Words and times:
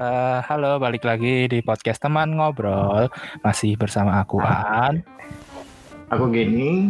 Uh, 0.00 0.40
halo, 0.48 0.80
balik 0.80 1.04
lagi 1.04 1.44
di 1.44 1.60
podcast 1.60 2.00
teman 2.00 2.32
ngobrol. 2.32 3.12
Masih 3.44 3.76
bersama 3.76 4.16
aku 4.24 4.40
Aan. 4.40 5.04
Aku 6.08 6.32
Gini. 6.32 6.88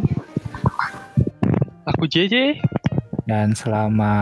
Aku 1.91 2.07
JJ. 2.07 2.63
Dan 3.27 3.59
selama 3.59 4.15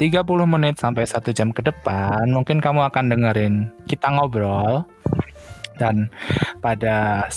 30 0.00 0.24
menit 0.48 0.80
sampai 0.80 1.04
satu 1.04 1.28
jam 1.36 1.52
ke 1.52 1.60
depan, 1.60 2.24
mungkin 2.32 2.64
kamu 2.64 2.88
akan 2.88 3.12
dengerin 3.12 3.68
kita 3.84 4.08
ngobrol. 4.08 4.88
Dan 5.76 6.08
pada 6.64 7.28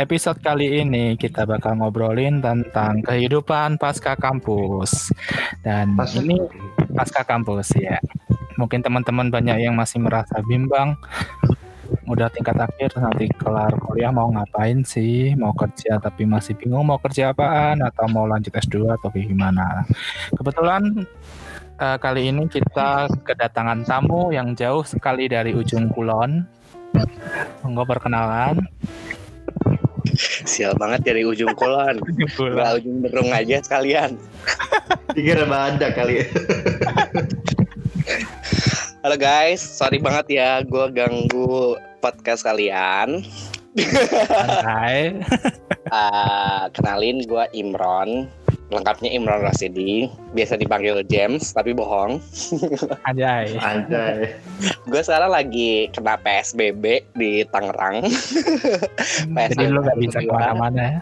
episode 0.00 0.40
kali 0.40 0.80
ini 0.80 1.20
kita 1.20 1.44
bakal 1.44 1.76
ngobrolin 1.84 2.40
tentang 2.40 3.04
kehidupan 3.04 3.76
pasca 3.76 4.16
kampus. 4.16 5.12
Dan 5.60 5.92
pasca 6.00 6.24
ini 6.24 6.40
pasca 6.96 7.28
kampus 7.28 7.76
ya 7.76 8.00
mungkin 8.60 8.84
teman-teman 8.84 9.32
banyak 9.32 9.64
yang 9.64 9.72
masih 9.72 10.04
merasa 10.04 10.44
bimbang. 10.44 11.00
Udah 12.04 12.28
tingkat 12.28 12.58
akhir 12.58 12.94
nanti 13.00 13.32
kelar 13.34 13.72
kuliah 13.80 14.12
mau 14.12 14.28
ngapain 14.28 14.84
sih? 14.84 15.32
Mau 15.34 15.56
kerja 15.56 15.96
tapi 15.96 16.28
masih 16.28 16.52
bingung 16.58 16.84
mau 16.84 17.00
kerja 17.00 17.32
apaan? 17.32 17.80
Atau 17.80 18.04
mau 18.12 18.28
lanjut 18.28 18.52
S2 18.52 19.00
atau 19.00 19.08
gimana? 19.14 19.88
Kebetulan 20.36 21.06
uh, 21.80 21.96
kali 21.96 22.28
ini 22.28 22.46
kita 22.46 23.08
kedatangan 23.24 23.88
tamu 23.88 24.30
yang 24.30 24.52
jauh 24.52 24.84
sekali 24.84 25.26
dari 25.26 25.56
ujung 25.56 25.88
kulon. 25.90 26.44
Monggo 27.64 27.86
perkenalan. 27.86 28.60
Sial 30.46 30.74
banget 30.76 31.06
dari 31.14 31.22
ujung 31.22 31.54
kulon. 31.54 32.02
Gak 32.02 32.70
ujung 32.82 33.06
derung 33.06 33.30
aja 33.30 33.62
sekalian. 33.62 34.18
Dikira 35.14 35.46
ada 35.46 35.88
kali 35.90 36.22
ya. 36.22 36.26
Halo 39.00 39.16
guys, 39.16 39.64
sorry 39.64 39.96
banget 39.96 40.36
ya 40.36 40.60
gue 40.60 40.92
ganggu 40.92 41.72
podcast 42.04 42.44
kalian. 42.44 43.24
Hai. 44.60 45.16
uh, 45.88 46.68
kenalin 46.76 47.24
gue 47.24 47.44
Imron. 47.56 48.28
Lengkapnya 48.68 49.08
Imran 49.08 49.40
Rasidi 49.40 50.06
biasa 50.36 50.60
dipanggil 50.60 51.00
James 51.08 51.48
tapi 51.56 51.72
bohong. 51.72 52.20
Anjay. 53.08 53.56
Anjay. 53.56 54.36
Gue 54.84 55.00
sekarang 55.00 55.32
lagi 55.32 55.88
kena 55.96 56.20
PSBB 56.20 57.00
di 57.16 57.40
Tangerang. 57.48 58.04
PSBB 58.04 59.48
jadi 59.56 59.72
lu 59.72 59.80
gak 59.80 59.96
bisa 59.96 60.18
ke 60.20 60.28
mana-mana 60.28 60.80
ya? 60.84 61.00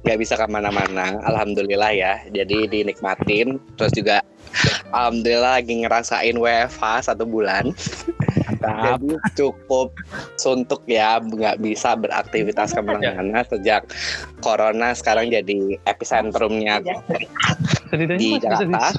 Gak 0.00 0.16
bisa 0.16 0.34
ke 0.40 0.48
mana-mana. 0.48 1.20
Alhamdulillah 1.28 1.92
ya. 1.92 2.24
Jadi 2.32 2.72
dinikmatin. 2.72 3.60
Terus 3.76 3.92
juga 3.92 4.24
Alhamdulillah 4.90 5.60
lagi 5.60 5.74
ngerasain 5.84 6.36
WFH 6.36 7.12
satu 7.12 7.24
bulan. 7.28 7.74
Jadi 8.66 9.12
cukup 9.36 9.94
suntuk 10.40 10.82
ya, 10.88 11.20
nggak 11.20 11.60
bisa 11.60 11.94
beraktivitas 11.94 12.72
ke 12.72 12.80
mana-mana 12.82 13.44
sejak 13.46 13.86
corona 14.40 14.96
sekarang 14.96 15.30
jadi 15.30 15.78
epicentrumnya 15.86 16.82
di 18.16 18.38
Jakarta. 18.40 18.96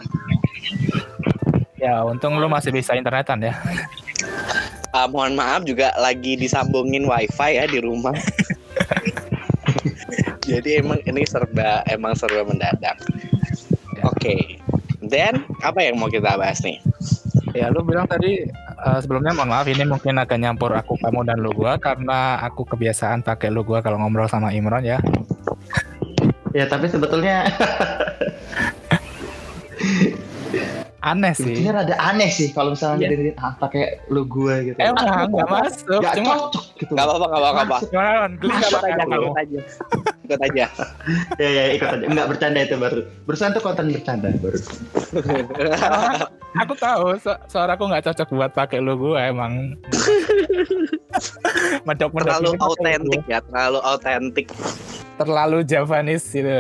Ya, 1.77 2.01
untung 2.01 2.41
lu 2.41 2.49
masih 2.49 2.73
bisa 2.73 2.97
internetan 2.97 3.37
ya. 3.41 3.53
Uh, 4.95 5.05
mohon 5.13 5.37
maaf 5.37 5.61
juga 5.61 5.93
lagi 5.99 6.33
disambungin 6.39 7.05
wifi 7.05 7.59
ya 7.59 7.69
di 7.69 7.77
rumah. 7.77 8.17
jadi 10.49 10.81
emang 10.81 10.99
ini 11.05 11.21
serba 11.27 11.85
emang 11.85 12.17
serba 12.17 12.47
mendadak. 12.49 12.97
Ya. 13.93 14.03
Oke. 14.09 14.17
Okay. 14.17 14.41
Dan 15.07 15.47
apa 15.63 15.79
yang 15.81 15.97
mau 15.97 16.11
kita 16.11 16.35
bahas 16.35 16.59
nih? 16.61 16.77
Ya, 17.55 17.71
lu 17.71 17.81
bilang 17.81 18.05
tadi 18.05 18.45
uh, 18.83 18.99
sebelumnya 19.01 19.33
mohon 19.33 19.49
maaf 19.49 19.65
ini 19.65 19.81
mungkin 19.87 20.21
agak 20.21 20.37
nyampur 20.37 20.69
aku 20.75 20.99
kamu 20.99 21.25
dan 21.25 21.41
lu 21.41 21.49
gua 21.55 21.79
karena 21.81 22.37
aku 22.43 22.67
kebiasaan 22.67 23.25
pakai 23.25 23.49
lu 23.49 23.65
gua 23.65 23.81
kalau 23.81 23.97
ngobrol 23.97 24.29
sama 24.29 24.53
Imron 24.53 24.85
ya. 24.85 25.01
Ya, 26.53 26.69
tapi 26.69 26.91
sebetulnya 26.91 27.47
aneh 31.13 31.33
sih. 31.33 31.43
Sebetulnya 31.47 31.73
rada 31.83 31.95
aneh 31.99 32.29
sih 32.29 32.47
kalau 32.51 32.75
misalnya 32.75 33.07
yeah. 33.07 33.33
ah, 33.39 33.53
pakai 33.55 34.03
lu 34.11 34.27
gue 34.27 34.73
gitu. 34.73 34.77
Emang 34.83 35.31
nggak 35.31 35.49
masuk. 35.49 36.01
Gak 36.03 36.15
Cuma, 36.19 36.33
cocok 36.51 36.65
gitu. 36.75 36.91
Gak 36.93 37.05
apa-apa, 37.07 37.25
gak 37.31 37.41
apa-apa. 37.41 37.77
Ikut 37.83 38.83
aja, 38.83 39.03
ikut 39.07 39.39
aja. 39.39 39.59
Ikut 40.27 40.39
aja. 40.43 40.65
ya 41.41 41.49
ya 41.49 41.63
ikut 41.79 41.87
aja. 41.87 42.05
Enggak 42.05 42.27
bercanda 42.27 42.59
itu 42.59 42.75
baru. 42.75 43.01
Berusaha 43.23 43.55
tuh 43.55 43.63
konten 43.63 43.95
bercanda 43.95 44.27
baru. 44.43 44.57
aku 46.61 46.73
tahu 46.79 47.05
su 47.21 47.29
suara 47.51 47.77
aku 47.77 47.85
nggak 47.85 48.03
cocok 48.11 48.27
buat 48.33 48.51
pakai 48.51 48.83
lu 48.83 48.99
gue 48.99 49.15
emang. 49.15 49.53
Medok 51.87 52.13
medok 52.13 52.37
terlalu 52.37 52.53
autentik 52.61 53.21
ya, 53.25 53.41
terlalu 53.41 53.79
autentik. 53.81 54.45
Terlalu 55.17 55.65
Javanese 55.65 56.29
gitu. 56.29 56.53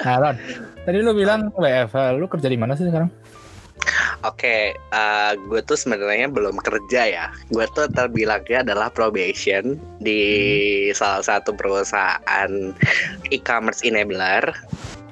Nah, 0.00 0.16
Ron, 0.16 0.36
tadi 0.88 0.98
lu 1.04 1.12
bilang 1.12 1.52
WFH, 1.52 2.16
lu 2.16 2.24
kerja 2.24 2.48
di 2.48 2.56
mana 2.56 2.72
sih 2.72 2.88
sekarang? 2.88 3.12
Oke, 4.20 4.44
okay, 4.44 4.62
uh, 4.92 5.32
gue 5.48 5.64
tuh 5.64 5.76
sebenarnya 5.76 6.28
belum 6.28 6.60
kerja 6.60 7.02
ya. 7.08 7.26
Gue 7.48 7.64
tuh 7.72 7.88
terbilangnya 7.88 8.60
adalah 8.60 8.92
probation 8.92 9.80
di 9.96 10.20
hmm. 10.88 10.96
salah 10.96 11.24
satu 11.24 11.56
perusahaan 11.56 12.52
e-commerce 13.32 13.80
enabler 13.80 14.44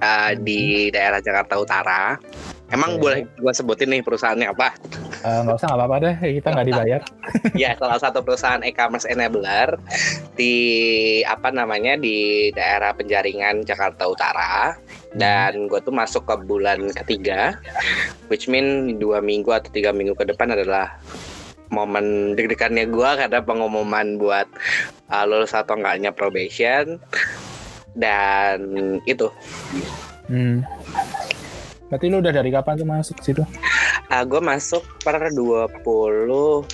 uh, 0.04 0.36
hmm. 0.36 0.44
di 0.44 0.92
daerah 0.92 1.24
Jakarta 1.24 1.56
Utara. 1.56 2.20
Emang 2.68 2.96
okay. 2.96 3.00
boleh 3.00 3.20
gue 3.32 3.52
sebutin 3.56 3.88
nih 3.88 4.04
perusahaannya 4.04 4.48
apa? 4.52 4.76
Uh, 5.24 5.40
nggak 5.48 5.56
usah 5.56 5.66
nggak 5.72 5.80
apa-apa 5.80 5.96
deh, 6.04 6.16
kita 6.36 6.48
nggak 6.52 6.66
dibayar. 6.68 7.00
ya, 7.64 7.70
salah 7.80 7.96
satu 7.96 8.20
perusahaan 8.20 8.60
e-commerce 8.60 9.08
enabler 9.08 9.80
di 10.36 10.54
apa 11.24 11.48
namanya 11.48 11.96
di 11.96 12.48
daerah 12.52 12.92
Penjaringan 12.92 13.64
Jakarta 13.64 14.04
Utara. 14.04 14.76
Dan 15.16 15.64
hmm. 15.64 15.68
gue 15.72 15.80
tuh 15.80 15.96
masuk 15.96 16.28
ke 16.28 16.36
bulan 16.44 16.92
ketiga, 16.92 17.56
which 18.28 18.52
mean 18.52 19.00
dua 19.00 19.24
minggu 19.24 19.48
atau 19.48 19.72
tiga 19.72 19.88
minggu 19.88 20.12
ke 20.12 20.28
depan 20.28 20.52
adalah 20.52 21.00
momen 21.72 22.36
deg-degannya 22.36 22.88
gue 22.88 23.10
karena 23.16 23.40
pengumuman 23.44 24.20
buat 24.20 24.48
uh, 25.08 25.24
lulus 25.24 25.56
atau 25.56 25.76
enggaknya 25.76 26.12
probation 26.12 27.00
dan 27.96 28.60
itu. 29.08 29.32
Hmm. 30.28 30.60
Berarti 31.88 32.06
lu 32.12 32.20
udah 32.20 32.32
dari 32.32 32.52
kapan 32.52 32.76
tuh 32.76 32.84
masuk 32.88 33.16
situ? 33.24 33.42
Uh, 34.12 34.24
gue 34.28 34.40
masuk 34.44 34.84
per 35.00 35.32
27 35.32 36.64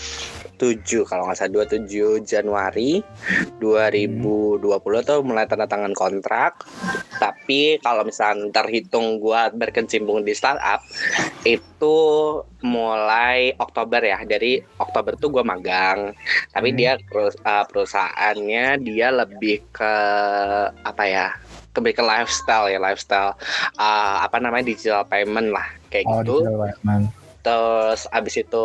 kalau 1.06 1.30
nggak 1.30 1.38
salah 1.38 1.70
27 1.70 2.26
Januari 2.26 2.98
2020 3.62 4.58
hmm. 4.66 5.06
tuh 5.06 5.22
mulai 5.22 5.46
tanda 5.46 5.70
tangan 5.70 5.94
kontrak. 5.94 6.66
Tapi 7.22 7.78
kalau 7.78 8.02
misalnya 8.02 8.50
terhitung 8.50 9.22
gue 9.22 9.42
berkecimpung 9.54 10.26
di 10.26 10.34
startup 10.34 10.82
itu 11.46 11.96
mulai 12.66 13.54
Oktober 13.54 14.02
ya. 14.02 14.18
Dari 14.26 14.58
Oktober 14.82 15.14
tuh 15.14 15.30
gue 15.30 15.46
magang. 15.46 16.10
Tapi 16.50 16.74
hmm. 16.74 16.78
dia 16.78 16.98
uh, 16.98 17.64
perusahaannya 17.70 18.82
dia 18.82 19.14
lebih 19.14 19.62
ke 19.70 19.94
apa 20.82 21.04
ya? 21.06 21.30
Lebih 21.74 21.92
ke 21.98 22.02
lifestyle 22.02 22.70
ya 22.70 22.78
lifestyle 22.78 23.34
uh, 23.78 24.22
apa 24.22 24.38
namanya 24.38 24.70
digital 24.70 25.02
payment 25.06 25.50
lah 25.50 25.66
kayak 25.90 26.06
oh, 26.06 26.22
gitu. 26.22 26.46
terus 27.44 28.08
abis 28.08 28.40
itu 28.40 28.64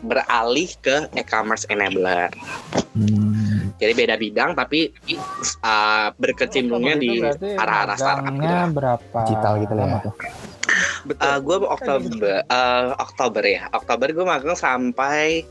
beralih 0.00 0.72
ke 0.80 1.04
e-commerce 1.12 1.68
enabler. 1.68 2.32
Hmm. 2.96 3.70
jadi 3.78 3.92
beda 3.94 4.16
bidang 4.18 4.50
tapi 4.58 4.90
uh, 5.62 6.10
berkecimpungnya 6.18 6.96
oh, 6.96 7.00
di 7.00 7.10
arah-arah 7.54 7.96
startup 8.00 8.34
gitu. 8.34 8.56
berapa 8.74 9.20
digital 9.28 9.52
gitu 9.62 9.74
ya. 9.76 10.00
Betul. 11.04 11.26
Uh, 11.26 11.38
gue 11.40 11.56
Oktober 11.64 12.34
uh, 12.46 12.92
Oktober 13.00 13.42
ya. 13.44 13.62
Oktober 13.72 14.08
gue 14.12 14.26
magang 14.26 14.58
sampai 14.58 15.44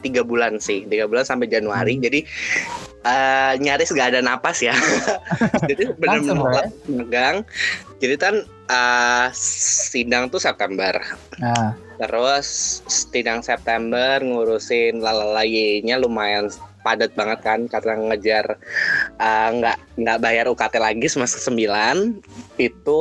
tiga 0.00 0.22
uh, 0.22 0.26
bulan 0.26 0.62
sih. 0.62 0.86
Tiga 0.86 1.10
bulan 1.10 1.26
sampai 1.26 1.50
Januari. 1.50 1.98
Hmm. 1.98 2.04
jadi 2.06 2.20
uh, 3.06 3.52
nyaris 3.62 3.94
gak 3.94 4.10
ada 4.14 4.20
napas 4.20 4.58
ya. 4.58 4.74
Jadi 5.70 5.94
benar-benar 5.94 6.74
megang. 6.90 7.36
Jadi 8.02 8.14
kan 8.18 8.34
uh, 8.68 9.30
sidang 9.34 10.28
tuh 10.28 10.42
September. 10.42 10.98
Nah. 11.38 11.72
terus 11.96 12.84
sidang 12.92 13.40
September 13.40 14.20
ngurusin 14.20 15.00
lalalayinya 15.00 15.96
lumayan 15.96 16.52
padat 16.84 17.16
banget 17.16 17.40
kan 17.40 17.60
karena 17.66 17.98
ngejar 17.98 18.60
uh, 19.18 19.48
nggak 19.48 19.76
nggak 19.98 20.20
bayar 20.20 20.44
UKT 20.46 20.76
lagi 20.78 21.08
semester 21.08 21.40
9 21.50 22.22
itu 22.62 23.00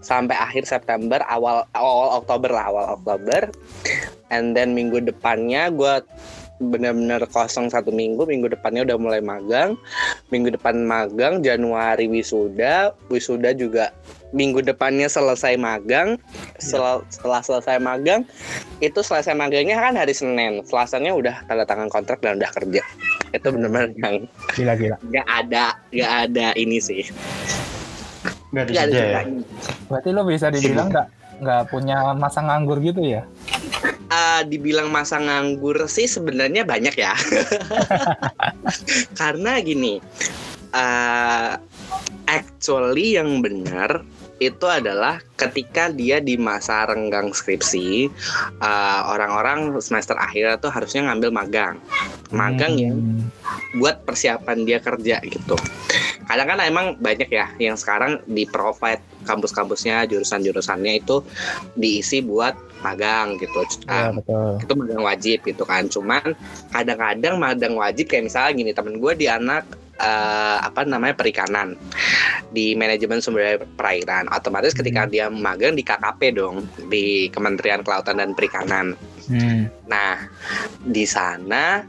sampai 0.00 0.38
akhir 0.38 0.64
September 0.64 1.20
awal 1.26 1.68
awal 1.74 2.22
Oktober 2.22 2.48
lah 2.54 2.72
awal 2.72 2.86
Oktober. 2.96 3.52
And 4.30 4.54
then 4.54 4.78
minggu 4.78 5.02
depannya 5.04 5.74
gue 5.74 6.06
benar-benar 6.60 7.24
kosong 7.32 7.72
satu 7.72 7.88
minggu 7.88 8.28
minggu 8.28 8.52
depannya 8.52 8.84
udah 8.84 8.96
mulai 9.00 9.20
magang. 9.24 9.80
Minggu 10.28 10.52
depan 10.52 10.84
magang 10.84 11.40
Januari 11.40 12.04
wisuda 12.06 12.92
wisuda 13.08 13.56
juga 13.56 13.96
minggu 14.30 14.60
depannya 14.60 15.08
selesai 15.08 15.56
magang. 15.56 16.20
Sel- 16.60 17.02
setelah 17.08 17.40
selesai 17.40 17.80
magang 17.80 18.28
itu 18.78 19.00
selesai 19.00 19.32
magangnya 19.32 19.80
kan 19.80 19.96
hari 19.96 20.12
Senin. 20.12 20.60
Selasanya 20.68 21.16
udah 21.16 21.34
tanda 21.48 21.64
tangan 21.64 21.88
kontrak 21.88 22.20
dan 22.20 22.36
udah 22.36 22.52
kerja. 22.52 22.84
Itu 23.32 23.50
benar-benar 23.50 23.90
yang 23.96 24.16
Gila-gila. 24.54 24.96
nggak 25.00 25.26
ada 25.26 25.64
nggak 25.90 26.12
ada 26.28 26.46
ini 26.54 26.76
sih. 26.76 27.08
Nggak 28.52 28.62
ada 28.62 28.70
nggak 28.70 28.84
ada 28.84 29.00
ya. 29.00 29.20
Berarti 29.88 30.08
lo 30.12 30.22
bisa 30.28 30.46
dibilang 30.52 30.92
nggak 30.92 31.08
nggak 31.40 31.62
punya 31.72 32.12
masa 32.12 32.44
nganggur 32.44 32.84
gitu 32.84 33.00
ya? 33.00 33.24
Ah, 34.10 34.42
dibilang 34.50 34.90
masa 34.90 35.20
nganggur 35.20 35.76
sih 35.86 36.06
sebenarnya 36.06 36.66
banyak 36.66 36.94
ya. 36.96 37.14
Karena 39.20 39.60
gini, 39.62 40.02
ah, 40.74 41.58
actually 42.26 43.18
yang 43.18 43.42
benar 43.42 44.04
itu 44.40 44.64
adalah 44.64 45.20
ketika 45.36 45.92
dia 45.92 46.16
di 46.16 46.40
masa 46.40 46.88
renggang 46.88 47.28
skripsi, 47.28 48.08
ah, 48.64 49.12
orang-orang 49.12 49.76
semester 49.84 50.16
akhir 50.16 50.64
tuh 50.64 50.72
harusnya 50.72 51.12
ngambil 51.12 51.30
magang, 51.30 51.76
magang 52.32 52.74
yang 52.80 52.96
Hmm. 52.96 53.28
buat 53.76 54.00
persiapan 54.02 54.64
dia 54.64 54.80
kerja 54.80 55.20
gitu. 55.22 55.54
Kadang 56.24 56.56
kan 56.56 56.58
emang 56.64 56.86
banyak 56.96 57.28
ya 57.28 57.52
yang 57.60 57.76
sekarang 57.76 58.22
di 58.24 58.48
provide 58.48 59.02
kampus-kampusnya 59.28 60.08
jurusan-jurusannya 60.08 61.04
itu 61.04 61.20
diisi 61.76 62.24
buat 62.24 62.56
magang 62.80 63.36
gitu. 63.36 63.60
Ah, 63.92 64.08
betul. 64.08 64.56
itu 64.56 64.72
magang 64.72 65.04
wajib 65.04 65.38
gitu 65.44 65.64
kan 65.68 65.84
cuman 65.84 66.32
kadang-kadang 66.72 67.36
magang 67.36 67.74
wajib 67.76 68.08
kayak 68.08 68.32
misalnya 68.32 68.56
gini 68.56 68.72
temen 68.72 68.96
gue 68.96 69.12
di 69.18 69.26
anak 69.28 69.68
eh, 70.00 70.58
apa 70.64 70.82
namanya 70.88 71.14
perikanan 71.14 71.76
di 72.50 72.74
manajemen 72.74 73.20
sumber 73.20 73.44
daya 73.44 73.58
perairan. 73.76 74.26
Otomatis 74.32 74.74
ketika 74.74 75.06
dia 75.06 75.28
magang 75.28 75.76
di 75.76 75.84
KKP 75.84 76.20
dong 76.34 76.66
di 76.88 77.28
Kementerian 77.28 77.84
Kelautan 77.84 78.18
dan 78.18 78.32
Perikanan. 78.32 78.96
Hmm. 79.30 79.70
Nah, 79.90 80.30
di 80.86 81.02
sana 81.02 81.82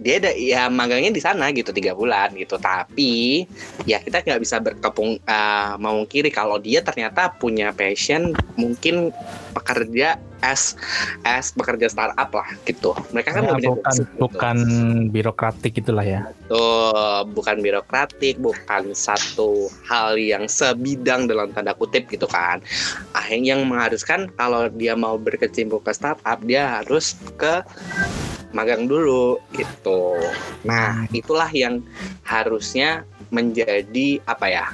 dia 0.00 0.16
ada 0.22 0.32
ya 0.32 0.70
magangnya 0.70 1.10
di 1.12 1.20
sana 1.20 1.50
gitu 1.50 1.74
tiga 1.74 1.98
bulan 1.98 2.30
gitu. 2.38 2.56
Tapi 2.56 3.44
ya 3.84 3.98
kita 3.98 4.22
nggak 4.22 4.40
bisa 4.40 4.62
berkepung 4.62 5.18
eh, 5.18 5.72
memungkiri 5.76 6.30
kalau 6.30 6.62
dia 6.62 6.80
ternyata 6.80 7.34
punya 7.34 7.74
passion 7.74 8.32
mungkin 8.54 9.10
pekerja 9.50 10.16
as 10.40 10.74
as 11.22 11.52
pekerja 11.52 11.92
startup 11.92 12.32
lah 12.32 12.48
gitu. 12.64 12.96
Mereka 13.12 13.30
kan 13.36 13.42
Ya, 13.50 13.56
bukan 13.56 13.94
gitu. 13.96 14.16
bukan 14.20 14.56
birokratik 15.10 15.72
itulah 15.80 16.04
ya. 16.04 16.20
Tuh, 16.48 17.24
bukan 17.30 17.60
birokratik, 17.60 18.36
bukan 18.40 18.92
satu 18.96 19.68
hal 19.88 20.16
yang 20.16 20.48
sebidang 20.48 21.26
dalam 21.28 21.52
tanda 21.52 21.76
kutip 21.76 22.08
gitu 22.08 22.28
kan. 22.28 22.60
Akhirnya 23.16 23.56
yang 23.56 23.66
mengharuskan 23.68 24.32
kalau 24.34 24.68
dia 24.72 24.94
mau 24.96 25.16
berkecimpung 25.16 25.82
ke 25.82 25.92
startup, 25.92 26.40
dia 26.44 26.80
harus 26.80 27.16
ke 27.40 27.64
magang 28.52 28.84
dulu 28.84 29.40
gitu. 29.56 30.18
Nah, 30.66 31.06
itulah 31.14 31.48
yang 31.50 31.80
harusnya 32.26 33.08
menjadi 33.32 34.20
apa 34.28 34.46
ya? 34.50 34.66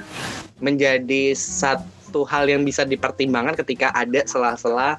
Menjadi 0.59 1.37
satu 1.37 2.25
hal 2.25 2.49
yang 2.49 2.65
bisa 2.65 2.83
dipertimbangkan 2.83 3.55
ketika 3.61 3.93
ada 3.93 4.25
sela-sela 4.25 4.97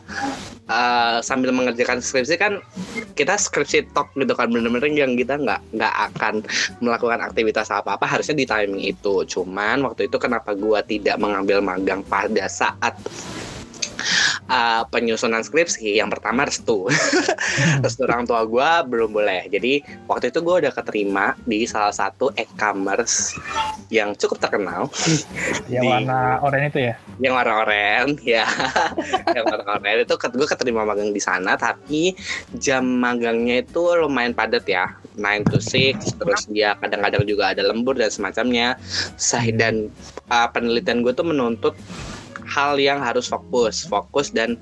uh, 0.70 1.18
sambil 1.24 1.50
mengerjakan 1.50 1.98
skripsi 1.98 2.38
kan 2.38 2.62
kita 3.18 3.34
skripsi 3.34 3.90
talk 3.90 4.12
gitu 4.14 4.30
kan 4.36 4.52
bener-bener 4.52 4.86
yang 4.92 5.18
kita 5.18 5.34
nggak 5.34 5.60
nggak 5.74 5.94
akan 6.12 6.44
melakukan 6.78 7.18
aktivitas 7.18 7.72
apa-apa 7.74 8.06
harusnya 8.06 8.38
di 8.38 8.46
timing 8.46 8.84
itu 8.86 9.26
cuman 9.26 9.82
waktu 9.82 10.06
itu 10.06 10.16
kenapa 10.20 10.54
gua 10.54 10.84
tidak 10.84 11.18
mengambil 11.18 11.58
magang 11.58 12.04
pada 12.06 12.46
saat 12.46 12.94
uh, 14.48 14.82
penyusunan 14.88 15.44
skripsi 15.44 16.00
yang 16.00 16.08
pertama 16.10 16.48
restu. 16.48 16.88
Restu 17.84 18.02
orang 18.08 18.24
tua 18.24 18.42
gua 18.48 18.82
belum 18.82 19.12
boleh. 19.12 19.46
Jadi 19.52 19.84
waktu 20.08 20.32
itu 20.32 20.40
gua 20.42 20.58
udah 20.64 20.72
keterima 20.72 21.36
di 21.44 21.68
salah 21.68 21.92
satu 21.92 22.32
e-commerce 22.34 23.36
yang 23.92 24.16
cukup 24.16 24.40
terkenal. 24.42 24.88
Yang 25.72 25.84
Di- 25.84 25.92
warna 25.92 26.20
oranye 26.40 26.68
itu 26.72 26.80
ya. 26.80 26.94
yang 27.20 27.34
warna 27.36 27.54
oranye 27.60 28.24
ya. 28.40 28.46
Yang 29.36 29.44
warna 29.48 29.64
oranye. 29.76 30.04
Itu 30.04 30.14
gue 30.16 30.48
keterima 30.48 30.82
magang 30.88 31.12
di 31.12 31.20
sana 31.20 31.56
tapi 31.60 32.16
jam 32.56 32.84
magangnya 32.84 33.64
itu 33.64 33.82
lumayan 34.00 34.32
padat 34.32 34.64
ya. 34.64 34.96
9 35.18 35.50
to 35.50 35.58
6 35.58 36.14
terus 36.14 36.46
dia 36.46 36.78
kadang-kadang 36.78 37.26
juga 37.26 37.50
ada 37.52 37.66
lembur 37.66 37.98
dan 37.98 38.08
semacamnya. 38.08 38.78
Dan 39.56 39.90
uh, 40.30 40.48
penelitian 40.52 41.02
gue 41.02 41.12
tuh 41.12 41.26
menuntut 41.26 41.74
hal 42.48 42.80
yang 42.80 42.98
harus 43.04 43.28
fokus 43.28 43.84
fokus 43.86 44.32
dan 44.32 44.56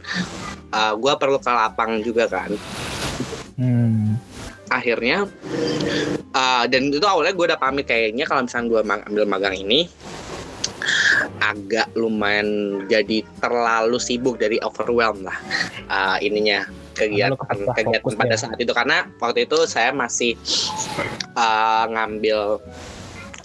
uh, 0.75 0.93
gue 0.99 1.13
perlu 1.17 1.39
ke 1.39 1.51
lapang 1.51 2.03
juga 2.03 2.27
kan 2.27 2.53
Hmm. 3.57 4.21
akhirnya 4.69 5.25
uh, 6.37 6.65
dan 6.69 6.93
itu 6.93 7.07
awalnya 7.09 7.33
gue 7.33 7.47
udah 7.49 7.57
pamit 7.57 7.89
kayaknya 7.89 8.29
kalau 8.29 8.45
misalnya 8.45 8.69
gue 8.69 8.81
ambil 8.85 9.25
magang 9.25 9.57
ini 9.57 9.89
agak 11.41 11.89
lumayan 11.97 12.83
jadi 12.85 13.25
terlalu 13.41 13.97
sibuk 13.97 14.37
dari 14.37 14.61
overwhelm 14.61 15.25
lah 15.25 15.41
uh, 15.89 16.21
ininya 16.21 16.69
kegiatan 16.93 17.33
kegiatan 17.73 18.13
pada 18.13 18.37
ya. 18.37 18.41
saat 18.41 18.59
itu 18.61 18.73
karena 18.77 19.09
waktu 19.25 19.49
itu 19.49 19.57
saya 19.65 19.89
masih 19.93 20.37
uh, 21.33 21.89
ngambil 21.89 22.61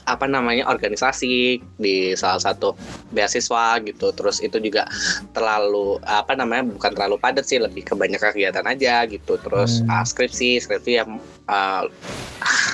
apa 0.05 0.25
namanya 0.25 0.65
organisasi 0.65 1.59
di 1.77 1.95
salah 2.13 2.41
satu 2.41 2.73
beasiswa 3.09 3.77
gitu 3.83 4.09
terus 4.11 4.41
itu 4.41 4.57
juga 4.57 4.85
terlalu 5.31 6.01
apa 6.03 6.33
namanya 6.33 6.65
bukan 6.67 6.91
terlalu 6.93 7.15
padat 7.17 7.45
sih 7.45 7.61
lebih 7.61 7.85
ke 7.85 7.93
banyak 7.93 8.17
kegiatan 8.17 8.65
aja 8.65 9.05
gitu 9.05 9.37
terus 9.39 9.81
Hmm. 9.81 9.89
uh, 9.89 10.05
skripsi 10.05 10.59
skripsi 10.59 10.91
yang 10.99 11.17
uh, 11.47 11.83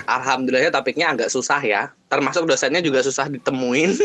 alhamdulillahnya 0.07 0.71
topiknya 0.71 1.13
agak 1.13 1.29
susah 1.29 1.59
ya 1.59 1.91
termasuk 2.07 2.47
dosennya 2.47 2.79
juga 2.79 3.03
susah 3.03 3.27
ditemuin 3.27 3.91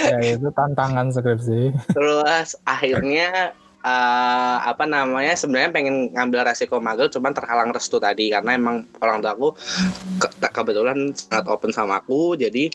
Ya 0.00 0.34
itu 0.34 0.48
tantangan 0.50 1.12
skripsi. 1.12 1.70
terus 1.92 2.56
akhirnya 2.64 3.52
eh, 3.80 4.56
apa 4.60 4.84
namanya 4.84 5.32
sebenarnya 5.32 5.72
pengen 5.72 5.96
ngambil 6.12 6.44
resiko 6.44 6.76
magang 6.78 7.08
cuman 7.08 7.32
terhalang 7.32 7.70
restu 7.70 7.96
tadi 7.96 8.28
karena 8.28 8.52
emang 8.52 8.84
orang 9.00 9.18
tua 9.18 9.32
aku 9.32 9.48
ke- 10.20 10.52
kebetulan 10.52 11.10
sangat 11.12 11.46
open 11.46 11.70
sama 11.70 11.98
aku 11.98 12.36
jadi 12.36 12.68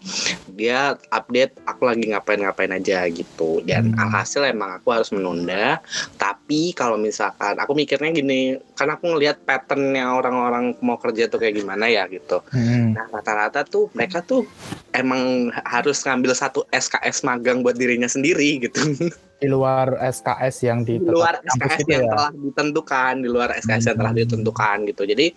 dia 0.50 0.98
update 1.10 1.62
aku 1.64 1.86
lagi 1.86 2.10
ngapain-ngapain 2.10 2.74
aja 2.74 3.06
gitu 3.08 3.62
dan 3.62 3.94
Hmm. 3.94 4.02
alhasil 4.02 4.42
emang 4.44 4.82
aku 4.82 4.90
harus 4.90 5.10
menunda 5.10 5.78
tapi 6.16 6.74
kalau 6.74 6.98
misalkan 6.98 7.54
aku 7.56 7.72
mikirnya 7.72 8.10
gini 8.10 8.42
kan 8.74 8.90
aku 8.90 9.14
ngelihat 9.14 9.42
patternnya 9.42 10.10
orang-orang 10.10 10.74
mau 10.82 10.98
kerja 10.98 11.28
tuh 11.28 11.38
kayak 11.38 11.56
gimana 11.56 11.86
ya 11.86 12.10
gitu 12.10 12.42
Hmm. 12.50 12.96
Nah 12.96 13.06
rata-rata 13.10 13.62
tuh 13.62 13.92
mereka 13.92 14.20
tuh 14.20 14.48
emang 14.90 15.50
harus 15.62 16.02
ngambil 16.02 16.32
satu 16.32 16.64
SKS 16.70 17.22
magang 17.22 17.60
buat 17.60 17.76
dirinya 17.76 18.08
sendiri 18.08 18.58
gitu. 18.60 18.80
Di 19.36 19.52
luar 19.52 20.00
SKS 20.00 20.56
yang 20.64 20.80
di 20.82 20.96
luar 20.96 21.44
SKS 21.44 21.84
itu 21.84 21.92
yang 21.92 22.08
ya. 22.08 22.12
telah 22.16 22.30
ditentukan, 22.32 23.14
di 23.20 23.28
luar 23.28 23.50
SKS 23.54 23.84
yang 23.92 23.98
telah 24.00 24.14
Hmm. 24.16 24.22
ditentukan 24.24 24.78
gitu. 24.88 25.04
Jadi 25.04 25.28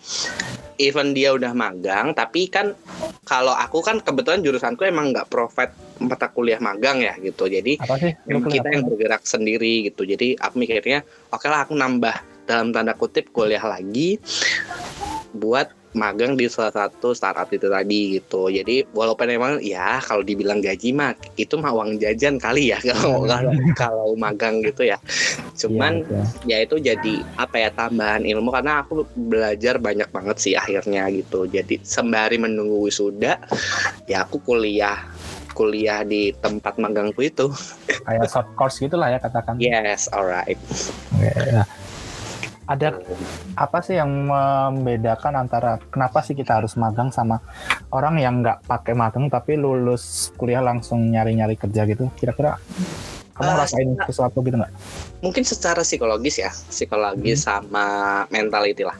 even 0.78 1.10
dia 1.10 1.34
udah 1.34 1.50
magang, 1.50 2.14
tapi 2.14 2.46
kan 2.46 2.78
kalau 3.26 3.50
aku 3.52 3.82
kan 3.82 3.98
kebetulan 3.98 4.40
jurusanku 4.40 4.86
emang 4.86 5.10
nggak 5.10 5.26
provide 5.26 5.74
mata 5.98 6.30
kuliah 6.30 6.62
magang 6.62 7.02
ya 7.02 7.18
gitu. 7.18 7.50
Jadi 7.50 7.74
Apa 7.82 7.98
sih? 7.98 8.14
Lu 8.30 8.38
emang 8.38 8.50
kita 8.54 8.70
apa? 8.70 8.74
yang 8.78 8.82
bergerak 8.86 9.22
sendiri 9.26 9.90
gitu. 9.90 10.06
Jadi 10.06 10.38
aku 10.38 10.54
mikirnya, 10.56 11.02
oke 11.28 11.46
lah 11.50 11.66
aku 11.66 11.74
nambah 11.74 12.14
dalam 12.46 12.70
tanda 12.70 12.94
kutip 12.94 13.28
kuliah 13.28 13.60
lagi 13.60 14.16
buat 15.34 15.68
magang 15.98 16.38
di 16.38 16.46
salah 16.46 16.70
satu 16.70 17.10
startup 17.10 17.50
itu 17.50 17.66
tadi 17.66 18.22
gitu. 18.22 18.46
Jadi 18.46 18.86
walaupun 18.94 19.26
emang 19.26 19.54
ya 19.58 19.98
kalau 19.98 20.22
dibilang 20.22 20.62
gaji 20.62 20.94
mah 20.94 21.18
itu 21.34 21.58
mah 21.58 21.74
uang 21.74 21.98
jajan 21.98 22.38
kali 22.38 22.70
ya 22.70 22.78
kalau 22.94 23.26
kalau, 23.26 23.52
kalau 23.74 24.08
magang 24.14 24.62
gitu 24.62 24.86
ya. 24.86 25.02
Cuman 25.58 25.90
Iya, 25.98 26.06
betul. 26.06 26.24
ya 26.46 26.56
itu 26.62 26.76
jadi 26.78 27.14
apa 27.34 27.56
ya 27.58 27.70
tambahan 27.74 28.22
ilmu 28.22 28.54
karena 28.54 28.86
aku 28.86 29.02
belajar 29.18 29.82
banyak 29.82 30.06
banget 30.14 30.36
sih 30.38 30.54
akhirnya 30.54 31.10
gitu. 31.10 31.50
Jadi 31.50 31.82
sembari 31.82 32.38
menunggu 32.38 32.86
wisuda 32.86 33.42
ya 34.06 34.22
aku 34.22 34.38
kuliah 34.46 35.02
kuliah 35.58 36.06
di 36.06 36.30
tempat 36.38 36.78
magangku 36.78 37.18
itu. 37.26 37.50
kayak 38.06 38.30
short 38.30 38.46
course 38.54 38.78
gitulah 38.78 39.10
ya 39.10 39.18
katakan. 39.18 39.58
Yes, 39.58 40.06
alright. 40.14 40.54
Oke, 41.18 41.34
nah. 41.50 41.66
Ada 42.68 43.00
apa 43.56 43.80
sih 43.80 43.96
yang 43.96 44.28
membedakan 44.28 45.40
antara 45.40 45.80
kenapa 45.88 46.20
sih 46.20 46.36
kita 46.36 46.60
harus 46.60 46.76
magang 46.76 47.08
sama 47.08 47.40
orang 47.88 48.20
yang 48.20 48.44
nggak 48.44 48.68
pakai 48.68 48.92
magang 48.92 49.32
tapi 49.32 49.56
lulus 49.56 50.28
kuliah 50.36 50.60
langsung 50.60 51.08
nyari-nyari 51.08 51.56
kerja 51.56 51.88
gitu? 51.88 52.12
Kira-kira 52.12 52.60
kamu 53.38 53.48
Eh, 53.48 53.56
rasain 53.62 53.88
sesuatu 54.10 54.42
gitu 54.42 54.58
nggak? 54.58 54.72
Mungkin 55.22 55.42
secara 55.42 55.82
psikologis 55.82 56.38
ya, 56.38 56.50
psikologis 56.50 57.46
sama 57.46 57.86
mentality 58.28 58.82
lah. 58.82 58.94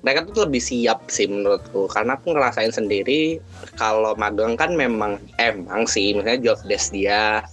mereka 0.00 0.24
tuh 0.30 0.48
lebih 0.48 0.62
siap 0.62 1.10
sih 1.12 1.28
menurutku 1.28 1.90
karena 1.90 2.16
aku 2.16 2.32
ngerasain 2.32 2.72
sendiri 2.72 3.36
kalau 3.76 4.16
magang 4.16 4.56
kan 4.56 4.72
memang 4.72 5.20
emang 5.36 5.84
sih 5.84 6.16
misalnya 6.16 6.40
job 6.40 6.58
desk 6.64 6.94
dia 6.94 7.44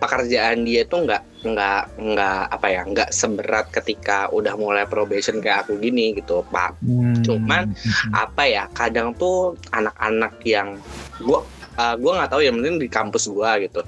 pekerjaan 0.00 0.66
dia 0.66 0.82
tuh 0.88 1.04
nggak 1.06 1.22
nggak 1.40 1.82
nggak 1.96 2.42
apa 2.52 2.66
ya 2.68 2.82
nggak 2.84 3.10
seberat 3.12 3.70
ketika 3.72 4.28
udah 4.28 4.56
mulai 4.56 4.84
probation 4.84 5.40
kayak 5.40 5.64
aku 5.64 5.78
gini 5.78 6.16
gitu 6.16 6.42
pak 6.48 6.72
Hmm. 6.80 7.20
Cuman, 7.20 7.76
apa 8.14 8.42
ya 8.46 8.64
kadang 8.72 9.12
tuh 9.14 9.52
anak-anak 9.70 10.32
yang 10.42 10.80
gua 11.20 11.44
uh, 11.78 11.94
gua 11.98 12.22
nggak 12.22 12.30
tahu 12.32 12.40
ya 12.42 12.50
mungkin 12.54 12.78
di 12.80 12.88
kampus 12.88 13.28
gua 13.30 13.58
gitu. 13.60 13.84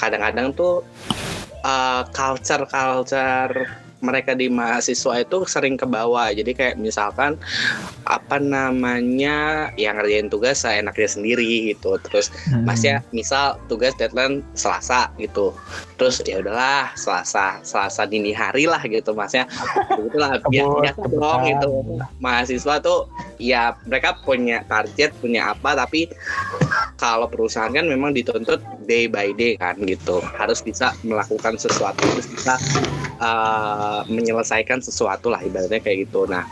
Kadang-kadang 0.00 0.52
tuh 0.56 0.82
uh, 1.64 2.02
culture 2.12 2.64
culture 2.68 3.83
mereka 4.04 4.36
di 4.36 4.52
mahasiswa 4.52 5.24
itu 5.24 5.48
sering 5.48 5.80
ke 5.80 5.88
bawah. 5.88 6.28
Jadi 6.28 6.52
kayak 6.52 6.76
misalkan 6.76 7.40
apa 8.04 8.36
namanya 8.36 9.70
yang 9.80 9.96
ngerjain 9.96 10.28
tugas 10.28 10.60
saya 10.60 10.84
enaknya 10.84 11.08
sendiri 11.08 11.72
gitu. 11.72 11.96
Terus 12.04 12.28
Hmm. 12.44 12.66
Mas 12.68 12.84
ya 12.84 13.00
misal 13.10 13.56
tugas 13.72 13.96
deadline 13.96 14.44
Selasa 14.52 15.08
gitu. 15.16 15.56
Terus 15.96 16.20
ya 16.28 16.44
udahlah 16.44 16.92
Selasa 16.92 17.62
Selasa 17.64 18.04
dini 18.04 18.36
hari 18.36 18.68
lah 18.68 18.84
gitu 18.84 19.16
masnya 19.16 19.48
Kebut, 19.96 20.12
biasa 20.84 21.00
kebetulan. 21.00 21.16
dong 21.16 21.40
gitu. 21.48 21.68
Mahasiswa 22.20 22.74
tuh 22.84 23.08
ya 23.40 23.72
mereka 23.88 24.18
punya 24.20 24.60
target 24.68 25.14
punya 25.18 25.56
apa 25.56 25.72
tapi 25.72 26.10
kalau 26.98 27.24
perusahaan 27.30 27.72
kan 27.72 27.86
memang 27.88 28.12
dituntut 28.12 28.60
day 28.84 29.08
by 29.08 29.32
day 29.32 29.56
kan 29.56 29.78
gitu. 29.80 30.20
Harus 30.36 30.60
bisa 30.60 30.92
melakukan 31.00 31.56
sesuatu 31.56 32.04
harus 32.04 32.28
bisa 32.28 32.58
uh, 33.20 34.02
menyelesaikan 34.08 34.80
sesuatu 34.80 35.30
lah 35.30 35.42
ibaratnya 35.42 35.80
kayak 35.82 36.08
gitu. 36.08 36.26
Nah 36.26 36.46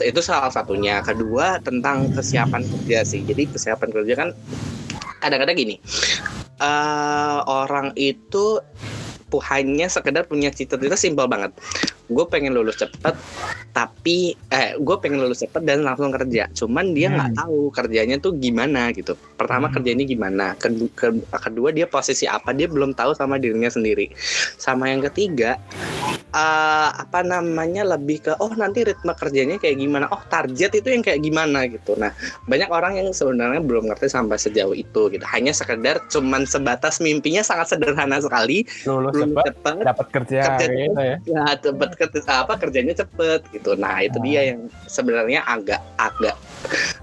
itu 0.00 0.20
salah 0.24 0.52
satunya. 0.52 1.02
Kedua 1.04 1.60
tentang 1.60 2.10
kesiapan 2.14 2.64
kerja 2.64 3.04
sih. 3.04 3.22
Jadi 3.26 3.48
kesiapan 3.50 3.90
kerja 3.92 4.14
kan 4.14 4.28
kadang-kadang 5.20 5.56
gini 5.56 5.76
eh 6.56 7.38
orang 7.44 7.92
itu 7.98 8.60
hanya 9.50 9.90
sekedar 9.90 10.24
punya 10.24 10.48
cita-cita 10.54 10.96
simpel 10.96 11.28
banget 11.28 11.52
gue 12.06 12.24
pengen 12.26 12.54
lulus 12.54 12.78
cepet 12.78 13.14
tapi 13.70 14.32
eh 14.48 14.72
gue 14.74 14.96
pengen 14.96 15.20
lulus 15.20 15.42
cepet 15.42 15.60
dan 15.60 15.82
langsung 15.82 16.08
kerja. 16.08 16.48
Cuman 16.48 16.94
dia 16.94 17.10
nggak 17.10 17.36
tahu 17.36 17.68
kerjanya 17.68 18.16
tuh 18.16 18.32
gimana 18.34 18.88
gitu. 18.90 19.12
Pertama 19.36 19.68
Hmm. 19.68 19.74
kerjanya 19.76 20.04
gimana 20.04 20.54
kedua, 20.56 20.88
kedua 21.36 21.68
dia 21.70 21.84
posisi 21.84 22.24
apa 22.24 22.50
dia 22.50 22.66
belum 22.66 22.94
tahu 22.94 23.12
sama 23.12 23.36
dirinya 23.36 23.68
sendiri. 23.68 24.08
Sama 24.56 24.88
yang 24.88 25.04
ketiga 25.04 25.58
eh, 26.30 26.90
apa 26.94 27.20
namanya 27.20 27.84
lebih 27.84 28.22
ke 28.22 28.32
oh 28.38 28.52
nanti 28.54 28.80
ritme 28.80 29.12
kerjanya 29.12 29.58
kayak 29.58 29.76
gimana. 29.76 30.08
Oh 30.08 30.22
target 30.24 30.72
itu 30.72 30.88
yang 30.88 31.02
kayak 31.02 31.20
gimana 31.20 31.66
gitu. 31.66 31.98
Nah 31.98 32.14
banyak 32.46 32.70
orang 32.70 32.96
yang 32.96 33.08
sebenarnya 33.10 33.60
belum 33.60 33.90
ngerti 33.90 34.08
sampai 34.08 34.38
sejauh 34.38 34.72
itu 34.72 35.10
gitu. 35.10 35.24
Hanya 35.26 35.50
sekedar 35.50 36.00
cuman 36.08 36.46
sebatas 36.46 37.02
mimpinya 37.02 37.42
sangat 37.42 37.76
sederhana 37.76 38.22
sekali. 38.22 38.64
Lulus 38.88 39.12
lulus 39.12 39.44
cepat 39.52 39.74
dapat 39.84 40.06
kerja 40.14 40.38
Kerja 40.54 40.64
gitu 40.70 41.00
ya. 41.02 41.16
ya 41.26 41.44
cepet 41.58 41.90
ke- 41.92 41.95
apa 42.26 42.54
kerjanya 42.60 42.94
cepet 42.94 43.40
gitu 43.52 43.74
nah 43.76 43.98
itu 44.04 44.18
Ah. 44.20 44.24
dia 44.24 44.40
yang 44.54 44.60
sebenarnya 44.86 45.42
agak 45.44 45.80
agak 45.96 46.36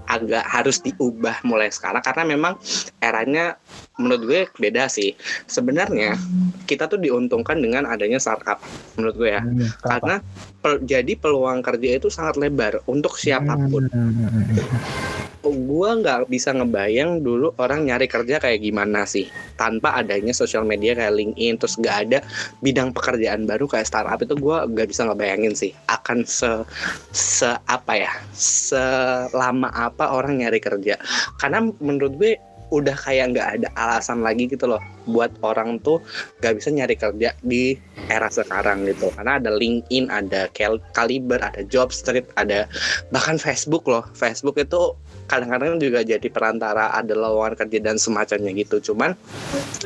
agak 0.06 0.44
harus 0.46 0.78
diubah 0.80 1.40
mulai 1.42 1.72
sekarang 1.72 2.04
karena 2.04 2.22
memang 2.28 2.54
eranya 3.00 3.56
menurut 3.98 4.22
gue 4.26 4.40
beda 4.58 4.90
sih. 4.90 5.14
Sebenarnya 5.46 6.18
kita 6.66 6.90
tuh 6.90 6.98
diuntungkan 6.98 7.60
dengan 7.60 7.86
adanya 7.86 8.18
startup 8.18 8.58
menurut 8.98 9.14
gue 9.14 9.30
ya. 9.30 9.42
Hmm, 9.42 9.68
karena 9.84 10.16
pel- 10.64 10.82
jadi 10.82 11.12
peluang 11.14 11.60
kerja 11.62 11.88
itu 12.00 12.08
sangat 12.10 12.40
lebar 12.40 12.82
untuk 12.90 13.14
siapa 13.20 13.54
pun. 13.70 13.86
Hmm, 13.92 14.10
hmm, 14.10 14.28
hmm, 14.30 14.44
hmm. 14.58 15.22
gua 15.44 15.92
nggak 16.00 16.32
bisa 16.32 16.56
ngebayang 16.56 17.20
dulu 17.20 17.52
orang 17.60 17.84
nyari 17.84 18.08
kerja 18.08 18.40
kayak 18.40 18.64
gimana 18.64 19.04
sih 19.04 19.28
tanpa 19.60 19.92
adanya 19.92 20.32
sosial 20.32 20.64
media 20.64 20.96
kayak 20.96 21.12
LinkedIn 21.20 21.60
terus 21.60 21.76
nggak 21.76 21.96
ada 22.08 22.18
bidang 22.64 22.96
pekerjaan 22.96 23.44
baru 23.44 23.68
kayak 23.68 23.84
startup 23.84 24.16
itu 24.24 24.32
gua 24.40 24.64
nggak 24.64 24.88
bisa 24.88 25.04
ngebayangin 25.04 25.52
sih 25.52 25.76
akan 25.92 26.24
se 26.24 26.64
se 27.12 27.52
apa 27.68 27.92
ya 27.92 28.12
selama 28.32 29.68
apa 29.68 30.16
orang 30.16 30.40
nyari 30.40 30.64
kerja. 30.64 30.96
Karena 31.36 31.60
menurut 31.76 32.16
gue 32.16 32.40
udah 32.74 32.96
kayak 32.98 33.30
nggak 33.34 33.48
ada 33.60 33.68
alasan 33.78 34.26
lagi 34.26 34.50
gitu 34.50 34.66
loh 34.66 34.82
buat 35.06 35.30
orang 35.46 35.78
tuh 35.84 36.02
nggak 36.42 36.54
bisa 36.58 36.68
nyari 36.74 36.96
kerja 36.98 37.30
di 37.44 37.78
era 38.10 38.26
sekarang 38.26 38.82
gitu. 38.90 39.14
Karena 39.14 39.38
ada 39.38 39.54
LinkedIn 39.54 40.10
ada 40.10 40.50
Cal- 40.50 40.82
Caliber 40.90 41.38
ada 41.38 41.62
Jobstreet 41.70 42.26
ada 42.34 42.66
bahkan 43.14 43.38
Facebook 43.38 43.86
loh. 43.86 44.02
Facebook 44.18 44.58
itu 44.58 44.98
kadang-kadang 45.30 45.80
juga 45.80 46.04
jadi 46.04 46.26
perantara 46.28 46.92
ada 46.92 47.14
lowongan 47.14 47.54
kerja 47.54 47.78
dan 47.78 47.96
semacamnya 47.96 48.50
gitu. 48.58 48.92
Cuman 48.92 49.14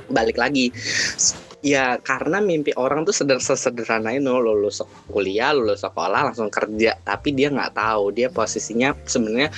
balik 0.08 0.40
lagi 0.40 0.72
ya 1.58 1.98
karena 1.98 2.38
mimpi 2.38 2.70
orang 2.78 3.02
tuh 3.02 3.10
seder 3.10 3.42
sesederhana 3.42 4.14
itu 4.14 4.30
lulus 4.30 4.78
kuliah 5.10 5.50
lulus 5.50 5.82
sekolah 5.82 6.30
langsung 6.30 6.50
kerja. 6.50 6.98
Tapi 7.02 7.34
dia 7.34 7.50
nggak 7.50 7.74
tahu 7.74 8.14
dia 8.14 8.30
posisinya 8.30 8.94
sebenarnya 9.06 9.50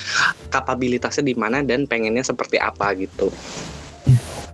kapabilitasnya 0.49 1.25
di 1.25 1.35
mana 1.37 1.61
dan 1.61 1.85
pengennya 1.85 2.25
seperti 2.25 2.57
apa 2.57 2.97
gitu. 2.97 3.29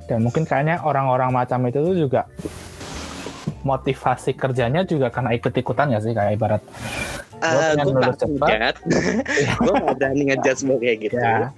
Dan 0.07 0.23
mungkin 0.23 0.47
kayaknya 0.47 0.83
orang-orang 0.87 1.35
macam 1.35 1.67
itu 1.67 1.83
tuh 1.83 1.97
juga 1.99 2.31
motivasi 3.67 4.39
kerjanya 4.39 4.87
juga 4.87 5.11
karena 5.11 5.35
ikut-ikutan 5.35 5.91
ya 5.91 5.99
sih 5.99 6.15
kayak 6.15 6.39
ibarat. 6.39 6.63
Eh, 7.43 7.75
gue 7.83 7.91
lulus 7.91 8.17
cepat. 8.19 8.75
gue 9.67 9.75
nggak 9.75 9.97
berani 9.99 10.23
ngejudge 10.31 10.59
semua 10.63 10.79
kayak 10.79 10.99
gitu. 11.03 11.19
Ya. 11.19 11.51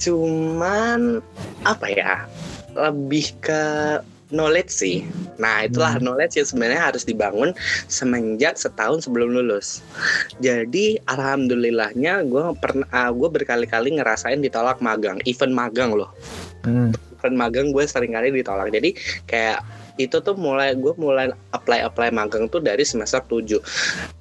cuman 0.00 1.20
apa 1.68 1.92
ya 1.92 2.24
lebih 2.72 3.36
ke 3.36 4.00
knowledge 4.30 4.72
sih. 4.72 5.04
Nah 5.38 5.66
itulah 5.66 5.98
Hmm. 5.98 6.10
knowledge 6.10 6.38
yang 6.40 6.48
sebenarnya 6.48 6.82
harus 6.90 7.04
dibangun 7.06 7.50
semenjak 7.86 8.56
setahun 8.56 9.06
sebelum 9.06 9.34
lulus. 9.34 9.82
Jadi 10.38 10.98
alhamdulillahnya 11.06 12.24
gue 12.26 12.44
pernah 12.58 13.10
gue 13.10 13.28
berkali-kali 13.28 13.98
ngerasain 13.98 14.40
ditolak 14.40 14.78
magang 14.80 15.18
event 15.26 15.54
magang 15.54 15.90
loh. 15.94 16.10
Hmm. 16.64 16.94
event 17.20 17.36
magang 17.36 17.68
gue 17.68 17.84
sering 17.84 18.16
kali 18.16 18.32
ditolak. 18.32 18.72
Jadi 18.72 18.96
kayak 19.28 19.60
itu 20.00 20.16
tuh 20.24 20.32
mulai 20.32 20.72
gue 20.72 20.96
mulai 20.96 21.28
apply 21.52 21.84
apply 21.84 22.08
magang 22.08 22.48
tuh 22.48 22.64
dari 22.64 22.80
semester 22.88 23.20
7 23.20 23.60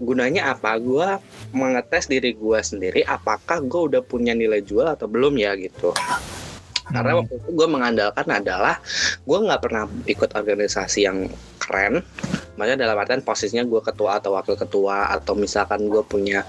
gunanya 0.03 0.51
apa? 0.51 0.75
Gue 0.75 1.07
mengetes 1.55 2.11
diri 2.11 2.35
gue 2.35 2.59
sendiri 2.59 3.07
apakah 3.07 3.63
gue 3.63 3.81
udah 3.95 4.01
punya 4.03 4.35
nilai 4.35 4.59
jual 4.59 4.83
atau 4.83 5.07
belum 5.07 5.39
ya 5.39 5.55
gitu 5.55 5.95
karena 6.89 7.11
Hmm. 7.13 7.19
waktu 7.23 7.33
itu 7.37 7.49
gue 7.53 7.67
mengandalkan 7.69 8.27
adalah 8.29 8.75
gue 9.23 9.37
nggak 9.39 9.61
pernah 9.61 9.83
ikut 10.09 10.29
organisasi 10.33 10.99
yang 11.05 11.29
keren 11.61 12.01
maksudnya 12.57 12.89
dalam 12.89 12.97
artian 12.97 13.21
posisinya 13.21 13.63
gue 13.63 13.81
ketua 13.81 14.17
atau 14.17 14.33
wakil 14.35 14.57
ketua 14.57 15.13
atau 15.13 15.37
misalkan 15.37 15.85
gue 15.87 16.01
punya 16.03 16.41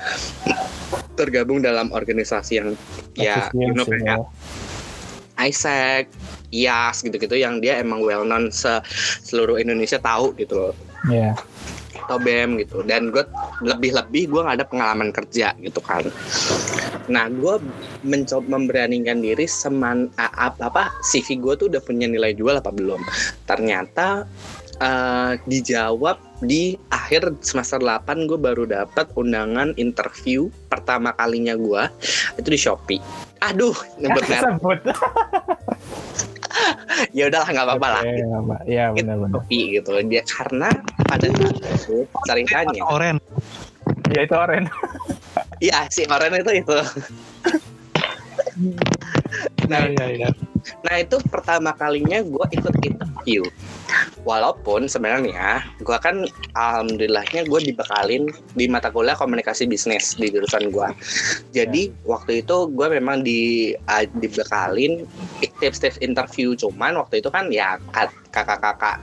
tergabung 1.14 1.60
dalam 1.60 1.92
organisasi 1.92 2.52
yang 2.56 2.68
ya 3.14 3.52
you 3.52 3.70
know, 3.76 3.84
kayak 3.84 4.04
ya. 4.04 4.16
ISEC, 5.40 6.04
IAS 6.52 7.00
gitu-gitu 7.00 7.32
yang 7.32 7.64
dia 7.64 7.80
emang 7.80 8.04
well 8.04 8.28
known 8.28 8.52
se 8.52 8.68
seluruh 9.24 9.56
Indonesia 9.56 9.96
tahu 9.96 10.36
gitu 10.36 10.56
loh 10.56 10.74
Iya. 11.08 11.32
Atau 12.06 12.16
BEM 12.20 12.60
gitu. 12.62 12.82
Dan 12.84 13.10
gue 13.12 13.24
lebih-lebih 13.64 14.30
gue 14.30 14.40
nggak 14.44 14.56
ada 14.62 14.66
pengalaman 14.68 15.10
kerja 15.12 15.52
gitu 15.60 15.80
kan. 15.82 16.06
Nah 17.10 17.26
gue 17.28 17.58
mencoba 18.06 18.46
memberanikan 18.46 19.20
diri 19.20 19.44
seman 19.44 20.08
a- 20.16 20.50
apa 20.50 20.70
apa 20.70 20.84
CV 21.02 21.40
gue 21.42 21.54
tuh 21.56 21.66
udah 21.72 21.82
punya 21.82 22.06
nilai 22.06 22.32
jual 22.32 22.56
apa 22.56 22.70
belum? 22.70 23.02
Ternyata 23.44 24.24
eh, 24.80 25.32
dijawab 25.44 26.16
di 26.40 26.72
akhir 26.88 27.36
semester 27.44 27.76
8 27.76 28.24
gue 28.24 28.38
baru 28.40 28.64
dapat 28.64 29.12
undangan 29.12 29.76
interview 29.76 30.48
pertama 30.72 31.12
kalinya 31.18 31.52
gue 31.52 31.82
itu 32.40 32.48
di 32.48 32.58
Shopee. 32.58 33.00
Aduh 33.44 33.76
nyebut. 34.00 34.24
merek. 34.30 34.96
ya 37.16 37.24
udahlah 37.28 37.48
nggak 37.50 37.66
apa-apa 37.66 37.88
lah 37.98 38.02
apa. 38.04 38.56
Iya 38.66 38.84
benar-benar. 38.94 39.40
Shopee 39.42 39.64
gitu 39.78 39.90
dia 40.06 40.22
karena 40.26 40.68
pada 41.06 41.26
saat 41.30 41.54
itu 41.58 41.96
ceritanya 42.26 42.82
Oren. 42.88 43.16
Ya 44.14 44.20
itu 44.26 44.34
Oren. 44.34 44.64
Iya 45.60 45.78
si 45.92 46.02
Oren 46.08 46.32
itu 46.38 46.50
itu. 46.64 46.78
nah, 49.70 49.86
Iya, 49.86 50.06
iya. 50.10 50.28
nah 50.84 50.94
itu 50.98 51.16
pertama 51.30 51.72
kalinya 51.76 52.18
gue 52.20 52.46
ikut 52.52 52.74
interview. 52.84 53.42
Walaupun 54.22 54.86
sebenarnya 54.86 55.64
gue 55.80 55.98
kan 56.00 56.28
alhamdulillahnya 56.54 57.48
gue 57.48 57.60
dibekalin 57.72 58.28
di 58.54 58.66
mata 58.68 58.92
kuliah 58.92 59.16
komunikasi 59.16 59.66
bisnis 59.66 60.14
di 60.16 60.28
jurusan 60.28 60.70
gue. 60.70 60.88
Jadi 61.56 61.90
waktu 62.04 62.44
itu 62.44 62.70
gue 62.70 62.86
memang 62.90 63.24
di 63.24 63.72
ah, 63.88 64.04
dibekalin 64.04 65.04
tips-tips 65.60 65.98
interview. 66.04 66.52
Cuman 66.54 67.00
waktu 67.00 67.24
itu 67.24 67.28
kan 67.32 67.48
ya 67.48 67.80
kakak-kakak 68.30 69.00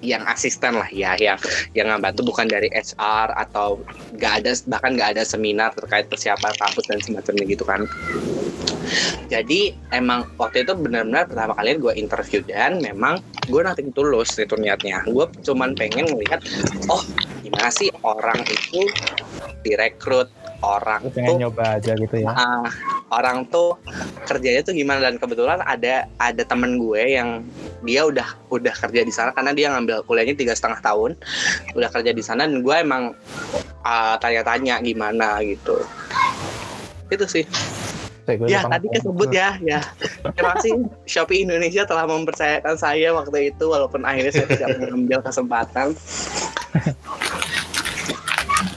yang 0.00 0.24
asisten 0.28 0.80
lah 0.80 0.88
ya 0.88 1.12
yang 1.20 1.36
yang 1.76 1.92
ngebantu 1.92 2.24
bukan 2.24 2.48
dari 2.48 2.72
HR 2.72 3.36
atau 3.36 3.80
nggak 4.16 4.32
ada 4.44 4.52
bahkan 4.68 4.96
nggak 4.96 5.10
ada 5.16 5.22
seminar 5.28 5.76
terkait 5.76 6.08
persiapan 6.08 6.56
kampus 6.56 6.88
dan 6.88 6.98
semacamnya 7.04 7.44
gitu 7.44 7.64
kan 7.68 7.84
jadi 9.30 9.74
emang 9.94 10.26
waktu 10.36 10.66
itu 10.66 10.72
benar-benar 10.74 11.30
pertama 11.30 11.54
kali 11.54 11.78
gue 11.78 11.94
interview 11.94 12.40
dan 12.46 12.82
memang 12.82 13.22
gue 13.46 13.62
nanti 13.62 13.86
tulus 13.94 14.34
itu 14.38 14.54
niatnya. 14.58 15.06
Gue 15.06 15.30
cuman 15.42 15.74
pengen 15.78 16.10
melihat 16.10 16.42
oh 16.90 17.02
gimana 17.42 17.70
sih 17.70 17.90
orang 18.02 18.42
itu 18.46 18.86
direkrut 19.62 20.28
orang 20.60 21.00
tuh 21.08 21.12
pengen 21.16 21.46
nyoba 21.46 21.80
aja 21.80 21.96
gitu 21.96 22.16
ya. 22.20 22.32
Ah, 22.32 22.68
orang 23.14 23.48
tuh 23.48 23.80
kerjanya 24.28 24.60
tuh 24.60 24.76
gimana? 24.76 25.00
Dan 25.00 25.16
kebetulan 25.16 25.60
ada 25.64 26.08
ada 26.20 26.42
temen 26.44 26.76
gue 26.76 27.16
yang 27.16 27.44
dia 27.84 28.04
udah 28.04 28.36
udah 28.52 28.74
kerja 28.76 29.00
di 29.06 29.12
sana 29.12 29.32
karena 29.32 29.56
dia 29.56 29.72
ngambil 29.72 30.04
kuliahnya 30.04 30.36
tiga 30.36 30.52
setengah 30.52 30.84
tahun 30.84 31.16
udah 31.72 31.88
kerja 31.88 32.12
di 32.12 32.20
sana 32.20 32.44
dan 32.44 32.60
gue 32.60 32.76
emang 32.76 33.16
ah, 33.84 34.20
tanya-tanya 34.20 34.82
gimana 34.84 35.40
gitu. 35.44 35.80
Itu 37.08 37.24
sih 37.26 37.44
Gue 38.36 38.48
ya 38.52 38.62
tadi 38.66 38.86
kesebut 38.92 39.30
ya 39.32 39.56
ya. 39.64 39.80
Terima 40.36 40.52
kasih. 40.58 40.72
Shopee 41.08 41.42
Indonesia 41.42 41.82
telah 41.88 42.04
mempercayakan 42.06 42.76
saya 42.76 43.10
waktu 43.16 43.54
itu 43.54 43.64
walaupun 43.66 44.04
akhirnya 44.04 44.32
saya 44.34 44.46
tidak 44.50 44.68
mengambil 44.78 45.18
kesempatan. 45.24 45.94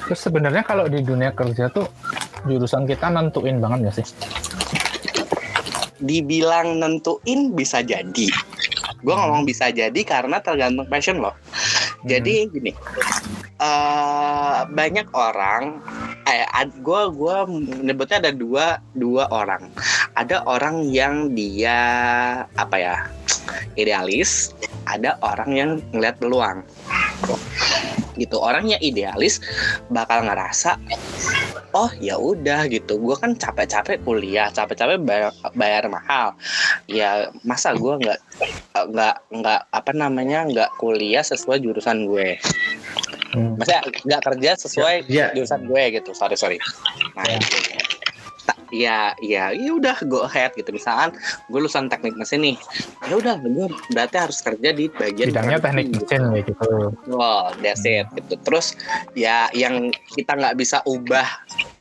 Terus 0.08 0.20
sebenarnya 0.20 0.64
kalau 0.64 0.88
di 0.88 1.04
dunia 1.04 1.36
kerja 1.36 1.68
tuh 1.70 1.88
jurusan 2.48 2.88
kita 2.88 3.12
nentuin 3.12 3.60
banget 3.60 3.92
gak 3.92 3.96
sih? 4.04 4.08
dibilang 6.04 6.84
nentuin 6.84 7.56
bisa 7.56 7.80
jadi. 7.80 8.28
Gue 9.00 9.16
ngomong 9.16 9.48
bisa 9.48 9.72
jadi 9.72 9.96
karena 10.04 10.44
tergantung 10.44 10.84
passion 10.92 11.24
loh 11.24 11.32
jadi 12.04 12.52
gini 12.52 12.72
eh 13.64 14.60
banyak 14.68 15.08
orang 15.16 15.80
eh 16.34 16.68
gue 16.82 17.02
gua 17.14 17.46
menyebutnya 17.46 18.18
ada 18.24 18.34
dua 18.34 18.82
dua 18.98 19.30
orang. 19.30 19.70
Ada 20.18 20.42
orang 20.50 20.90
yang 20.90 21.34
dia 21.38 21.80
apa 22.58 22.76
ya 22.78 22.96
idealis 23.78 24.54
ada 24.90 25.18
orang 25.22 25.52
yang 25.54 25.70
ngeliat 25.94 26.18
peluang. 26.18 26.66
Gitu 28.14 28.38
orang 28.38 28.70
yang 28.70 28.82
idealis 28.82 29.42
bakal 29.90 30.26
ngerasa 30.26 30.78
oh 31.74 31.90
ya 31.98 32.18
udah 32.18 32.70
gitu. 32.70 33.02
Gue 33.02 33.18
kan 33.18 33.34
capek-capek 33.34 34.06
kuliah 34.06 34.54
capek-capek 34.54 35.02
bayar, 35.02 35.34
bayar 35.58 35.84
mahal. 35.90 36.38
Ya 36.86 37.34
masa 37.42 37.74
gue 37.74 37.94
nggak 38.00 38.20
nggak 38.94 39.16
nggak 39.34 39.62
apa 39.74 39.92
namanya 39.94 40.46
nggak 40.46 40.70
kuliah 40.78 41.26
sesuai 41.26 41.62
jurusan 41.62 42.06
gue 42.06 42.38
Hmm. 43.34 43.58
maksudnya 43.58 43.82
nggak 44.06 44.22
kerja 44.24 44.50
sesuai 44.60 44.96
Ya, 45.06 45.34
jurusan 45.34 45.66
gue 45.66 45.84
gitu 45.92 46.14
sorry 46.14 46.38
sorry 46.38 46.58
nah 47.14 47.26
Ya. 47.26 47.42
Tak- 48.44 48.60
ya 48.70 49.00
ya 49.18 49.44
ya 49.50 49.72
udah 49.72 49.96
go 50.04 50.26
ahead 50.26 50.52
gitu 50.52 50.68
misalkan 50.70 51.16
gue 51.48 51.56
lulusan 51.56 51.88
teknik 51.88 52.12
mesin 52.14 52.44
nih 52.44 52.58
ya 53.02 53.16
udah 53.16 53.40
gue 53.40 53.66
berarti 53.88 54.18
harus 54.20 54.42
kerja 54.42 54.70
di 54.70 54.90
bagian 54.90 55.32
Bidangnya 55.32 55.60
teknik 55.62 55.86
gitu. 55.88 56.04
mesin 56.04 56.22
kayak 56.28 56.46
gitu. 56.52 56.68
Wow, 57.08 57.56
that's 57.58 57.86
it 57.86 58.04
gitu. 58.12 58.36
Terus 58.36 58.76
ya 59.14 59.48
yang 59.52 59.88
kita 60.12 60.36
nggak 60.36 60.60
bisa 60.60 60.84
ubah 60.84 61.24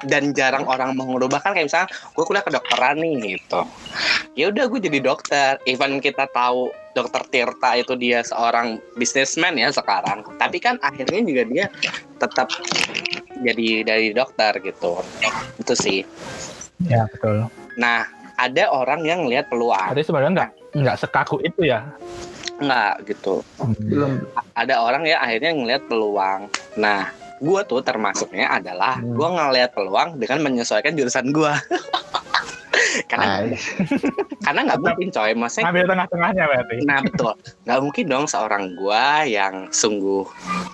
dan 0.04 0.30
jarang 0.30 0.62
orang 0.64 0.94
mau 0.94 1.08
ngerubah 1.08 1.40
kan 1.40 1.50
kayak 1.50 1.66
misalnya 1.66 1.88
gue 1.90 2.22
kuliah 2.22 2.44
kedokteran 2.44 2.94
nih 2.96 3.14
gitu. 3.34 3.60
Ya 4.32 4.48
udah 4.48 4.64
gue 4.64 4.80
jadi 4.80 4.98
dokter. 5.04 5.60
Even 5.68 6.00
kita 6.00 6.24
tahu 6.32 6.72
dokter 6.96 7.20
Tirta 7.28 7.76
itu 7.76 7.92
dia 8.00 8.24
seorang 8.24 8.80
businessman 8.96 9.60
ya 9.60 9.68
sekarang. 9.68 10.24
Tapi 10.40 10.56
kan 10.56 10.80
akhirnya 10.80 11.20
juga 11.20 11.42
dia 11.44 11.64
tetap 12.16 12.48
jadi 13.44 13.68
dari 13.84 14.08
dokter 14.16 14.56
gitu. 14.64 15.04
Itu 15.60 15.76
sih. 15.76 16.00
Ya 16.88 17.04
betul. 17.12 17.52
Nah, 17.76 18.08
ada 18.40 18.72
orang 18.72 19.04
yang 19.04 19.28
ngelihat 19.28 19.52
peluang. 19.52 19.92
Tadi 19.92 20.00
sebenarnya 20.00 20.32
nggak 20.32 20.50
nggak 20.80 20.96
sekaku 20.96 21.36
itu 21.44 21.68
ya. 21.68 21.84
Enggak 22.56 23.04
gitu. 23.12 23.44
Hmm. 23.60 23.74
belum 23.84 24.12
ada 24.56 24.74
orang 24.80 25.04
ya 25.04 25.20
akhirnya 25.20 25.52
ngelihat 25.52 25.82
peluang. 25.92 26.48
Nah, 26.80 27.12
gue 27.36 27.60
tuh 27.68 27.84
termasuknya 27.84 28.48
adalah 28.48 28.96
Hmm. 28.96 29.12
gue 29.12 29.28
ngelihat 29.28 29.76
peluang 29.76 30.16
dengan 30.16 30.40
menyesuaikan 30.40 30.96
jurusan 30.96 31.28
gue. 31.36 31.52
karena 33.10 33.26
Ay, 33.46 33.56
karena 34.44 34.60
nggak 34.68 34.80
mungkin 34.80 35.08
coy, 35.14 35.32
maksudnya 35.32 35.70
Ngambil 35.70 35.86
tengah-tengahnya 35.94 36.44
berarti. 36.48 36.76
Nah 36.84 36.98
betul, 37.00 37.32
nggak 37.64 37.80
mungkin 37.80 38.04
dong 38.08 38.26
seorang 38.28 38.64
gua 38.76 39.24
yang 39.24 39.68
sungguh 39.72 40.26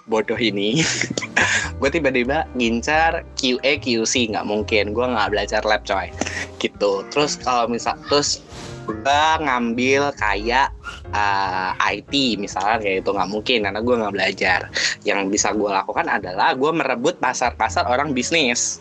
bodoh 0.08 0.38
ini, 0.38 0.82
gue 1.78 1.90
tiba-tiba 1.92 2.48
ngincar 2.56 3.22
QA 3.36 3.78
QC 3.78 4.34
nggak 4.34 4.46
mungkin, 4.48 4.96
gua 4.96 5.12
nggak 5.14 5.30
belajar 5.30 5.62
lab 5.62 5.82
coy, 5.84 6.10
gitu. 6.58 7.04
Terus 7.12 7.38
kalau 7.40 7.70
misal 7.70 7.94
terus 8.08 8.42
gua 8.88 9.36
ngambil 9.44 10.16
kayak 10.16 10.72
uh, 11.12 11.76
IT 11.92 12.40
misalnya 12.40 12.80
kayak 12.80 13.04
itu 13.04 13.10
nggak 13.12 13.30
mungkin 13.30 13.58
karena 13.68 13.80
gua 13.84 13.94
nggak 14.06 14.14
belajar. 14.16 14.60
Yang 15.04 15.20
bisa 15.28 15.52
gua 15.52 15.84
lakukan 15.84 16.08
adalah 16.08 16.56
gua 16.56 16.72
merebut 16.72 17.20
pasar-pasar 17.20 17.84
orang 17.86 18.16
bisnis 18.16 18.80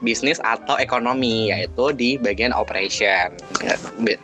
bisnis 0.00 0.38
atau 0.42 0.78
ekonomi 0.78 1.50
yaitu 1.50 1.90
di 1.94 2.10
bagian 2.18 2.54
operation. 2.54 3.34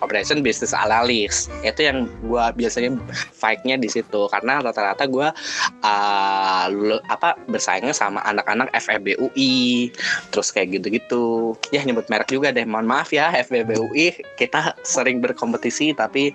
Operation 0.02 0.40
business 0.40 0.72
analyst 0.74 1.50
itu 1.66 1.86
yang 1.86 2.06
gua 2.26 2.54
biasanya 2.54 2.96
fight-nya 3.34 3.78
di 3.78 3.88
situ. 3.90 4.26
Karena 4.30 4.62
rata-rata 4.62 5.04
gua 5.08 5.34
uh, 5.82 6.64
lulu- 6.70 7.04
apa 7.10 7.38
bersaingnya 7.50 7.94
sama 7.94 8.22
anak-anak 8.26 8.70
FEB 8.78 9.18
UI 9.18 9.90
terus 10.30 10.50
kayak 10.54 10.80
gitu-gitu. 10.80 11.54
Ya 11.74 11.82
nyebut 11.82 12.06
merek 12.08 12.30
juga 12.30 12.54
deh. 12.54 12.66
Mohon 12.66 12.88
maaf 12.90 13.10
ya 13.10 13.30
FEB 13.44 13.76
UI 13.78 14.14
kita 14.38 14.74
sering 14.82 15.20
berkompetisi 15.22 15.94
tapi 15.94 16.34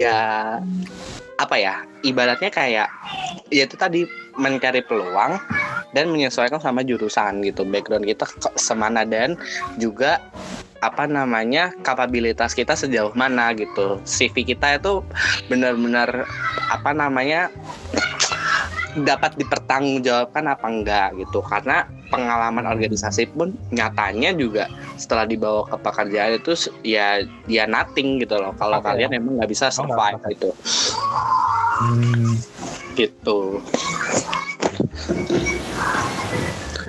ya 0.00 0.58
apa 1.38 1.56
ya 1.58 1.82
ibaratnya 2.06 2.50
kayak 2.50 2.88
ya 3.50 3.62
itu 3.66 3.74
tadi 3.74 4.06
mencari 4.38 4.82
peluang 4.82 5.38
dan 5.94 6.10
menyesuaikan 6.10 6.58
sama 6.58 6.82
jurusan 6.82 7.42
gitu. 7.46 7.62
Background 7.62 8.06
kita 8.06 8.26
semana 8.58 9.06
dan 9.06 9.38
juga 9.78 10.18
apa 10.82 11.08
namanya 11.08 11.72
kapabilitas 11.80 12.52
kita 12.52 12.76
sejauh 12.76 13.14
mana 13.16 13.54
gitu. 13.56 14.02
CV 14.04 14.44
kita 14.54 14.76
itu 14.82 15.00
benar-benar 15.48 16.28
apa 16.68 16.90
namanya 16.92 17.48
dapat 19.02 19.34
dipertanggungjawabkan 19.34 20.44
apa 20.46 20.66
enggak 20.70 21.08
gitu. 21.18 21.42
Karena 21.42 21.88
pengalaman 22.14 22.62
organisasi 22.62 23.34
pun 23.34 23.50
nyatanya 23.74 24.30
juga 24.38 24.70
setelah 24.94 25.26
dibawa 25.26 25.66
ke 25.66 25.76
pekerjaan 25.82 26.38
itu 26.38 26.54
ya 26.86 27.18
ya 27.50 27.66
nothing 27.66 28.22
gitu 28.22 28.38
loh. 28.38 28.54
Kalau 28.54 28.78
Oke. 28.78 28.86
kalian 28.94 29.18
emang 29.18 29.42
nggak 29.42 29.50
bisa 29.50 29.66
nggak 29.66 29.76
survive 29.76 30.18
pakai. 30.22 30.30
gitu. 30.38 30.50
Hmm. 31.74 32.32
gitu. 32.94 33.38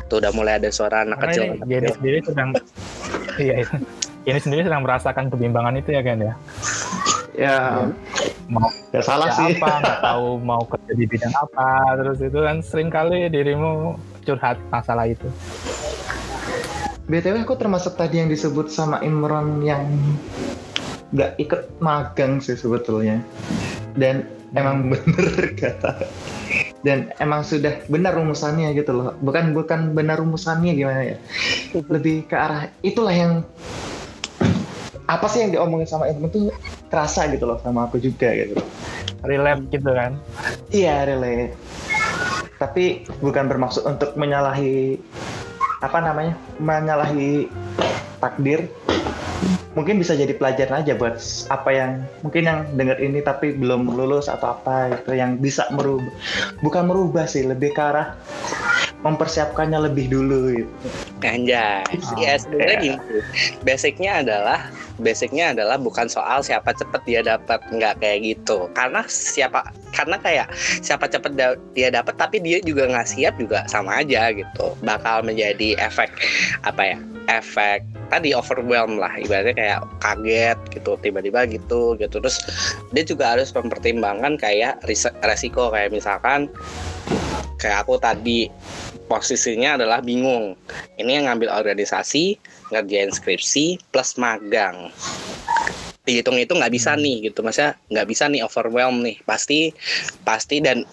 Tuh 0.06 0.18
udah 0.22 0.32
mulai 0.38 0.62
ada 0.62 0.70
suara 0.70 1.02
anak 1.02 1.18
Karena 1.18 1.34
kecil. 1.34 1.42
ini 1.42 1.50
anak 1.50 1.66
kecil. 1.66 1.94
sendiri 1.98 2.18
sedang 2.22 2.50
iya 3.42 3.56
ini 4.26 4.40
sendiri 4.42 4.62
sedang 4.66 4.82
merasakan 4.86 5.26
kebimbangan 5.34 5.74
itu 5.82 5.90
ya 5.98 6.02
kan 6.06 6.18
ya? 6.22 6.34
Ya 7.36 7.58
mau 8.50 8.70
nggak 8.94 9.06
salah 9.06 9.30
sih. 9.34 9.58
apa 9.58 9.70
nggak 9.82 10.00
tahu 10.02 10.28
mau 10.42 10.62
kerja 10.66 10.92
di 10.94 11.06
bidang 11.10 11.34
apa. 11.34 11.98
Terus 12.02 12.20
itu 12.22 12.40
kan 12.42 12.58
sering 12.62 12.90
kali 12.94 13.30
dirimu 13.30 13.98
curhat 14.26 14.58
masalah 14.70 15.10
itu. 15.10 15.28
Btw 17.06 17.46
aku 17.46 17.54
termasuk 17.54 17.94
tadi 17.98 18.18
yang 18.18 18.30
disebut 18.34 18.74
sama 18.74 18.98
Imron 19.06 19.62
yang 19.62 19.86
nggak 21.14 21.38
ikut 21.38 21.62
magang 21.78 22.42
sih 22.42 22.58
sebetulnya. 22.58 23.22
Dan 23.94 24.26
emang 24.58 24.90
bener 24.90 25.54
kata. 25.62 26.10
Dan 26.86 27.10
emang 27.18 27.42
sudah 27.42 27.82
benar 27.90 28.14
rumusannya 28.14 28.74
gitu 28.78 28.94
loh. 28.94 29.14
Bukan 29.22 29.54
bukan 29.54 29.94
benar 29.94 30.22
rumusannya 30.22 30.74
gimana 30.74 31.02
ya. 31.14 31.18
Lebih 31.74 32.30
ke 32.30 32.36
arah 32.38 32.70
itulah 32.82 33.14
yang 33.14 33.34
apa 35.06 35.30
sih 35.30 35.46
yang 35.46 35.54
diomongin 35.54 35.86
sama 35.86 36.10
Imron 36.10 36.34
tuh 36.34 36.50
kerasa 36.90 37.28
gitu 37.32 37.50
loh 37.50 37.58
sama 37.62 37.88
aku 37.90 37.98
juga 37.98 38.30
gitu 38.34 38.58
relate 39.26 39.64
gitu 39.74 39.90
kan 39.92 40.18
Iya, 40.76 41.08
relate. 41.08 41.56
Tapi 42.60 43.08
bukan 43.20 43.48
bermaksud 43.48 43.84
untuk 43.88 44.16
menyalahi 44.16 45.00
apa 45.84 45.98
namanya? 46.02 46.36
menyalahi 46.60 47.48
takdir. 48.20 48.68
Mungkin 49.76 50.00
bisa 50.00 50.16
jadi 50.16 50.32
pelajaran 50.40 50.88
aja 50.88 50.96
buat 50.96 51.20
apa 51.52 51.70
yang 51.76 51.92
mungkin 52.24 52.44
yang 52.48 52.60
dengar 52.80 52.96
ini 53.04 53.20
tapi 53.20 53.52
belum 53.60 53.92
lulus 53.92 54.32
atau 54.32 54.56
apa 54.56 54.96
gitu 54.96 55.20
yang 55.20 55.36
bisa 55.36 55.68
merubah 55.76 56.08
bukan 56.64 56.84
merubah 56.88 57.28
sih, 57.28 57.44
lebih 57.44 57.76
ke 57.76 57.84
arah 57.84 58.16
mempersiapkannya 59.06 59.86
lebih 59.86 60.10
dulu 60.10 60.50
gitu. 60.50 60.88
Anjay. 61.22 61.86
Oh, 61.86 62.18
ya 62.18 62.42
sebenarnya 62.42 62.78
iya. 62.82 62.82
gini. 62.82 62.98
Basicnya 63.62 64.12
adalah 64.26 64.60
basicnya 64.98 65.52
adalah 65.54 65.78
bukan 65.78 66.10
soal 66.10 66.42
siapa 66.42 66.74
cepet 66.74 67.02
dia 67.06 67.22
dapat 67.22 67.60
nggak 67.70 68.00
kayak 68.00 68.20
gitu 68.24 68.72
karena 68.74 69.04
siapa 69.12 69.68
karena 69.92 70.16
kayak 70.24 70.48
siapa 70.56 71.12
cepet 71.12 71.36
da- 71.36 71.60
dia 71.76 71.92
dapat 71.92 72.16
tapi 72.16 72.40
dia 72.40 72.64
juga 72.64 72.88
nggak 72.88 73.08
siap 73.08 73.36
juga 73.36 73.68
sama 73.68 74.00
aja 74.00 74.32
gitu 74.32 74.72
bakal 74.88 75.20
menjadi 75.28 75.76
efek 75.84 76.08
apa 76.64 76.96
ya 76.96 76.98
efek 77.28 77.84
tadi 78.08 78.32
overwhelm 78.32 78.96
lah 79.02 79.12
ibaratnya 79.20 79.56
kayak 79.58 79.80
kaget 80.00 80.60
gitu 80.72 80.96
tiba-tiba 81.04 81.44
gitu 81.50 82.00
gitu 82.00 82.16
terus 82.24 82.40
dia 82.96 83.04
juga 83.04 83.36
harus 83.36 83.52
mempertimbangkan 83.52 84.40
kayak 84.40 84.80
ris- 84.88 85.12
resiko 85.26 85.74
kayak 85.76 85.92
misalkan 85.92 86.48
kayak 87.60 87.84
aku 87.84 87.98
tadi 87.98 88.48
posisinya 89.06 89.78
adalah 89.80 90.02
bingung. 90.02 90.58
Ini 90.98 91.22
yang 91.22 91.26
ngambil 91.32 91.54
organisasi 91.54 92.38
ngerjain 92.74 93.14
skripsi 93.14 93.80
plus 93.94 94.18
magang. 94.18 94.90
Dihitung 96.06 96.38
itu 96.38 96.54
nggak 96.54 96.74
bisa 96.74 96.94
nih 96.94 97.30
gitu. 97.30 97.42
Masa 97.42 97.78
nggak 97.90 98.08
bisa 98.10 98.30
nih 98.30 98.46
overwhelm 98.46 99.02
nih. 99.02 99.18
Pasti 99.26 99.74
pasti 100.22 100.62
dan 100.62 100.86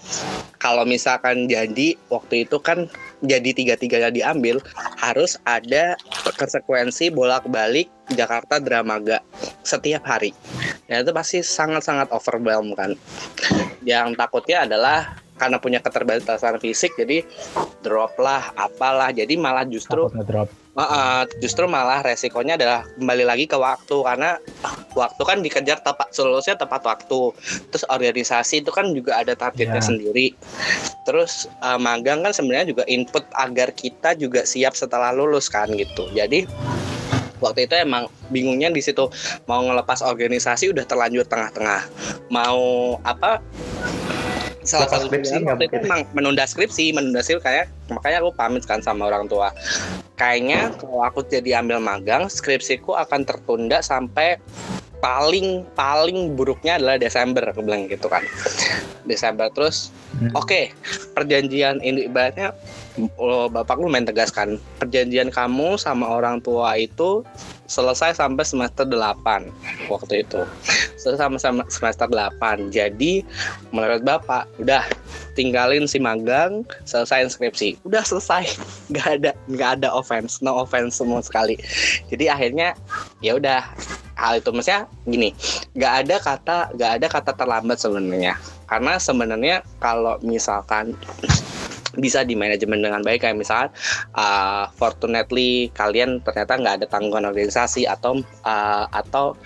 kalau 0.57 0.89
misalkan 0.89 1.49
jadi 1.49 1.97
waktu 2.09 2.49
itu 2.49 2.57
kan 2.61 2.89
jadi 3.23 3.51
tiga 3.55 3.75
tiganya 3.79 4.11
diambil 4.11 4.59
harus 4.99 5.39
ada 5.47 5.95
konsekuensi 6.37 7.15
bolak 7.15 7.47
balik 7.47 7.87
Jakarta 8.13 8.59
Dramaga 8.59 9.23
setiap 9.63 10.03
hari. 10.05 10.35
Ya 10.91 11.01
itu 11.01 11.15
pasti 11.15 11.41
sangat 11.41 11.87
sangat 11.87 12.11
overwhelm 12.11 12.75
kan? 12.75 12.99
Yang 13.87 14.19
takutnya 14.19 14.67
adalah 14.67 15.17
karena 15.39 15.59
punya 15.59 15.79
keterbatasan 15.83 16.59
fisik 16.59 16.95
jadi 16.99 17.23
drop 17.83 18.15
lah 18.19 18.51
apalah. 18.59 19.15
Jadi 19.15 19.39
malah 19.39 19.67
justru 19.67 20.11
ngedrop. 20.13 20.51
Uh, 20.73 21.29
justru 21.45 21.69
malah 21.69 22.01
resikonya 22.01 22.57
adalah 22.57 22.89
kembali 22.97 23.29
lagi 23.29 23.45
ke 23.45 23.61
waktu 23.61 23.93
karena 23.93 24.41
waktu 24.97 25.21
kan 25.21 25.45
dikejar 25.45 25.85
tepat 25.85 26.17
selulusnya 26.17 26.57
tepat 26.57 26.81
waktu. 26.89 27.37
Terus 27.69 27.85
organisasi 27.93 28.65
itu 28.65 28.73
kan 28.73 28.89
juga 28.97 29.21
ada 29.21 29.37
targetnya 29.37 29.85
Ya. 29.85 29.85
sendiri. 29.85 30.33
Terus 31.05 31.45
uh, 31.61 31.77
magang 31.77 32.25
kan 32.25 32.33
sebenarnya 32.33 32.73
juga 32.73 32.89
input 32.89 33.21
agar 33.37 33.77
kita 33.77 34.17
juga 34.17 34.49
siap 34.49 34.73
setelah 34.73 35.13
lulus 35.13 35.53
kan 35.53 35.69
gitu. 35.77 36.09
Jadi 36.17 36.49
waktu 37.45 37.69
itu 37.69 37.77
emang 37.77 38.09
bingungnya 38.33 38.73
di 38.73 38.81
situ. 38.81 39.13
Mau 39.45 39.61
ngelepas 39.69 40.01
organisasi 40.01 40.73
udah 40.73 40.89
terlanjur 40.89 41.29
tengah-tengah. 41.29 41.85
Mau 42.33 42.97
apa 43.05 43.45
salah 44.63 44.87
satu 44.87 45.11
skripsi 45.11 45.43
waktu 45.43 45.67
itu 45.67 45.77
emang 45.83 46.07
menunda 46.15 46.47
skripsi 46.47 46.95
menunda 46.95 47.19
skripsi 47.19 47.43
kayak 47.43 47.67
makanya 47.91 48.23
aku 48.23 48.31
pamit 48.39 48.63
kan 48.63 48.79
sama 48.79 49.11
orang 49.11 49.27
tua 49.27 49.51
kayaknya 50.23 50.71
kalau 50.79 51.03
aku 51.03 51.27
jadi 51.27 51.59
ambil 51.59 51.83
magang 51.83 52.31
skripsiku 52.31 52.95
akan 52.95 53.27
tertunda 53.27 53.83
sampai 53.83 54.39
paling 55.03 55.67
paling 55.75 56.39
buruknya 56.39 56.79
adalah 56.79 56.95
Desember 56.95 57.43
aku 57.43 57.67
bilang 57.67 57.91
gitu 57.91 58.07
kan 58.07 58.23
Desember 59.03 59.51
terus 59.51 59.91
Hmm. 60.13 60.29
oke 60.37 60.69
perjanjian 61.17 61.81
ini 61.81 62.05
ibaratnya 62.05 62.53
oh, 63.17 63.49
bapak 63.49 63.81
lu 63.81 63.89
main 63.89 64.05
tegas 64.05 64.29
kan 64.33 64.61
perjanjian 64.81 65.33
kamu 65.33 65.81
sama 65.81 66.09
orang 66.09 66.41
tua 66.45 66.77
itu 66.77 67.25
selesai 67.73 68.21
sampai 68.21 68.45
semester 68.45 68.85
8 68.85 69.49
waktu 69.89 70.27
itu. 70.27 70.45
Selesai 71.01 71.27
sama 71.35 71.65
semester 71.67 72.07
8 72.07 72.71
jadi 72.71 73.25
menurut 73.75 74.05
bapak 74.05 74.47
udah 74.61 74.85
tinggalin 75.35 75.89
si 75.89 75.97
magang 75.97 76.63
selesai 76.85 77.33
skripsi. 77.33 77.81
Udah 77.89 78.05
selesai. 78.05 78.45
Nggak 78.93 79.09
ada 79.19 79.31
nggak 79.49 79.71
ada 79.81 79.89
offense. 79.89 80.45
No 80.45 80.61
offense 80.61 81.01
semua 81.01 81.25
sekali. 81.25 81.57
Jadi 82.13 82.29
akhirnya 82.29 82.77
ya 83.25 83.41
udah 83.41 83.65
hal 84.21 84.39
itu. 84.39 84.53
Maksudnya 84.53 84.85
gini 85.09 85.33
nggak 85.73 85.93
ada 86.07 86.17
kata 86.21 86.57
nggak 86.77 86.93
ada 87.01 87.07
kata 87.09 87.33
terlambat 87.35 87.81
sebenarnya. 87.81 88.37
Karena 88.69 89.01
sebenarnya 89.01 89.57
kalau 89.81 90.21
misalkan 90.21 90.95
bisa 91.97 92.25
di 92.25 92.39
manajemen 92.39 92.81
dengan 92.81 93.01
baik. 93.05 93.25
Kayak 93.25 93.37
misalkan 93.41 93.71
uh, 94.17 94.69
fortunately 94.77 95.69
kalian 95.77 96.21
ternyata 96.25 96.57
nggak 96.57 96.75
ada 96.83 96.87
tanggungan 96.89 97.29
organisasi 97.29 97.85
atau 97.89 98.21
uh, 98.45 98.87
atau 98.91 99.37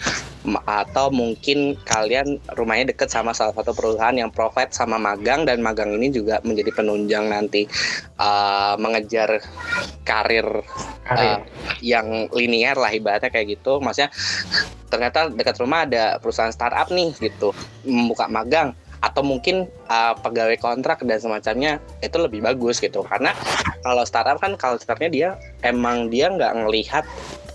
atau 0.62 1.10
mungkin 1.10 1.74
kalian 1.82 2.38
rumahnya 2.54 2.94
deket 2.94 3.10
sama 3.10 3.34
salah 3.34 3.50
satu 3.50 3.74
perusahaan 3.74 4.14
yang 4.14 4.30
provide 4.30 4.70
sama 4.70 4.94
magang 4.94 5.42
dan 5.42 5.58
magang 5.58 5.90
ini 5.98 6.14
juga 6.14 6.38
menjadi 6.46 6.70
penunjang 6.70 7.26
nanti 7.26 7.66
uh, 8.22 8.78
mengejar 8.78 9.42
karir 10.06 10.62
Karir. 11.02 11.26
uh, 11.34 11.38
yang 11.82 12.30
linear 12.30 12.78
lah 12.78 12.94
ibaratnya 12.94 13.30
kayak 13.34 13.58
gitu. 13.58 13.82
Maksudnya 13.82 14.14
ternyata 14.86 15.26
dekat 15.34 15.58
rumah 15.58 15.82
ada 15.82 16.22
perusahaan 16.22 16.54
startup 16.54 16.94
nih 16.94 17.10
gitu 17.18 17.50
membuka 17.82 18.30
magang 18.30 18.70
atau 19.00 19.22
mungkin 19.24 19.68
uh, 19.88 20.14
pegawai 20.18 20.56
kontrak 20.60 21.02
dan 21.04 21.18
semacamnya 21.20 21.78
itu 22.00 22.16
lebih 22.16 22.44
bagus 22.44 22.80
gitu. 22.80 23.04
Karena 23.04 23.32
kalau 23.84 24.02
startup 24.08 24.40
kan 24.40 24.56
culture-nya 24.56 25.08
dia 25.08 25.28
emang 25.62 26.08
dia 26.08 26.32
nggak 26.32 26.52
ngelihat 26.64 27.04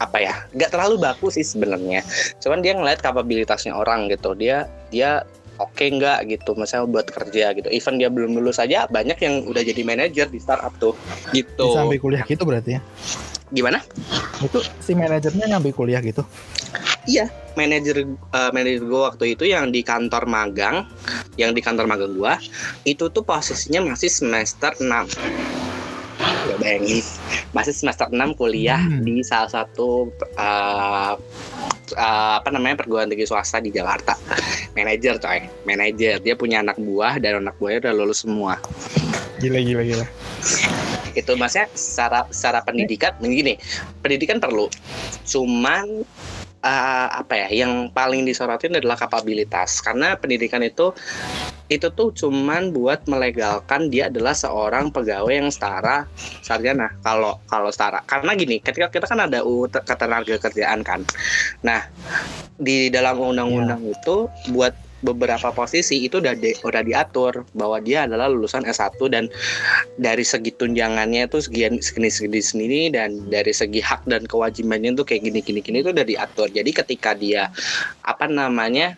apa 0.02 0.18
ya 0.18 0.34
nggak 0.58 0.74
terlalu 0.74 1.02
bagus 1.02 1.38
sih 1.38 1.46
sebenarnya. 1.46 2.02
Cuman 2.42 2.66
dia 2.66 2.74
ngelihat 2.78 3.02
kapabilitasnya 3.02 3.74
orang 3.74 4.10
gitu. 4.10 4.34
Dia 4.38 4.70
dia 4.90 5.26
oke 5.62 5.82
nggak 5.82 6.30
gitu 6.30 6.58
misalnya 6.58 6.90
buat 6.90 7.08
kerja 7.10 7.54
gitu. 7.58 7.68
Even 7.70 8.02
dia 8.02 8.10
belum 8.10 8.38
lulus 8.38 8.58
saja 8.62 8.90
banyak 8.90 9.18
yang 9.22 9.46
udah 9.46 9.62
jadi 9.62 9.82
manajer 9.86 10.28
di 10.30 10.40
startup 10.42 10.74
tuh. 10.78 10.94
Gitu. 11.34 11.68
Sampai 11.74 12.02
kuliah 12.02 12.26
gitu 12.26 12.46
berarti 12.46 12.78
ya? 12.78 12.82
gimana? 13.52 13.84
Itu 14.40 14.64
si 14.80 14.96
manajernya 14.96 15.52
ngambil 15.52 15.72
kuliah 15.76 16.02
gitu? 16.02 16.24
Manajer 17.58 18.06
uh, 18.32 18.50
manajer 18.54 18.82
gue 18.86 19.02
waktu 19.02 19.26
itu 19.36 19.44
yang 19.50 19.74
di 19.74 19.82
kantor 19.84 20.24
magang 20.30 20.88
yang 21.36 21.52
di 21.52 21.60
kantor 21.60 21.90
magang 21.90 22.14
gue 22.16 22.34
itu 22.88 23.10
tuh 23.12 23.24
posisinya 23.26 23.92
masih 23.92 24.08
semester 24.08 24.72
6 24.78 24.88
Gak 26.22 26.58
bayangin 26.62 27.02
masih 27.52 27.74
semester 27.74 28.08
6 28.10 28.38
kuliah 28.38 28.78
Hmm. 28.82 29.02
di 29.02 29.26
salah 29.26 29.50
satu 29.50 30.14
uh, 30.38 31.14
uh, 31.98 32.34
apa 32.40 32.50
namanya 32.54 32.82
perguruan 32.84 33.10
tinggi 33.12 33.28
swasta 33.28 33.60
di 33.60 33.72
Jakarta. 33.74 34.16
Manajer 34.78 35.20
coy. 35.20 35.40
Manajer. 35.68 36.22
Dia 36.24 36.36
punya 36.38 36.64
anak 36.64 36.80
buah 36.80 37.20
dan 37.20 37.44
anak 37.44 37.56
buahnya 37.60 37.90
udah 37.90 37.94
lulus 37.94 38.24
semua. 38.24 38.58
Gila 39.42 39.60
gila 39.62 39.84
gila. 39.84 40.08
itu 41.12 41.36
maksudnya 41.36 41.68
secara 41.76 42.24
secara 42.32 42.64
pendidikan 42.64 43.12
begini 43.20 43.60
pendidikan 44.00 44.40
perlu. 44.40 44.72
Cuman 45.28 46.08
eh, 46.62 47.08
apa 47.12 47.34
ya 47.46 47.66
yang 47.66 47.90
paling 47.90 48.24
disorotin 48.24 48.78
adalah 48.78 48.98
kapabilitas. 48.98 49.82
Karena 49.82 50.16
pendidikan 50.16 50.62
itu 50.62 50.94
itu 51.72 51.88
tuh 51.96 52.12
cuman 52.12 52.76
buat 52.76 53.08
melegalkan 53.08 53.88
dia 53.88 54.12
adalah 54.12 54.36
seorang 54.36 54.92
pegawai 54.92 55.32
yang 55.32 55.48
setara 55.48 56.04
sarjana 56.44 56.92
kalau 57.00 57.40
kalau 57.48 57.72
setara 57.72 58.04
karena 58.04 58.36
gini 58.36 58.60
ketika 58.60 58.92
kita 58.92 59.08
kan 59.08 59.24
ada 59.24 59.40
UU 59.40 59.72
te- 59.72 59.84
ketenaga 59.88 60.36
kerjaan 60.36 60.84
kan. 60.84 61.08
Nah 61.64 61.88
di 62.60 62.92
dalam 62.92 63.16
undang-undang 63.24 63.88
itu 63.88 64.28
buat 64.52 64.76
beberapa 65.02 65.50
posisi 65.54 66.06
itu 66.06 66.22
udah 66.22 66.38
di- 66.38 66.58
udah 66.62 66.82
diatur 66.86 67.46
bahwa 67.58 67.82
dia 67.82 68.06
adalah 68.06 68.30
lulusan 68.30 68.66
S1 68.66 68.98
dan 69.10 69.26
dari 69.98 70.22
segi 70.22 70.54
tunjangannya 70.54 71.26
itu 71.26 71.42
segian 71.42 71.82
segini 71.82 72.10
segini 72.10 72.40
segini 72.42 72.82
dan 72.94 73.30
dari 73.30 73.52
segi 73.52 73.82
hak 73.82 74.06
dan 74.06 74.26
kewajibannya 74.30 74.94
itu 74.94 75.04
kayak 75.04 75.22
gini 75.26 75.40
gini 75.42 75.60
gini 75.66 75.78
itu 75.82 75.90
udah 75.90 76.06
diatur. 76.06 76.48
Jadi 76.54 76.72
ketika 76.72 77.18
dia 77.18 77.50
apa 78.06 78.30
namanya 78.30 78.96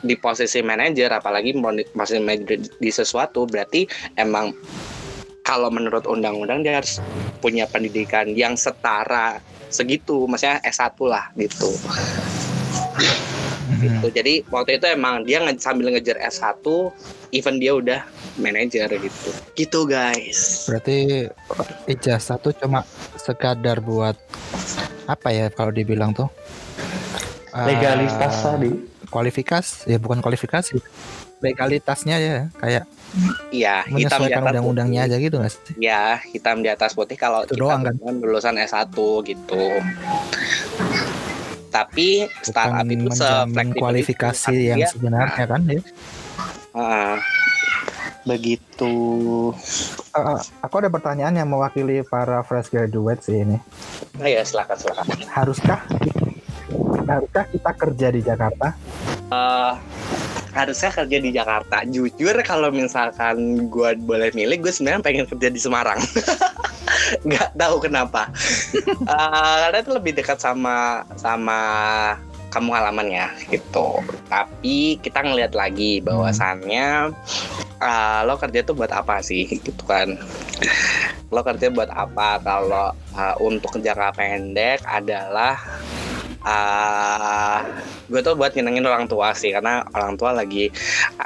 di 0.00 0.16
posisi 0.16 0.64
manajer 0.64 1.12
apalagi 1.12 1.56
posisi 1.92 2.20
manajer 2.20 2.60
di 2.80 2.90
sesuatu 2.92 3.44
berarti 3.44 3.84
emang 4.16 4.52
kalau 5.44 5.68
menurut 5.68 6.08
undang-undang 6.08 6.64
dia 6.64 6.80
harus 6.80 7.04
punya 7.44 7.68
pendidikan 7.68 8.32
yang 8.32 8.56
setara 8.56 9.44
segitu 9.68 10.24
maksudnya 10.24 10.64
S1 10.64 10.96
lah 11.04 11.28
gitu 11.36 11.68
gitu 13.86 14.06
jadi 14.10 14.34
waktu 14.48 14.70
itu 14.76 14.86
emang 14.86 15.22
dia 15.22 15.38
nge- 15.38 15.58
sambil 15.58 15.88
ngejar 15.88 16.16
S1 16.18 16.64
even 17.30 17.56
dia 17.56 17.72
udah 17.72 18.00
manajer 18.36 18.88
gitu 18.90 19.30
gitu 19.54 19.80
guys 19.84 20.64
Berarti 20.64 21.28
ijazah 21.86 22.36
tuh 22.36 22.52
cuma 22.52 22.82
sekadar 23.14 23.78
buat 23.78 24.16
apa 25.04 25.28
ya 25.28 25.46
kalau 25.48 25.68
dibilang 25.68 26.10
tuh? 26.10 26.32
Eh, 27.52 27.66
Legalitas 27.68 28.40
tadi. 28.40 28.72
Kualifikasi 29.04 29.86
ya 29.86 29.96
bukan 29.96 30.18
kualifikasi. 30.18 30.80
Legalitasnya 31.38 32.16
ya 32.16 32.36
kayak 32.56 32.88
Iya, 33.52 33.86
hitam 33.86 33.94
di 33.94 33.94
menyesuaikan 34.26 34.42
atas 34.42 34.50
undang-undangnya 34.50 35.00
putih. 35.00 35.12
aja 35.12 35.22
gitu 35.22 35.34
nggak 35.38 35.52
sih? 35.52 35.62
Ya, 35.78 36.02
hitam 36.26 36.56
di 36.58 36.68
atas 36.68 36.90
putih 36.92 37.14
kalau 37.14 37.46
Itu 37.46 37.54
kita 37.54 37.62
doang 37.62 37.80
kan? 37.84 37.94
lulusan 38.02 38.58
S1 38.58 38.90
gitu. 39.22 39.62
Tapi 41.74 42.30
startup 42.46 42.86
Bukan 42.86 42.94
itu 42.94 43.06
menjamin 43.10 43.18
se-fleksibel 43.18 43.80
kualifikasi 43.82 44.54
itu. 44.54 44.68
yang 44.70 44.78
sebenarnya 44.86 45.44
kan 45.50 45.60
ya. 45.66 45.80
ah, 46.70 47.18
begitu. 48.22 48.94
uh, 50.14 50.38
aku 50.62 50.74
ada 50.78 50.90
pertanyaan 50.94 51.34
yang 51.34 51.50
mewakili 51.50 52.06
para 52.06 52.46
fresh 52.46 52.70
graduate 52.70 53.26
sih 53.26 53.42
ini. 53.42 53.58
Nah, 54.22 54.28
ya 54.30 54.46
silakan 54.46 54.76
silakan. 54.78 55.06
Haruskah 55.26 55.82
haruskah 57.10 57.44
kita 57.50 57.70
kerja 57.74 58.06
di 58.14 58.20
Jakarta? 58.22 58.78
Uh, 59.34 59.74
haruskah 60.54 61.04
kerja 61.04 61.18
di 61.18 61.30
Jakarta? 61.34 61.82
Jujur 61.84 62.34
kalau 62.46 62.70
misalkan 62.70 63.68
gue 63.68 63.90
boleh 63.98 64.30
milih, 64.32 64.62
gue 64.62 64.72
sebenarnya 64.72 65.02
pengen 65.02 65.26
kerja 65.26 65.50
di 65.50 65.60
Semarang. 65.60 65.98
Nggak 67.28 67.50
tahu 67.58 67.76
kenapa. 67.82 68.30
uh, 69.10 69.54
karena 69.66 69.78
itu 69.82 69.92
lebih 69.92 70.12
dekat 70.14 70.38
sama 70.38 71.02
sama 71.18 71.60
kamu 72.54 72.70
halamannya 72.70 73.26
gitu. 73.50 73.98
Tapi 74.30 75.02
kita 75.02 75.26
ngelihat 75.26 75.58
lagi 75.58 75.98
bahwasannya 75.98 77.10
uh, 77.82 78.20
lo 78.22 78.38
kerja 78.38 78.62
tuh 78.62 78.78
buat 78.78 78.94
apa 78.94 79.18
sih 79.18 79.58
gitu 79.58 79.82
kan? 79.82 80.14
Lo 81.34 81.42
kerja 81.42 81.66
buat 81.74 81.90
apa? 81.90 82.38
Kalau 82.38 82.94
uh, 82.94 83.34
untuk 83.42 83.82
jangka 83.82 84.14
pendek 84.14 84.86
adalah 84.86 85.58
uh, 86.44 87.58
gue 88.08 88.20
tuh 88.20 88.36
buat 88.36 88.52
nyenengin 88.54 88.86
orang 88.86 89.08
tua 89.08 89.32
sih 89.32 89.50
karena 89.50 89.82
orang 89.96 90.14
tua 90.20 90.36
lagi 90.36 90.68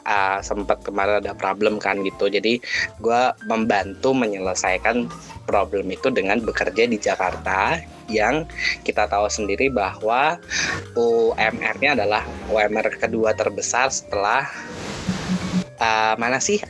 uh, 0.06 0.38
sempat 0.40 0.80
kemarin 0.86 1.20
ada 1.20 1.34
problem 1.34 1.76
kan 1.82 2.00
gitu. 2.06 2.30
Jadi 2.30 2.62
gue 3.02 3.22
membantu 3.50 4.14
menyelesaikan 4.14 5.10
problem 5.44 5.90
itu 5.90 6.08
dengan 6.14 6.38
bekerja 6.40 6.84
di 6.86 6.96
Jakarta 6.96 7.76
yang 8.08 8.48
kita 8.84 9.04
tahu 9.04 9.28
sendiri 9.28 9.68
bahwa 9.68 10.40
UMR-nya 10.96 11.96
adalah 11.96 12.24
UMR 12.48 12.96
kedua 12.96 13.36
terbesar 13.36 13.92
setelah 13.92 14.48
uh, 15.80 16.14
mana 16.16 16.40
sih 16.40 16.60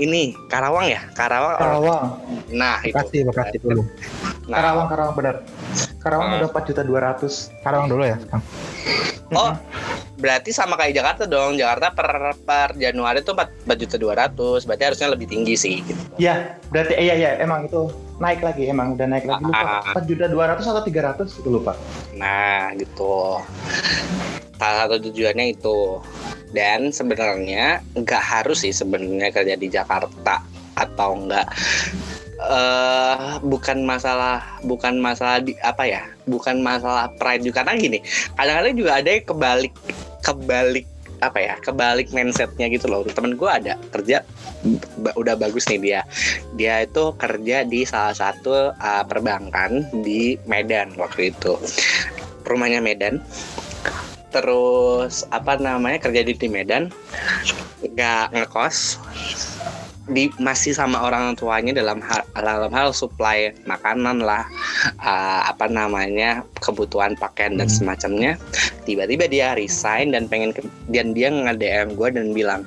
ini 0.00 0.32
Karawang 0.48 0.88
ya? 0.88 1.00
Karawang. 1.12 1.60
Karawang. 1.60 2.04
Nah 2.50 2.80
itu. 2.80 2.96
Bekasi 2.96 3.16
Bekasi 3.22 3.56
dulu. 3.60 3.84
Nah, 4.48 4.56
Karawang 4.56 4.88
Karawang 4.88 5.14
benar. 5.14 5.34
Karawang 6.00 6.28
Hmm. 6.32 6.38
udah 6.40 6.48
4 6.48 6.64
juta 6.64 6.82
200 6.82 7.32
Karawang 7.60 7.86
dulu 7.86 8.02
ya 8.02 8.16
Kang. 8.30 8.42
oh 9.34 9.52
berarti 10.16 10.50
sama 10.52 10.74
kayak 10.80 10.96
Jakarta 10.96 11.24
dong. 11.28 11.60
Jakarta 11.60 11.92
per 11.92 12.36
per 12.42 12.74
Januari 12.76 13.20
tuh 13.20 13.36
4, 13.36 13.68
4 13.68 13.82
juta 13.82 13.96
200 14.00 14.66
berarti 14.66 14.84
harusnya 14.84 15.08
lebih 15.12 15.26
tinggi 15.28 15.54
sih 15.54 15.84
gitu. 15.84 16.00
ya 16.16 16.56
berarti 16.72 16.96
iya 16.96 17.14
ya 17.14 17.30
emang 17.40 17.68
itu 17.68 17.92
naik 18.16 18.40
lagi 18.40 18.68
emang 18.68 18.96
udah 18.96 19.06
naik 19.06 19.28
lagi. 19.28 19.44
Lupa 19.44 19.84
Ah. 19.84 19.92
4 19.92 20.08
juta 20.08 20.24
200 20.28 20.64
atau 20.64 20.82
300 20.82 21.40
itu 21.40 21.48
lupa. 21.48 21.72
Nah 22.16 22.72
gitu. 22.80 23.40
Salah 24.56 24.88
satu 24.88 24.96
tujuannya 25.12 25.52
itu. 25.52 26.00
Dan 26.56 26.88
sebenarnya 26.88 27.84
nggak 27.92 28.22
harus 28.22 28.64
sih 28.64 28.72
sebenarnya 28.72 29.28
kerja 29.28 29.54
di 29.60 29.68
Jakarta 29.68 30.40
atau 30.76 31.16
enggak 31.16 31.48
eh 32.36 33.40
bukan 33.40 33.88
masalah 33.88 34.44
bukan 34.68 35.00
masalah 35.00 35.40
di 35.40 35.56
apa 35.64 35.88
ya 35.88 36.02
bukan 36.28 36.60
masalah 36.60 37.08
pride 37.16 37.42
juga. 37.46 37.64
Karena 37.64 37.80
gini 37.80 37.98
kadang-kadang 38.36 38.74
juga 38.76 38.92
ada 39.00 39.08
yang 39.08 39.24
kebalik 39.24 39.74
kebalik 40.20 40.86
apa 41.24 41.38
ya 41.40 41.54
kebalik 41.64 42.12
mindsetnya 42.12 42.68
gitu 42.68 42.92
loh. 42.92 43.00
Temen 43.08 43.40
gue 43.40 43.48
ada 43.48 43.80
kerja 43.92 44.20
udah 45.16 45.34
bagus 45.38 45.64
nih 45.72 45.80
dia. 45.80 46.00
Dia 46.60 46.84
itu 46.84 47.16
kerja 47.16 47.64
di 47.64 47.88
salah 47.88 48.12
satu 48.12 48.76
uh, 48.76 49.04
perbankan 49.08 49.88
di 50.04 50.36
Medan 50.44 50.92
waktu 51.00 51.32
itu. 51.32 51.56
Rumahnya 52.44 52.84
Medan. 52.84 53.24
Terus 54.28 55.24
apa 55.32 55.56
namanya 55.56 55.96
kerja 56.04 56.20
di, 56.20 56.36
di 56.36 56.48
Medan. 56.52 56.92
Nggak 57.80 58.36
ngekos 58.36 59.00
di 60.06 60.30
masih 60.38 60.70
sama 60.70 61.02
orang 61.02 61.34
tuanya 61.34 61.74
dalam 61.74 61.98
hal 61.98 62.22
dalam 62.38 62.70
hal 62.70 62.94
supply 62.94 63.50
makanan 63.66 64.22
lah 64.22 64.46
uh, 65.02 65.42
apa 65.50 65.66
namanya 65.66 66.46
kebutuhan 66.62 67.18
pakaian 67.18 67.58
dan 67.58 67.66
Hmm. 67.66 67.74
semacamnya. 67.74 68.32
Tiba-tiba 68.86 69.26
dia 69.26 69.58
resign 69.58 70.14
dan 70.14 70.30
pengen 70.30 70.54
ke- 70.54 70.62
dan 70.88 71.10
dia 71.10 71.26
nge-DM 71.28 71.98
gue 71.98 72.08
dan 72.14 72.26
bilang 72.30 72.62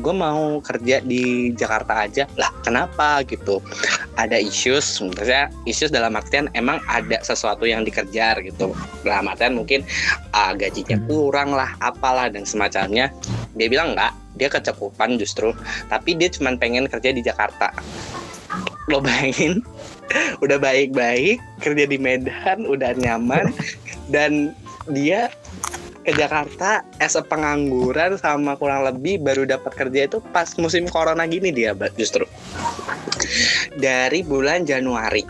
gue 0.00 0.14
mau 0.16 0.64
kerja 0.64 1.04
di 1.04 1.52
Jakarta 1.52 2.08
aja. 2.08 2.24
Lah 2.40 2.48
kenapa 2.64 3.20
gitu? 3.28 3.60
Ada 4.16 4.40
issues 4.40 4.96
maksudnya 5.04 5.52
issues 5.68 5.92
dalam 5.92 6.16
artian 6.16 6.48
emang 6.56 6.80
ada 6.88 7.20
sesuatu 7.20 7.68
yang 7.68 7.84
dikejar 7.84 8.40
gitu. 8.40 8.72
Dalam 9.04 9.28
artian 9.28 9.58
mungkin 9.58 9.84
uh, 10.32 10.56
gajinya 10.56 10.96
Hmm. 10.96 11.06
kurang 11.10 11.50
lah 11.52 11.74
apalah 11.82 12.32
dan 12.32 12.48
semacamnya. 12.48 13.12
Dia 13.58 13.68
bilang 13.68 13.92
enggak 13.92 14.14
dia 14.38 14.48
kecakupan 14.48 15.18
justru 15.18 15.52
tapi 15.90 16.14
dia 16.14 16.30
cuma 16.30 16.54
pengen 16.54 16.86
kerja 16.86 17.10
di 17.10 17.20
Jakarta. 17.20 17.74
Lo 18.88 19.04
bayangin 19.04 19.60
udah 20.44 20.56
baik-baik 20.56 21.36
kerja 21.60 21.84
di 21.84 21.98
Medan 22.00 22.64
udah 22.64 22.96
nyaman 22.96 23.52
dan 24.14 24.56
dia 24.88 25.28
ke 26.08 26.16
Jakarta 26.16 26.80
as 27.04 27.20
a 27.20 27.22
pengangguran 27.26 28.16
sama 28.16 28.56
kurang 28.56 28.88
lebih 28.88 29.20
baru 29.20 29.44
dapat 29.44 29.76
kerja 29.76 30.08
itu 30.08 30.24
pas 30.32 30.48
musim 30.56 30.88
corona 30.88 31.28
gini 31.28 31.52
dia 31.52 31.76
justru. 32.00 32.24
Dari 33.76 34.24
bulan 34.24 34.64
Januari 34.64 35.20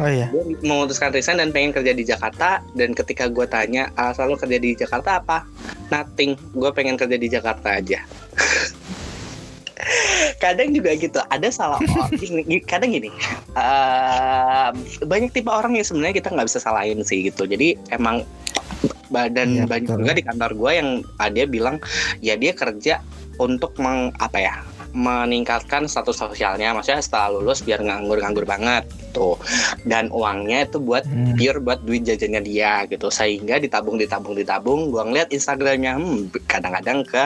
Oh 0.00 0.08
iya. 0.08 0.32
gue 0.32 0.56
memutuskan 0.60 1.12
resign 1.12 1.36
dan 1.36 1.52
pengen 1.52 1.70
kerja 1.70 1.92
di 1.92 2.02
Jakarta. 2.02 2.64
Dan 2.72 2.90
ketika 2.90 3.28
gue 3.28 3.44
tanya 3.44 3.92
alasan 3.94 4.26
lo 4.26 4.36
kerja 4.36 4.56
di 4.56 4.72
Jakarta 4.72 5.20
apa? 5.20 5.44
Nothing. 5.88 6.40
Gue 6.50 6.72
pengen 6.72 6.96
kerja 6.96 7.14
di 7.14 7.28
Jakarta 7.28 7.76
aja. 7.76 8.00
Kadang 10.36 10.72
juga 10.72 10.92
gitu 10.94 11.20
ada 11.22 11.48
salah 11.48 11.80
orang. 11.84 12.12
Gini- 12.12 12.60
kadang 12.62 12.90
gini 12.90 13.08
eh, 13.50 14.68
banyak 15.02 15.30
tipe 15.30 15.48
orang 15.48 15.72
yang 15.72 15.84
sebenarnya 15.84 16.16
kita 16.16 16.28
nggak 16.30 16.48
bisa 16.48 16.60
salahin 16.60 17.00
sih 17.00 17.28
gitu. 17.28 17.44
Jadi 17.44 17.76
emang 17.90 18.24
badan 19.08 19.56
Iya, 19.56 19.64
banyak 19.66 19.88
betul. 19.90 20.00
juga 20.00 20.12
di 20.14 20.22
kantor 20.22 20.50
gue 20.54 20.70
yang 20.72 20.88
ah, 21.16 21.28
dia 21.28 21.44
bilang 21.44 21.76
ya 22.20 22.36
dia 22.36 22.52
kerja 22.54 23.00
untuk 23.36 23.74
meng 23.76 24.12
apa 24.16 24.38
ya 24.38 24.54
meningkatkan 24.92 25.86
status 25.86 26.18
sosialnya. 26.18 26.74
Maksudnya 26.74 27.02
setelah 27.02 27.38
lulus 27.38 27.62
biar 27.62 27.80
nganggur-nganggur 27.82 28.44
banget 28.44 28.84
gitu. 29.10 29.34
Dan 29.82 30.10
uangnya 30.14 30.66
itu 30.70 30.78
buat 30.78 31.02
Hmm. 31.06 31.34
pure 31.34 31.58
buat 31.58 31.82
duit 31.82 32.06
jajannya 32.06 32.42
dia 32.42 32.86
gitu. 32.86 33.10
Sehingga 33.10 33.58
ditabung 33.58 33.98
ditabung 33.98 34.34
ditabung. 34.38 34.80
Gua 34.94 35.06
ngeliat 35.06 35.34
Instagramnya 35.34 35.98
hmm, 35.98 36.46
kadang-kadang 36.46 37.02
ke 37.02 37.24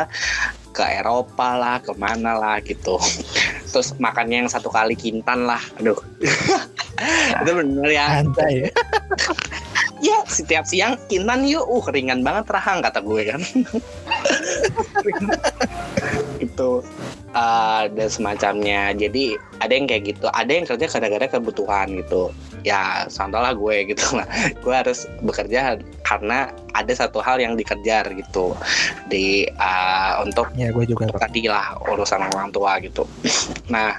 ke 0.74 0.83
Eropa 0.83 1.55
lah 1.55 1.77
ke 1.79 1.94
mana 1.94 2.35
lah 2.35 2.57
gitu. 2.64 2.98
Terus 3.72 3.94
makannya 4.00 4.46
yang 4.46 4.50
satu 4.50 4.72
kali 4.72 4.96
kintan 4.98 5.46
lah 5.46 5.61
aduh. 5.79 5.98
Itu 7.42 7.50
bener 7.53 7.90
ya. 7.90 8.22
Anjay. 8.22 8.70
ya. 10.09 10.18
Setiap 10.27 10.64
siang 10.66 10.98
kintan 11.07 11.46
yuk. 11.46 11.62
Uh 11.66 11.85
ringan 11.90 12.22
banget 12.27 12.50
rahang 12.50 12.83
kata 12.83 13.03
gue 13.03 13.22
kan. 13.29 13.40
Itu 16.38 16.83
uh, 17.35 17.85
dan 17.90 18.09
semacamnya. 18.09 18.94
Jadi 18.94 19.37
ada 19.61 19.73
yang 19.75 19.87
kayak 19.90 20.14
gitu. 20.14 20.27
Ada 20.31 20.53
yang 20.55 20.66
kerja 20.66 20.87
kadang-kadang 20.88 21.31
kebutuhan 21.31 21.87
gitu. 22.01 22.31
Ya 22.64 23.05
contoh 23.11 23.40
lah 23.42 23.53
gue 23.53 23.77
gitu. 23.92 24.05
Lah 24.16 24.27
gue 24.64 24.75
harus 24.75 25.05
bekerja 25.20 25.77
karena 26.07 26.49
ada 26.75 26.92
satu 26.94 27.20
hal 27.20 27.42
yang 27.42 27.59
dikejar 27.59 28.09
gitu. 28.14 28.55
Di 29.11 29.51
uh, 29.59 30.23
untuk 30.25 30.49
Ya 30.55 30.70
gue 30.70 30.87
juga 30.87 31.11
untuk 31.11 31.20
tadi 31.20 31.51
lah 31.51 31.77
urusan 31.85 32.25
orang 32.33 32.55
tua 32.55 32.79
gitu. 32.81 33.05
Nah 33.75 33.97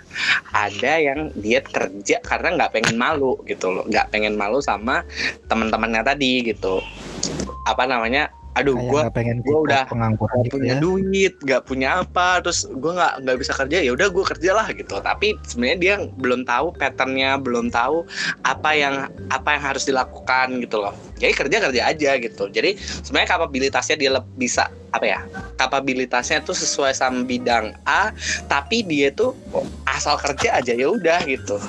ada 0.53 0.93
yang 1.01 1.33
dia 1.41 1.59
kerja 1.59 2.21
karena 2.21 2.55
nggak 2.55 2.71
pengen 2.79 2.95
malu 2.95 3.35
gitu 3.49 3.73
loh, 3.73 3.83
nggak 3.89 4.13
pengen 4.13 4.37
malu 4.37 4.61
sama 4.61 5.03
teman-temannya 5.51 6.05
tadi 6.05 6.45
gitu. 6.45 6.79
Apa 7.65 7.89
namanya? 7.89 8.29
Aduh, 8.55 8.79
gue 8.79 9.01
pengen 9.11 9.43
kita 9.43 9.51
udah- 9.51 9.87
pengangguran 9.91 10.31
gak 10.39 10.45
gitu 10.47 10.55
punya 10.55 10.73
ya. 10.73 10.79
duit, 10.79 11.33
nggak 11.43 11.61
punya 11.67 11.89
apa, 11.99 12.39
terus 12.39 12.63
gue 12.63 12.91
nggak 12.95 13.13
nggak 13.27 13.37
bisa 13.43 13.51
kerja 13.51 13.77
ya 13.83 13.91
udah 13.91 14.07
gue 14.07 14.25
kerja 14.31 14.51
lah 14.55 14.67
gitu. 14.71 14.95
Tapi 15.03 15.35
sebenarnya 15.43 15.77
dia 15.77 15.95
belum 16.07 16.47
tahu 16.47 16.71
patternnya, 16.79 17.35
belum 17.35 17.67
tahu 17.67 18.07
apa 18.47 18.71
yang 18.71 18.95
apa 19.27 19.59
yang 19.59 19.63
harus 19.63 19.83
dilakukan 19.83 20.63
gitu 20.63 20.79
loh. 20.79 20.95
Jadi 21.19 21.33
kerja 21.35 21.57
kerja 21.67 21.81
aja 21.83 22.11
gitu. 22.15 22.47
Jadi 22.47 22.79
sebenarnya 22.79 23.29
kapabilitasnya 23.35 23.95
dia 23.95 24.09
bisa 24.35 24.71
apa 24.89 25.03
ya? 25.03 25.19
Kapabilitasnya 25.59 26.39
tuh 26.39 26.55
sesuai 26.55 26.95
sama 26.95 27.27
bidang 27.27 27.75
A, 27.83 28.15
tapi 28.47 28.87
dia 28.87 29.11
tuh 29.11 29.35
asal 29.83 30.15
kerja 30.15 30.59
aja 30.59 30.71
ya 30.71 30.87
udah 30.87 31.19
gitu. 31.27 31.59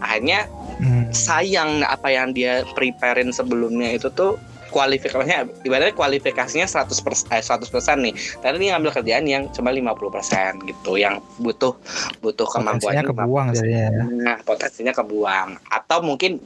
Akhirnya 0.00 0.48
Hmm. 0.72 1.12
sayang 1.12 1.84
apa 1.84 2.10
yang 2.10 2.32
dia 2.32 2.64
preparein 2.72 3.30
sebelumnya 3.30 3.92
itu 3.92 4.08
tuh 4.08 4.34
kualifikasinya 4.72 5.44
ibaratnya 5.68 5.92
kualifikasinya 5.92 6.64
100 6.64 7.04
persen, 7.04 7.28
eh, 7.28 7.44
100% 7.44 7.98
nih. 8.00 8.14
Tapi 8.40 8.54
dia 8.56 8.74
ngambil 8.74 8.92
kerjaan 8.96 9.24
yang 9.28 9.42
cuma 9.52 9.70
50% 9.70 10.64
gitu 10.64 10.96
yang 10.96 11.20
butuh 11.36 11.76
butuh 12.24 12.48
Potensinya 12.48 13.04
kemampuannya 13.04 13.04
kebuang 13.04 13.46
50%. 13.52 13.56
jadinya 13.60 13.84
ya. 13.84 14.02
nah 14.08 14.36
potensinya 14.40 14.92
kebuang. 14.96 15.48
Atau 15.68 15.98
mungkin 16.00 16.40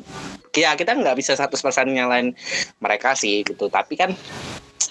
ya 0.50 0.74
kita 0.74 0.98
nggak 0.98 1.16
bisa 1.16 1.38
100% 1.38 1.86
nyalain 1.94 2.34
mereka 2.82 3.14
sih 3.14 3.46
gitu. 3.46 3.70
Tapi 3.70 3.94
kan 3.94 4.10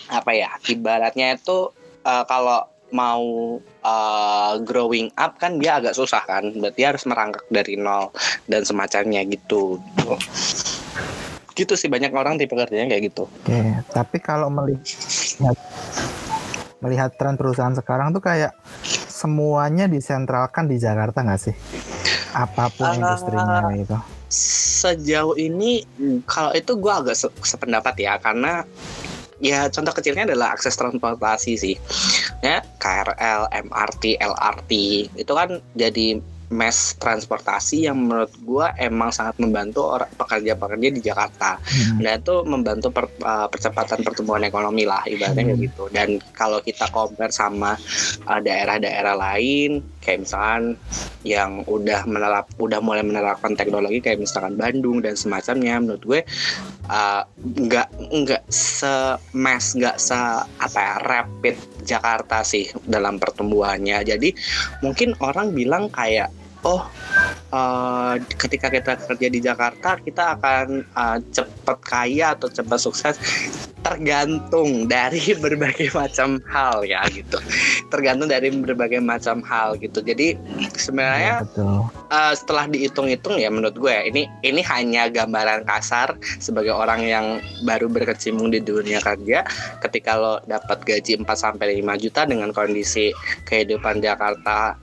apa 0.10 0.32
ya 0.32 0.56
ibaratnya 0.72 1.36
itu 1.36 1.76
eh, 2.08 2.24
kalau 2.26 2.72
mau 2.96 3.58
uh, 3.84 4.54
growing 4.62 5.10
up 5.20 5.36
kan 5.42 5.58
dia 5.58 5.84
agak 5.84 5.98
susah 5.98 6.24
kan. 6.24 6.56
Berarti 6.56 6.82
harus 6.86 7.04
merangkak 7.04 7.44
dari 7.52 7.76
nol 7.76 8.14
dan 8.48 8.64
semacamnya 8.64 9.26
gitu 9.28 9.82
gitu 11.56 11.74
sih 11.74 11.88
banyak 11.88 12.12
orang 12.12 12.36
tipe 12.36 12.52
kerjanya 12.52 12.86
kayak 12.88 13.10
gitu 13.10 13.26
Oke, 13.26 13.60
tapi 13.90 14.18
kalau 14.20 14.52
melihat 14.52 15.56
melihat 16.78 17.10
tren 17.16 17.34
perusahaan 17.34 17.72
sekarang 17.72 18.12
tuh 18.12 18.22
kayak 18.22 18.52
semuanya 19.08 19.88
disentralkan 19.88 20.68
di 20.68 20.76
Jakarta 20.76 21.24
nggak 21.24 21.42
sih? 21.42 21.56
Apa 22.32 22.68
pun 22.70 22.86
Ah. 22.86 22.94
industrinya 22.94 23.72
gitu. 23.74 23.98
sejauh 24.28 25.34
ini 25.34 25.88
kalau 26.26 26.52
itu 26.52 26.76
gue 26.76 26.92
agak 26.92 27.16
se- 27.16 27.32
sependapat 27.40 27.96
ya 27.96 28.20
karena 28.20 28.68
ya 29.40 29.68
contoh 29.68 29.92
kecilnya 29.92 30.28
adalah 30.28 30.52
akses 30.52 30.76
transportasi 30.76 31.56
sih 31.56 31.76
ya 32.40 32.60
KRL, 32.76 33.48
MRT, 33.50 34.20
LRT 34.20 34.72
itu 35.16 35.32
kan 35.32 35.50
jadi 35.72 36.20
mass 36.54 36.94
transportasi 37.02 37.90
yang 37.90 37.98
menurut 38.06 38.30
gue 38.38 38.66
emang 38.78 39.10
sangat 39.10 39.34
membantu 39.42 39.90
orang 39.90 40.12
pekerja-pekerja 40.14 40.90
di 40.94 41.02
Jakarta 41.02 41.58
Hmm. 41.66 42.02
Nah 42.02 42.14
itu 42.18 42.36
membantu 42.46 42.94
per- 42.94 43.18
uh, 43.22 43.48
percepatan 43.50 44.02
pertumbuhan 44.06 44.44
ekonomi 44.46 44.86
lah 44.86 45.02
ibaratnya 45.06 45.56
Hmm. 45.56 45.62
gitu. 45.62 45.84
Dan 45.90 46.22
kalau 46.34 46.62
kita 46.62 46.88
compare 46.94 47.34
sama 47.34 47.74
uh, 48.30 48.40
daerah-daerah 48.42 49.16
lain, 49.18 49.82
kayak 50.06 50.30
misalkan 50.30 50.78
yang 51.26 51.66
udah 51.66 52.06
menerap, 52.06 52.46
udah 52.62 52.78
mulai 52.80 53.02
menerapkan 53.02 53.58
teknologi 53.58 54.00
kayak 54.06 54.22
misalkan 54.22 54.54
Bandung 54.54 55.02
dan 55.02 55.18
semacamnya, 55.18 55.82
menurut 55.82 56.04
gue 56.06 56.22
uh, 56.94 57.26
nggak 57.42 57.90
nggak 58.14 58.44
se 58.54 59.18
mass 59.34 59.74
nggak 59.74 59.98
se 59.98 60.16
apa 60.46 60.80
ya 60.80 60.96
rapid 61.02 61.58
Jakarta 61.82 62.46
sih 62.46 62.70
dalam 62.86 63.18
pertumbuhannya. 63.18 64.06
Jadi 64.06 64.30
mungkin 64.86 65.18
orang 65.20 65.52
bilang 65.58 65.90
kayak 65.90 66.30
oh 66.66 66.84
uh, 67.54 68.18
ketika 68.42 68.68
kita 68.74 68.98
kerja 68.98 69.28
di 69.30 69.40
Jakarta 69.40 70.02
kita 70.02 70.36
akan 70.36 70.84
uh, 70.98 71.18
cepat 71.30 71.78
kaya 71.86 72.34
atau 72.34 72.50
cepat 72.50 72.80
sukses 72.82 73.16
tergantung 73.86 74.90
dari 74.90 75.22
berbagai 75.44 75.94
macam 75.94 76.42
hal 76.50 76.82
ya 76.82 77.06
gitu. 77.14 77.38
Tergantung 77.94 78.34
dari 78.34 78.50
berbagai 78.50 78.98
macam 78.98 79.46
hal 79.46 79.78
gitu. 79.78 80.02
Jadi 80.02 80.34
sebenarnya 80.74 81.46
betul. 81.46 81.86
uh, 82.10 82.34
setelah 82.34 82.66
dihitung-hitung 82.66 83.38
ya 83.38 83.54
menurut 83.54 83.78
gue 83.78 83.94
ini 84.10 84.26
ini 84.42 84.66
hanya 84.66 85.06
gambaran 85.14 85.70
kasar 85.70 86.18
sebagai 86.42 86.74
orang 86.74 87.06
yang 87.06 87.26
baru 87.62 87.86
berkecimpung 87.86 88.50
di 88.50 88.58
dunia 88.58 88.98
kerja. 89.06 89.46
Ketika 89.86 90.18
lo 90.18 90.42
dapat 90.50 90.82
gaji 90.82 91.22
4 91.22 91.30
sampai 91.30 91.86
5 91.86 92.02
juta 92.02 92.26
dengan 92.26 92.50
kondisi 92.50 93.14
kehidupan 93.46 94.02
Jakarta 94.02 94.74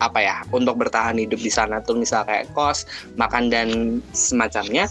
apa 0.00 0.18
ya 0.24 0.36
untuk 0.48 0.80
bertahan 0.80 1.20
hidup 1.20 1.36
di 1.36 1.52
sana 1.52 1.84
tuh 1.84 2.00
misal 2.00 2.24
kayak 2.24 2.48
kos 2.56 2.88
makan 3.20 3.52
dan 3.52 4.00
semacamnya 4.16 4.88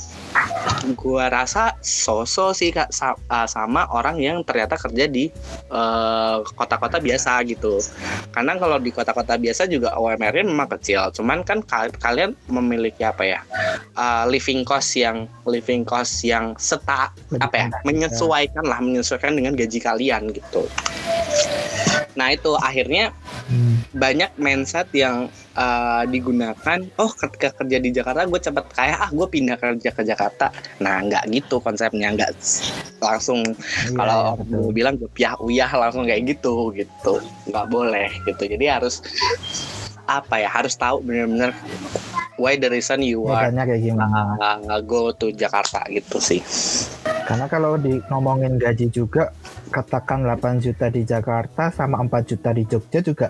gua 0.93 1.33
rasa 1.33 1.73
sosok 1.81 2.53
sih 2.53 2.69
kak 2.69 2.93
uh, 2.93 3.49
sama 3.49 3.89
orang 3.89 4.21
yang 4.21 4.37
ternyata 4.45 4.77
kerja 4.77 5.09
di 5.09 5.33
uh, 5.73 6.45
kota-kota 6.53 7.01
biasa 7.01 7.41
gitu 7.49 7.81
karena 8.29 8.55
kalau 8.61 8.77
di 8.77 8.93
kota-kota 8.93 9.35
biasa 9.35 9.65
juga 9.65 9.97
UMR-nya 9.97 10.45
memang 10.45 10.69
kecil 10.77 11.09
cuman 11.09 11.41
kan 11.41 11.65
ka- 11.65 11.91
kalian 11.97 12.37
memiliki 12.45 13.01
apa 13.01 13.25
ya 13.25 13.39
uh, 13.97 14.29
living 14.29 14.61
cost 14.61 14.93
yang 14.93 15.25
living 15.49 15.81
cost 15.81 16.21
yang 16.21 16.53
seta 16.61 17.09
apa 17.41 17.55
ya 17.57 17.67
menyesuaikan 17.81 18.63
lah 18.63 18.77
menyesuaikan 18.77 19.33
dengan 19.33 19.57
gaji 19.57 19.81
kalian 19.81 20.29
gitu 20.29 20.69
nah 22.17 22.35
itu 22.35 22.51
akhirnya. 22.59 23.15
Banyak 23.89 24.29
mindset 24.37 24.85
yang 24.93 25.27
uh, 25.57 26.05
digunakan 26.05 26.79
oh 27.01 27.09
ketika 27.09 27.49
kerja 27.57 27.77
di 27.81 27.89
Jakarta 27.89 28.29
gue 28.29 28.37
cepet 28.37 28.65
kaya 28.77 28.95
ah 29.01 29.09
gue 29.09 29.25
pindah 29.25 29.57
kerja 29.57 29.89
ke 29.89 30.01
Jakarta 30.05 30.53
nah 30.77 31.01
nggak 31.01 31.25
gitu 31.33 31.57
konsepnya 31.57 32.13
nggak 32.13 32.31
langsung 33.01 33.41
Iya, 33.89 33.97
kalau 33.97 34.21
betul. 34.37 34.57
mau 34.61 34.69
bilang 34.69 34.93
gue 35.01 35.09
piah 35.09 35.33
uyah 35.41 35.71
langsung 35.73 36.05
kayak 36.05 36.37
gitu 36.37 36.69
gitu 36.77 37.17
nggak 37.49 37.65
boleh 37.69 38.09
gitu 38.29 38.43
jadi 38.45 38.77
harus 38.77 39.01
apa 40.05 40.41
ya 40.41 40.49
harus 40.49 40.73
tahu 40.73 41.01
benar-benar 41.05 41.53
why 42.37 42.57
the 42.57 42.69
reason 42.69 43.01
you 43.05 43.25
are 43.29 43.49
bedanya 43.49 43.69
kayak 43.69 43.81
gimana? 43.85 44.37
uh, 44.41 44.81
go 44.81 45.13
to 45.13 45.29
Jakarta 45.33 45.85
gitu 45.89 46.17
sih 46.21 46.41
Karena 47.29 47.45
kalau 47.45 47.77
di 47.77 48.01
ngomongin 48.09 48.57
gaji 48.57 48.89
juga, 48.89 49.29
katakan 49.69 50.25
8 50.25 50.59
juta 50.59 50.89
di 50.89 51.01
Jakarta 51.05 51.69
sama 51.69 52.01
4 52.03 52.29
juta 52.29 52.49
di 52.51 52.63
Jogja 52.65 52.99
juga 52.99 53.27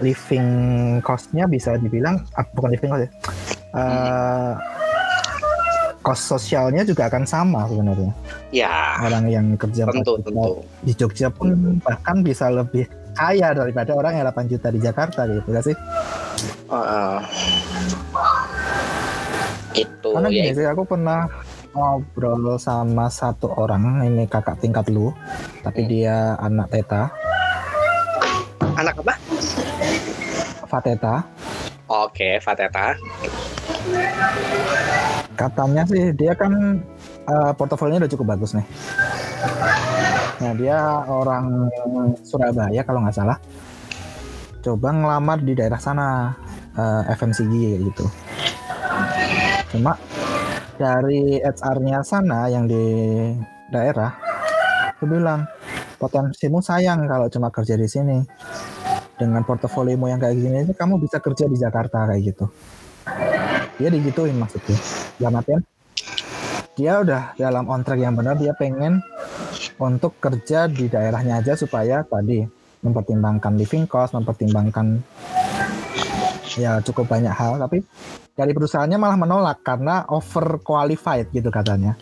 living 0.00 0.48
cost-nya 1.04 1.44
bisa 1.44 1.76
dibilang 1.76 2.24
ah, 2.34 2.44
bukan 2.56 2.70
living 2.72 2.90
cost 2.90 3.04
ya. 3.04 3.10
eh, 3.76 4.52
cost 6.00 6.22
sosialnya 6.24 6.82
juga 6.82 7.12
akan 7.12 7.24
sama 7.28 7.68
sebenarnya. 7.68 8.12
ya 8.50 8.96
Orang 9.04 9.28
yang 9.28 9.46
kerja 9.60 9.84
4 9.84 10.00
tentu 10.00 10.12
tentu 10.24 10.64
di 10.80 10.92
Jogja 10.96 11.28
pun 11.28 11.78
bahkan 11.84 12.24
bisa 12.24 12.48
lebih 12.48 12.88
kaya 13.12 13.52
daripada 13.52 13.92
orang 13.92 14.16
yang 14.16 14.26
8 14.32 14.48
juta 14.48 14.68
di 14.72 14.80
Jakarta 14.80 15.28
gitu 15.28 15.48
gak 15.52 15.64
sih? 15.68 15.76
Uh, 16.72 17.20
itu 19.76 20.10
Karena 20.10 20.28
ya 20.32 20.34
gini 20.34 20.50
sih 20.56 20.66
aku 20.66 20.82
pernah 20.88 21.28
ngobrol 21.70 22.58
sama 22.58 23.06
satu 23.06 23.50
orang 23.54 24.02
ini 24.04 24.26
kakak 24.26 24.58
tingkat 24.58 24.90
lu, 24.90 25.14
tapi 25.62 25.86
Hmm. 25.86 25.90
dia 25.90 26.16
anak 26.38 26.66
teta, 26.70 27.02
anak 28.74 28.94
apa 28.98 29.14
Fateta. 30.66 31.14
oke 31.90 32.38
Fateta 32.38 32.94
Katanya 35.34 35.82
sih 35.88 36.12
dia 36.12 36.36
kan 36.36 36.84
portofolionya 37.56 38.04
udah 38.04 38.12
cukup 38.12 38.36
bagus 38.36 38.52
nih. 38.52 38.66
Nah 40.40 40.52
dia 40.52 40.78
orang 41.08 41.72
Surabaya 42.20 42.84
kalau 42.84 43.00
nggak 43.00 43.16
salah. 43.16 43.40
Coba 44.60 44.92
ngelamar 44.92 45.40
di 45.40 45.56
daerah 45.56 45.80
sana 45.80 46.36
eh, 46.76 47.02
FMCG 47.16 47.54
gitu. 47.88 48.04
Cuma 49.72 49.96
dari 50.80 51.36
HR-nya 51.44 52.00
sana 52.00 52.48
yang 52.48 52.64
di 52.64 52.80
daerah, 53.68 54.16
dia 54.96 55.04
bilang 55.04 55.44
potensimu 56.00 56.64
sayang 56.64 57.04
kalau 57.04 57.28
cuma 57.28 57.52
kerja 57.52 57.76
di 57.76 57.84
sini. 57.84 58.18
Dengan 59.20 59.44
portofoliomu 59.44 60.08
yang 60.08 60.16
kayak 60.16 60.32
gini 60.32 60.64
itu 60.64 60.72
kamu 60.72 60.96
bisa 60.96 61.20
kerja 61.20 61.44
di 61.44 61.60
Jakarta 61.60 62.08
kayak 62.08 62.22
gitu. 62.24 62.48
Dia 63.76 63.92
digituin 63.92 64.32
maksudnya. 64.32 64.80
Dalam 65.20 65.36
artian 65.36 65.60
dia 66.72 67.04
udah 67.04 67.36
dalam 67.36 67.68
on 67.68 67.84
track 67.84 68.00
yang 68.00 68.16
benar 68.16 68.40
dia 68.40 68.56
pengen 68.56 69.04
untuk 69.76 70.16
kerja 70.16 70.64
di 70.72 70.88
daerahnya 70.88 71.44
aja 71.44 71.52
supaya 71.52 72.00
tadi 72.00 72.40
mempertimbangkan 72.80 73.60
living 73.60 73.84
cost, 73.84 74.16
mempertimbangkan 74.16 75.04
ya 76.58 76.82
cukup 76.82 77.06
banyak 77.06 77.30
hal 77.30 77.60
tapi 77.60 77.84
dari 78.34 78.56
perusahaannya 78.56 78.96
malah 78.96 79.18
menolak 79.20 79.58
karena 79.60 80.08
over 80.08 80.58
qualified 80.64 81.28
gitu 81.30 81.52
katanya. 81.52 81.92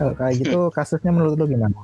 Kalau 0.00 0.16
kayak 0.16 0.34
gitu 0.40 0.58
kasusnya 0.74 1.14
menurut 1.14 1.36
lu 1.38 1.46
gimana? 1.46 1.76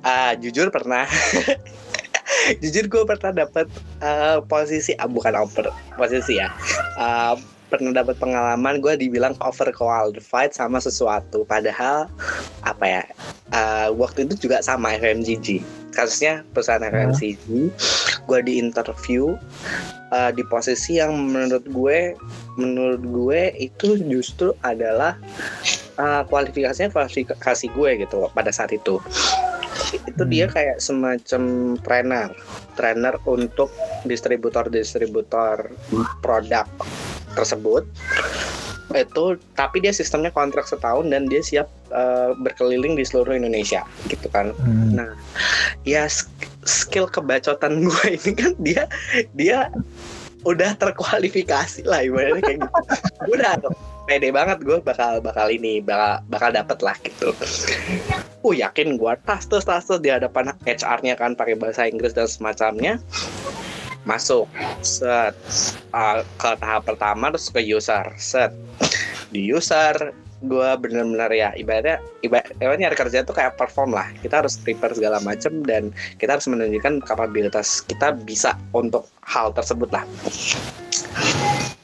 Ah, 0.00 0.32
jujur 0.38 0.72
pernah. 0.72 1.04
Jujur 2.62 2.86
gue 2.88 3.02
pernah 3.04 3.44
dapat 3.44 3.66
eh, 4.00 4.38
posisi 4.46 4.94
ah, 4.96 5.10
bukan 5.10 5.34
over 5.36 5.68
posisi 5.98 6.38
ya. 6.38 6.48
Ah, 6.96 7.34
pernah 7.68 7.92
dapat 7.92 8.16
pengalaman 8.16 8.80
gue 8.80 8.94
dibilang 8.96 9.36
over 9.44 9.68
qualified 9.74 10.54
sama 10.56 10.80
sesuatu. 10.80 11.44
Padahal 11.44 12.08
apa 12.64 12.84
ya 12.86 13.02
eh, 13.52 13.88
waktu 13.92 14.24
itu 14.30 14.48
juga 14.48 14.62
sama 14.64 14.96
FMCG 14.96 15.77
kasusnya 15.92 16.44
perusahaan 16.52 16.84
FMCG 16.84 17.72
gue 18.28 18.38
di 18.44 18.60
interview 18.60 19.34
eh, 20.12 20.30
di 20.36 20.42
posisi 20.46 21.00
yang 21.00 21.16
menurut 21.16 21.64
gue 21.68 21.98
menurut 22.60 23.02
gue 23.02 23.42
itu 23.56 23.98
justru 24.06 24.52
adalah 24.62 25.16
eh, 25.98 26.22
kualifikasinya 26.28 26.92
kualifikasi 26.92 27.66
gue 27.72 27.90
gitu 28.04 28.28
pada 28.32 28.52
saat 28.52 28.74
itu. 28.74 29.00
Itu 30.04 30.22
Hmm. 30.26 30.32
dia 30.32 30.46
kayak 30.50 30.82
semacam 30.82 31.42
trainer 31.80 32.28
trainer 32.76 33.14
untuk 33.24 33.72
distributor-distributor 34.04 35.72
produk 36.20 36.66
tersebut 37.34 37.86
itu 38.96 39.36
tapi 39.52 39.84
dia 39.84 39.92
sistemnya 39.92 40.32
kontrak 40.32 40.64
setahun 40.64 41.12
dan 41.12 41.28
dia 41.28 41.44
siap 41.44 41.68
eh, 41.92 42.32
berkeliling 42.40 42.96
di 42.96 43.04
seluruh 43.04 43.36
Indonesia 43.36 43.84
gitu 44.08 44.28
kan 44.32 44.50
Hmm. 44.58 44.96
Nah, 44.96 45.12
ya 45.84 46.08
sk- 46.08 46.30
skill 46.64 47.04
kebacotan 47.06 47.82
gue 47.86 48.06
ini 48.16 48.32
kan 48.32 48.52
dia 48.58 48.88
dia 49.36 49.68
udah 50.46 50.72
terkualifikasi 50.78 51.82
lah 51.84 52.06
ibaratnya 52.06 52.40
kayak 52.40 52.58
gitu. 52.62 52.78
gue 53.26 53.34
udah 53.36 53.54
pede 54.06 54.30
banget 54.30 54.58
gue 54.64 54.78
bakal 54.80 55.18
bakal 55.20 55.50
ini 55.50 55.82
bakal 55.82 56.22
bakal 56.30 56.48
dapet 56.54 56.78
lah 56.80 56.96
gitu. 57.02 57.34
uh 58.40 58.54
yakin 58.54 58.96
gue 58.96 59.12
tas 59.26 59.44
tas 59.44 59.66
tas 59.66 59.84
tas 59.84 59.98
di 60.00 60.08
hadapan 60.08 60.54
HR-nya 60.64 61.18
kan 61.18 61.34
pakai 61.34 61.58
bahasa 61.58 61.84
Inggris 61.84 62.14
dan 62.14 62.30
semacamnya 62.30 63.02
masuk. 64.08 64.48
Set. 64.80 65.36
Uh, 65.92 66.24
ke 66.40 66.50
tahap 66.56 66.88
pertama 66.88 67.28
terus 67.28 67.52
ke 67.52 67.60
user. 67.60 68.08
Set. 68.16 68.56
Di 69.28 69.44
user 69.44 70.16
gue 70.38 70.70
bener-bener 70.78 71.34
ya 71.34 71.50
ibaratnya 71.58 71.98
ibaratnya 72.22 72.86
nyari 72.86 72.96
kerja 72.96 73.26
tuh 73.26 73.36
kayak 73.36 73.60
perform 73.60 73.92
lah. 73.92 74.08
Kita 74.24 74.40
harus 74.40 74.56
prepare 74.56 74.96
segala 74.96 75.20
macam 75.20 75.60
dan 75.68 75.92
kita 76.16 76.40
harus 76.40 76.48
menunjukkan 76.48 77.04
kapabilitas 77.04 77.84
kita 77.84 78.16
bisa 78.16 78.56
untuk 78.72 79.04
hal 79.28 79.52
tersebut 79.52 79.92
lah. 79.92 80.08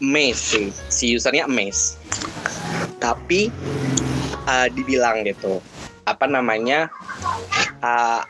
Maze 0.01 0.41
sih. 0.41 0.69
Si 0.89 1.13
usernya 1.13 1.45
Maze 1.45 2.01
tapi 3.05 3.53
uh, 4.49 4.69
dibilang 4.73 5.29
gitu. 5.29 5.61
Apa 6.09 6.25
namanya? 6.25 6.89
Uh, 7.85 8.25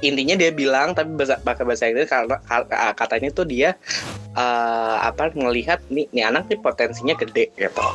intinya 0.00 0.36
dia 0.36 0.50
bilang 0.52 0.92
tapi 0.96 1.12
bahasa 1.16 1.40
pakai 1.40 1.64
bahasa 1.64 1.88
Inggris 1.88 2.08
karena 2.08 2.36
uh, 2.40 2.94
katanya 2.96 3.30
tuh 3.32 3.46
dia 3.46 3.76
uh, 4.36 4.96
apa 5.04 5.32
ngelihat 5.32 5.80
nih 5.92 6.08
nih 6.12 6.24
anak 6.28 6.48
nih 6.48 6.60
potensinya 6.60 7.14
gede 7.16 7.52
gitu 7.56 7.86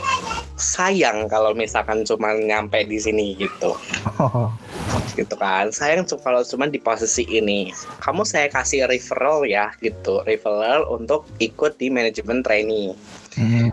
sayang 0.55 1.27
kalau 1.27 1.51
misalkan 1.51 2.07
cuma 2.07 2.31
nyampe 2.33 2.85
di 2.87 2.97
sini 3.01 3.35
gitu 3.35 3.77
Oh, 4.15 4.53
gitu 5.19 5.35
kan 5.35 5.73
sayang 5.75 6.07
kalau 6.23 6.45
cuma 6.47 6.69
di 6.71 6.79
posisi 6.79 7.27
ini 7.27 7.73
kamu 7.99 8.23
saya 8.23 8.47
kasih 8.47 8.87
referral 8.87 9.43
ya 9.43 9.73
gitu 9.83 10.23
referral 10.23 10.87
untuk 10.87 11.27
ikut 11.43 11.75
di 11.75 11.91
manajemen 11.91 12.45
trainee 12.45 12.95
hmm. 13.35 13.69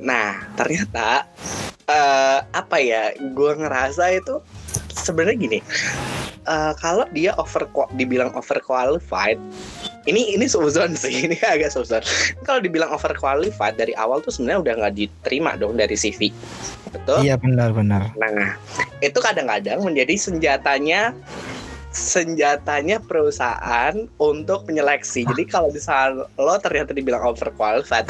Nah, 0.00 0.48
ternyata 0.56 1.28
eh 1.84 2.38
apa 2.40 2.76
ya? 2.80 3.12
Gue 3.36 3.52
ngerasa 3.52 4.16
itu 4.16 4.40
sebenarnya 4.96 5.36
gini. 5.36 5.58
Eh, 6.50 6.72
kalau 6.82 7.06
dia 7.14 7.30
over 7.38 7.70
dibilang 7.94 8.34
overqualified, 8.34 9.38
ini 10.10 10.34
ini 10.34 10.50
suzon 10.50 10.98
sih, 10.98 11.14
ini 11.30 11.38
agak 11.46 11.70
suzon. 11.70 12.02
Kalau 12.42 12.58
dibilang 12.58 12.90
overqualified 12.90 13.78
dari 13.78 13.94
awal 13.94 14.18
tuh 14.20 14.34
sebenarnya 14.34 14.60
udah 14.66 14.74
nggak 14.84 14.94
diterima 14.98 15.54
dong 15.54 15.78
dari 15.78 15.94
CV. 15.94 16.34
Betul? 16.90 17.22
Iya 17.22 17.38
benar-benar. 17.38 18.18
Nah, 18.18 18.58
itu 18.98 19.18
kadang-kadang 19.22 19.80
menjadi 19.86 20.18
senjatanya 20.18 21.14
senjatanya 21.90 23.02
perusahaan 23.02 24.06
untuk 24.22 24.66
menyeleksi. 24.70 25.26
Jadi 25.26 25.42
kalau 25.50 25.74
misalnya 25.74 26.26
lo 26.38 26.54
ternyata 26.62 26.94
dibilang 26.94 27.22
overqualified, 27.22 28.06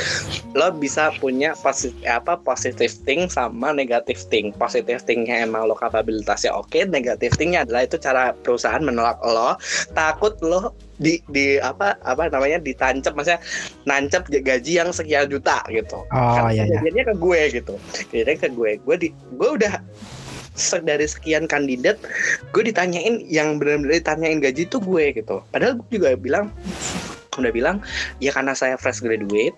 lo 0.53 0.68
bisa 0.76 1.12
punya 1.16 1.57
positif 1.57 1.97
apa 2.05 2.37
positive 2.41 2.93
thing 3.09 3.26
sama 3.33 3.72
negative 3.72 4.20
thing. 4.28 4.53
Positive 4.57 5.01
thingnya 5.05 5.49
emang 5.49 5.68
lo 5.68 5.76
kapabilitasnya 5.76 6.53
oke, 6.53 6.76
negative 6.93 7.33
thingnya 7.41 7.64
adalah 7.64 7.89
itu 7.89 7.97
cara 7.97 8.37
perusahaan 8.45 8.85
menolak 8.85 9.16
lo. 9.24 9.57
Takut 9.97 10.37
lo 10.45 10.76
di 11.01 11.16
di 11.33 11.57
apa 11.57 11.97
apa 12.05 12.28
namanya 12.28 12.61
ditancap 12.61 13.16
maksudnya 13.16 13.41
nancep 13.89 14.28
gaji 14.28 14.72
yang 14.76 14.93
sekian 14.93 15.33
juta 15.33 15.64
gitu. 15.72 16.05
Oh 16.12 16.33
Karena 16.37 16.53
iya 16.53 16.64
iya. 16.68 17.05
ke 17.09 17.16
gue 17.16 17.41
gitu. 17.57 17.74
Kejadiannya 18.12 18.41
ke 18.45 18.49
gue. 18.53 18.70
Gue 18.85 18.97
di 19.01 19.09
gue 19.41 19.49
udah 19.57 19.81
dari 20.85 21.09
sekian 21.09 21.49
kandidat 21.49 21.97
gue 22.53 22.63
ditanyain 22.63 23.25
yang 23.27 23.57
benar-benar 23.57 23.99
ditanyain 23.99 24.39
gaji 24.39 24.69
itu 24.69 24.77
gue 24.79 25.05
gitu. 25.17 25.41
Padahal 25.51 25.81
gue 25.81 25.89
juga 25.91 26.15
bilang 26.15 26.53
udah 27.39 27.53
bilang 27.53 27.76
ya 28.18 28.35
karena 28.35 28.51
saya 28.53 28.74
fresh 28.74 28.99
graduate 28.99 29.55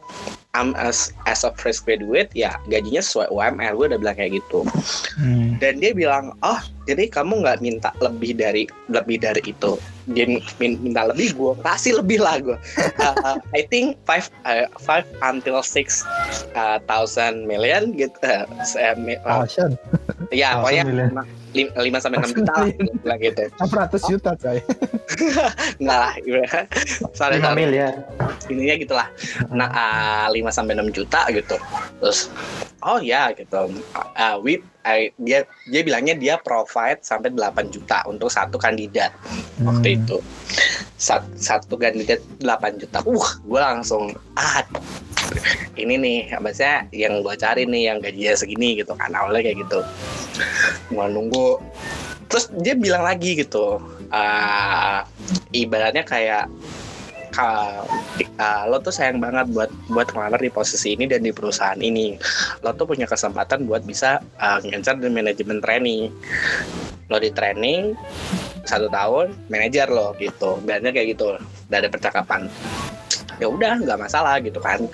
I'm 0.53 0.77
as 0.77 1.17
as 1.25 1.49
a 1.49 1.53
fresh 1.57 1.81
graduate 1.81 2.29
ya 2.37 2.53
gajinya 2.69 3.01
sesuai 3.01 3.33
UMR 3.33 3.73
gue 3.73 3.87
udah 3.97 4.01
bilang 4.01 4.17
kayak 4.17 4.37
gitu 4.37 4.69
Hmm. 5.17 5.61
dan 5.61 5.77
dia 5.77 5.93
bilang 5.93 6.33
oh 6.41 6.57
jadi 6.89 7.09
kamu 7.09 7.45
nggak 7.45 7.61
minta 7.61 7.93
lebih 8.01 8.33
dari 8.33 8.65
lebih 8.89 9.21
dari 9.21 9.45
itu 9.45 9.77
dia 10.09 10.25
min- 10.57 10.81
minta 10.81 11.05
lebih 11.05 11.37
gue 11.37 11.53
kasih 11.61 12.01
lebih 12.01 12.21
lah 12.21 12.41
gue 12.41 12.57
Uh, 13.03 13.17
uh, 13.25 13.39
I 13.53 13.67
think 13.67 13.99
five 14.09 14.31
uh, 14.45 14.69
five 14.81 15.05
until 15.21 15.61
six 15.61 16.01
uh, 16.55 16.79
thousand 16.87 17.45
million 17.45 17.93
gitu 17.93 18.15
uh, 18.23 18.47
uh, 19.27 19.45
Sean, 19.45 19.75
ya 20.31 20.61
pokoknya. 20.63 21.11
Lima- 21.53 21.73
lim- 21.73 21.85
lima 21.93 21.99
sampai 22.01 22.19
enam 22.21 22.33
juta 22.33 22.53
lah, 23.05 23.17
gitu. 23.21 23.43
600 23.61 24.11
juta 24.11 24.31
coy. 24.37 24.59
enggak 25.81 25.99
lah 26.01 26.13
sorry 27.13 27.37
5 27.39 27.45
sorry 27.45 27.55
miliar. 27.55 27.93
ininya 28.49 28.75
gitulah. 28.81 29.09
Nah 29.53 29.69
uh, 29.71 30.27
5 30.33 30.49
sampai 30.51 30.75
6 30.77 30.97
juta 30.97 31.21
gitu. 31.31 31.57
Terus 32.01 32.33
oh 32.83 32.99
ya 32.99 33.31
gitu. 33.37 33.71
Uh, 34.17 34.37
we 34.41 34.61
dia 35.17 35.47
dia 35.67 35.81
bilangnya 35.83 36.15
dia 36.15 36.35
provide 36.37 37.01
sampai 37.01 37.31
8 37.31 37.71
juta 37.71 38.03
untuk 38.05 38.29
satu 38.29 38.59
kandidat. 38.59 39.15
Waktu 39.63 39.89
Hmm. 39.89 39.99
itu. 40.03 40.17
Sat- 40.99 41.27
satu 41.35 41.75
kandidat 41.75 42.19
8 42.39 42.79
juta. 42.79 42.99
Uh 43.03 43.27
gue 43.43 43.61
langsung 43.61 44.11
ah 44.35 44.63
ini 45.75 45.95
nih 45.97 46.19
maksudnya 46.37 46.87
yang 46.93 47.23
gue 47.23 47.35
cari 47.35 47.65
nih 47.65 47.83
yang 47.89 47.99
gajinya 47.99 48.35
segini 48.35 48.79
gitu 48.79 48.93
kan. 48.95 49.11
Awalnya 49.11 49.51
kayak 49.51 49.59
gitu. 49.67 49.81
Gue 50.91 51.07
nunggu. 51.09 51.63
Terus 52.27 52.49
dia 52.59 52.73
bilang 52.73 53.05
lagi 53.05 53.37
gitu 53.37 53.77
ah, 54.09 55.05
ibaratnya 55.51 56.05
kayak 56.05 56.49
ka- 57.33 57.89
ah, 58.39 58.69
lo 58.69 58.79
tuh 58.79 58.93
sayang 58.93 59.19
banget 59.19 59.49
buat 59.51 59.73
buat 59.89 60.13
ngelamar 60.13 60.39
di 60.39 60.53
posisi 60.53 60.95
ini 60.95 61.09
dan 61.09 61.25
di 61.25 61.33
perusahaan 61.33 61.81
ini. 61.81 62.21
Lo 62.61 62.77
tuh 62.77 62.85
punya 62.85 63.09
kesempatan 63.09 63.65
buat 63.65 63.83
bisa 63.83 64.21
uh, 64.39 64.61
di 64.63 65.09
manajemen 65.09 65.59
training. 65.65 66.13
Lo 67.09 67.17
di 67.19 67.33
training 67.33 67.97
satu 68.63 68.87
tahun 68.93 69.35
manajer 69.51 69.91
lo 69.91 70.15
gitu. 70.21 70.61
Biasanya 70.63 70.93
kayak 70.95 71.09
gitu 71.19 71.35
udah 71.41 71.79
ada 71.81 71.89
percakapan. 71.91 72.47
Ya 73.41 73.49
udah 73.49 73.81
nggak 73.81 73.99
masalah 73.99 74.39
gitu 74.45 74.61
kan. 74.61 74.85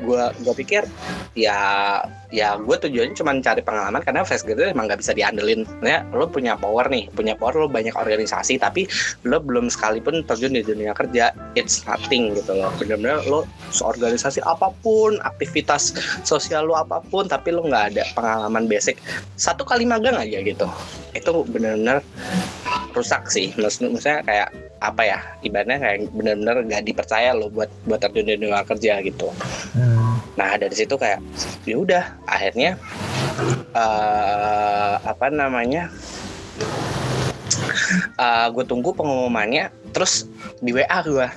Gue 0.00 0.24
gue 0.40 0.54
pikir 0.54 0.86
ya 1.36 2.00
ya 2.32 2.56
gue 2.56 2.76
tujuannya 2.80 3.12
cuma 3.12 3.36
cari 3.44 3.60
pengalaman 3.60 4.00
karena 4.00 4.24
fresh 4.24 4.42
graduate 4.42 4.72
emang 4.72 4.88
nggak 4.88 5.04
bisa 5.04 5.12
diandelin. 5.12 5.68
Ya 5.84 6.02
lo 6.10 6.24
punya 6.26 6.56
power 6.56 6.88
nih 6.88 7.12
punya 7.12 7.36
power 7.36 7.54
lo 7.54 7.68
banyak 7.68 7.92
organisasi 7.92 8.56
tapi 8.56 8.88
lo 9.28 9.38
belum 9.38 9.68
sekalipun 9.68 10.24
terjun 10.24 10.56
di 10.56 10.64
dunia 10.64 10.96
kerja 10.96 11.30
it's 11.52 11.84
nothing 11.84 12.32
gitu 12.34 12.56
loh. 12.56 12.72
Bener-bener 12.80 13.20
lo 13.28 13.44
organisasi 13.84 14.40
apa 14.48 14.72
pun 14.80 15.20
aktivitas 15.22 15.92
sosial 16.24 16.66
lo 16.66 16.80
apa 16.80 17.04
pun 17.12 17.28
tapi 17.28 17.52
lo 17.52 17.68
nggak 17.68 17.84
ada 17.94 18.02
pengalaman 18.16 18.64
basic. 18.64 18.96
Satu 19.36 19.62
kali 19.68 19.84
magang 19.84 20.16
aja 20.16 20.40
gitu. 20.40 20.66
Itu 21.12 21.44
bener-bener 21.52 22.00
rusak 22.96 23.28
sih. 23.28 23.52
Maksud- 23.60 23.92
maksudnya 23.92 24.24
kayak 24.24 24.48
apa 24.80 25.02
ya 25.04 25.18
ibaratnya 25.40 25.80
kayak 25.80 25.98
bener-bener 26.12 26.56
nggak 26.64 26.84
dipercaya 26.84 27.32
lo 27.32 27.52
buat 27.52 27.68
buat 27.84 28.00
terjun 28.00 28.24
di 28.24 28.40
dunia 28.40 28.64
kerja 28.64 29.04
gitu. 29.04 29.28
Hmm. 29.76 30.05
Nah 30.36 30.50
dari 30.56 30.74
situ 30.74 30.94
kayak 30.96 31.20
ya 31.68 31.76
udah 31.76 32.04
akhirnya 32.28 32.80
eh 33.76 34.94
apa 35.00 35.26
namanya 35.28 35.92
gue 38.52 38.64
tunggu 38.64 38.96
pengumumannya 38.96 39.68
terus 39.92 40.28
di 40.64 40.72
WA 40.72 41.04
gue 41.04 41.28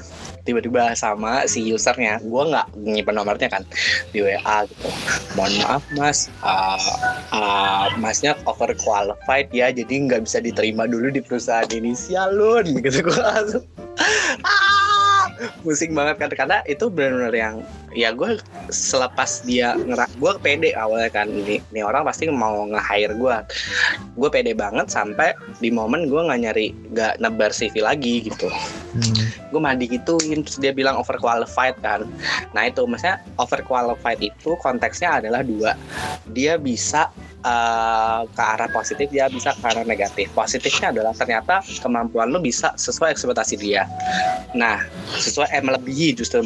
tiba-tiba 0.49 0.97
sama 0.97 1.45
si 1.45 1.69
usernya. 1.69 2.17
Gue 2.25 2.49
nggak 2.49 2.73
nyimpen 2.81 3.13
nomornya 3.13 3.53
kan 3.53 3.63
di 4.09 4.25
WA 4.25 4.65
gitu. 4.65 4.89
Mohon 5.37 5.53
maaf 5.61 5.83
mas. 5.93 6.19
Eh, 6.41 6.79
eh, 7.37 7.85
masnya 8.01 8.33
overqualified 8.49 9.53
ya 9.53 9.69
jadi 9.69 9.93
nggak 10.09 10.25
bisa 10.25 10.41
diterima 10.41 10.89
dulu 10.89 11.13
di 11.13 11.21
perusahaan 11.21 11.69
ini 11.69 11.93
sialun 11.93 12.81
gitu 12.81 13.05
gue 13.05 13.19
langsung. 13.21 13.65
Ah 14.41 14.88
pusing 15.63 15.95
banget 15.95 16.19
kan 16.19 16.29
karena 16.31 16.57
itu 16.67 16.91
benar-benar 16.91 17.35
yang 17.35 17.55
ya 17.95 18.13
gue 18.13 18.37
selepas 18.69 19.41
dia 19.47 19.73
ngerak 19.73 20.11
gue 20.19 20.31
pede 20.43 20.69
awalnya 20.77 21.09
kan 21.09 21.27
ini, 21.31 21.63
ini 21.73 21.81
orang 21.81 22.05
pasti 22.05 22.29
mau 22.29 22.67
nge-hire 22.69 23.15
gue 23.17 23.35
gue 24.19 24.29
pede 24.29 24.53
banget 24.53 24.91
sampai 24.91 25.33
di 25.63 25.73
momen 25.73 26.05
gue 26.11 26.21
nggak 26.21 26.39
nyari 26.43 26.67
nggak 26.93 27.13
nebar 27.23 27.51
CV 27.55 27.81
lagi 27.81 28.29
gitu. 28.29 28.49
Hmm. 28.89 29.29
gue 29.53 29.59
malah 29.61 29.77
digituin 29.77 30.41
terus 30.45 30.57
dia 30.61 30.73
bilang 30.73 30.97
overqualified 30.97 31.77
kan. 31.81 32.05
Nah 32.53 32.69
itu 32.69 32.85
maksudnya 32.85 33.21
overqualified 33.41 34.21
itu 34.21 34.53
konteksnya 34.61 35.21
adalah 35.21 35.41
dua 35.41 35.73
dia 36.33 36.57
bisa 36.57 37.09
eh, 37.43 38.21
ke 38.27 38.43
arah 38.43 38.69
positif 38.71 39.07
dia 39.09 39.27
bisa 39.31 39.55
ke 39.55 39.65
arah 39.65 39.85
negatif. 39.87 40.31
Positifnya 40.35 40.91
adalah 40.91 41.13
ternyata 41.15 41.63
kemampuan 41.79 42.31
lo 42.31 42.39
bisa 42.39 42.73
sesuai 42.75 43.15
ekspektasi 43.15 43.55
dia. 43.59 43.87
Nah 44.55 44.83
sesuai 45.15 45.49
eh, 45.51 45.63
melebihi 45.63 46.15
justru 46.15 46.43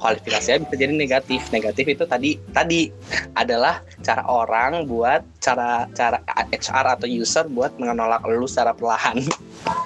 kualifikasinya 0.00 0.64
bisa 0.66 0.76
jadi 0.76 0.94
negatif. 0.94 1.40
Negatif 1.52 1.84
itu 1.88 2.04
tadi 2.08 2.40
tadi 2.52 2.88
adalah 3.36 3.84
cara 4.00 4.24
orang 4.26 4.84
buat 4.88 5.24
cara 5.40 5.88
cara 5.96 6.20
HR 6.52 6.86
atau 7.00 7.08
user 7.08 7.48
buat 7.48 7.76
menolak 7.80 8.24
lu 8.28 8.48
secara 8.48 8.72
perlahan. 8.76 9.20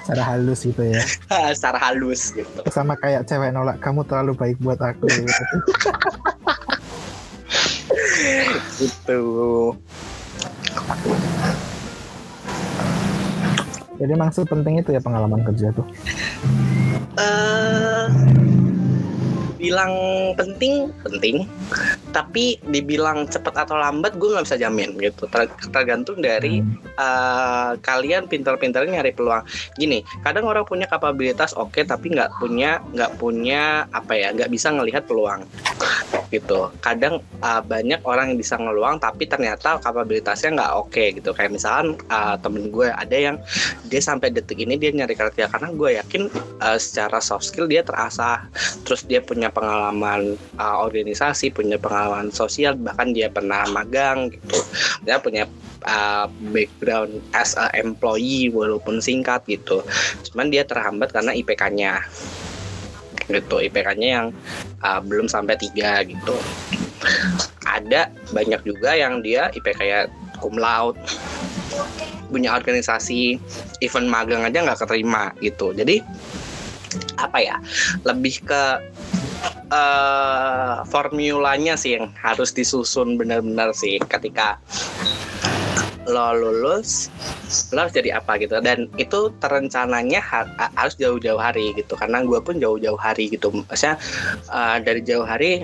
Cara 0.07 0.23
halus 0.35 0.63
gitu 0.63 0.83
ya. 0.83 1.01
secara 1.57 1.79
halus 1.91 2.31
gitu. 2.35 2.61
Sama 2.71 2.95
kayak 2.99 3.27
cewek 3.27 3.51
nolak 3.51 3.79
kamu 3.83 4.07
terlalu 4.07 4.33
baik 4.35 4.57
buat 4.63 4.79
aku. 4.79 5.07
gitu 8.79 9.23
Jadi 13.95 14.11
emang 14.11 14.31
sepenting 14.31 14.83
itu 14.83 14.91
ya 14.91 14.99
pengalaman 14.99 15.41
kerja 15.47 15.71
tuh. 15.71 15.87
eh 17.15 18.05
bilang 19.55 19.93
penting 20.35 20.91
penting 21.01 21.47
tapi 22.15 22.55
dibilang 22.63 23.27
cepat 23.27 23.67
atau 23.67 23.75
lambat 23.75 24.15
gue 24.15 24.31
nggak 24.31 24.47
bisa 24.47 24.55
jamin 24.55 24.95
gitu. 25.03 25.27
Ter- 25.27 25.51
tergantung 25.75 26.23
dari 26.23 26.63
uh, 26.95 27.75
kalian 27.83 28.31
pintar-pintarnya 28.31 29.03
nyari 29.03 29.11
peluang. 29.11 29.43
Gini 29.75 29.99
kadang 30.23 30.47
orang 30.47 30.63
punya 30.63 30.87
kapabilitas 30.87 31.51
oke 31.59 31.83
tapi 31.83 32.15
nggak 32.15 32.39
punya 32.39 32.79
nggak 32.95 33.19
punya 33.19 33.83
apa 33.91 34.15
ya 34.15 34.31
nggak 34.31 34.47
bisa 34.47 34.71
ngelihat 34.71 35.03
peluang 35.03 35.43
gitu. 36.31 36.71
Kadang 36.79 37.19
uh, 37.43 37.59
banyak 37.59 37.99
orang 38.07 38.31
yang 38.31 38.39
bisa 38.39 38.55
ngeluang 38.55 39.03
tapi 39.03 39.27
ternyata 39.27 39.75
kapabilitasnya 39.83 40.55
nggak 40.55 40.71
oke 40.79 41.03
gitu. 41.19 41.35
Kayak 41.35 41.51
misalkan 41.59 41.99
uh, 42.07 42.39
temen 42.39 42.71
gue 42.71 42.87
ada 42.95 43.17
yang 43.17 43.35
dia 43.91 43.99
sampai 43.99 44.31
detik 44.31 44.63
ini 44.63 44.79
dia 44.79 44.95
nyari 44.95 45.19
kerja 45.19 45.51
karena 45.51 45.67
gue 45.75 45.89
yakin 45.99 46.31
uh, 46.63 46.79
secara 46.79 47.19
soft 47.19 47.51
skill 47.51 47.67
dia 47.67 47.83
terasah. 47.83 48.47
Terus 48.87 49.03
dia 49.03 49.19
punya 49.19 49.51
pengalaman 49.51 50.39
uh, 50.55 50.77
organisasi 50.79 51.51
punya 51.51 51.75
pengalaman 51.75 52.04
sosial 52.33 52.75
bahkan 52.77 53.11
dia 53.11 53.27
pernah 53.29 53.65
magang 53.69 54.31
gitu. 54.33 54.57
Dia 55.05 55.21
punya 55.21 55.45
uh, 55.85 56.27
background 56.51 57.21
as 57.33 57.53
a 57.55 57.71
employee 57.77 58.49
walaupun 58.51 58.99
singkat 58.99 59.45
gitu. 59.45 59.81
Cuman 60.31 60.49
dia 60.49 60.65
terhambat 60.65 61.13
karena 61.13 61.31
IPK-nya 61.33 62.03
gitu 63.25 63.57
IPK-nya 63.57 64.09
yang 64.21 64.27
uh, 64.85 65.01
belum 65.01 65.25
sampai 65.25 65.57
tiga 65.57 66.05
gitu. 66.05 66.35
Ada 67.65 68.13
banyak 68.33 68.61
juga 68.65 68.93
yang 68.93 69.25
dia 69.25 69.49
IPK 69.53 69.79
ya 69.81 69.99
cum 70.37 70.57
laude. 70.57 70.97
Punya 72.29 72.53
organisasi 72.57 73.37
event 73.81 74.09
magang 74.09 74.45
aja 74.45 74.61
nggak 74.61 74.81
keterima 74.85 75.33
gitu. 75.41 75.73
Jadi 75.73 76.01
apa 77.19 77.39
ya 77.43 77.59
lebih 78.07 78.43
ke 78.45 78.63
eh 79.71 80.75
formulanya 80.89 81.75
sih 81.75 81.97
yang 81.97 82.13
harus 82.19 82.53
disusun 82.53 83.17
benar-benar 83.17 83.73
sih 83.73 83.97
ketika 84.05 84.59
lo 86.05 86.37
lulus 86.37 87.09
lo 87.73 87.85
harus 87.85 87.93
jadi 87.93 88.17
apa 88.17 88.37
gitu. 88.41 88.57
Dan 88.61 88.89
itu 88.97 89.29
terencananya 89.41 90.21
ha- 90.21 90.49
ha- 90.57 90.73
harus 90.77 90.97
jauh-jauh 90.97 91.39
hari 91.39 91.73
gitu. 91.77 91.93
Karena 91.97 92.21
gue 92.25 92.39
pun 92.41 92.57
jauh-jauh 92.57 92.97
hari 92.97 93.29
gitu. 93.29 93.53
Maksudnya 93.53 93.97
eh, 94.49 94.77
dari 94.81 95.01
jauh 95.05 95.25
hari 95.25 95.61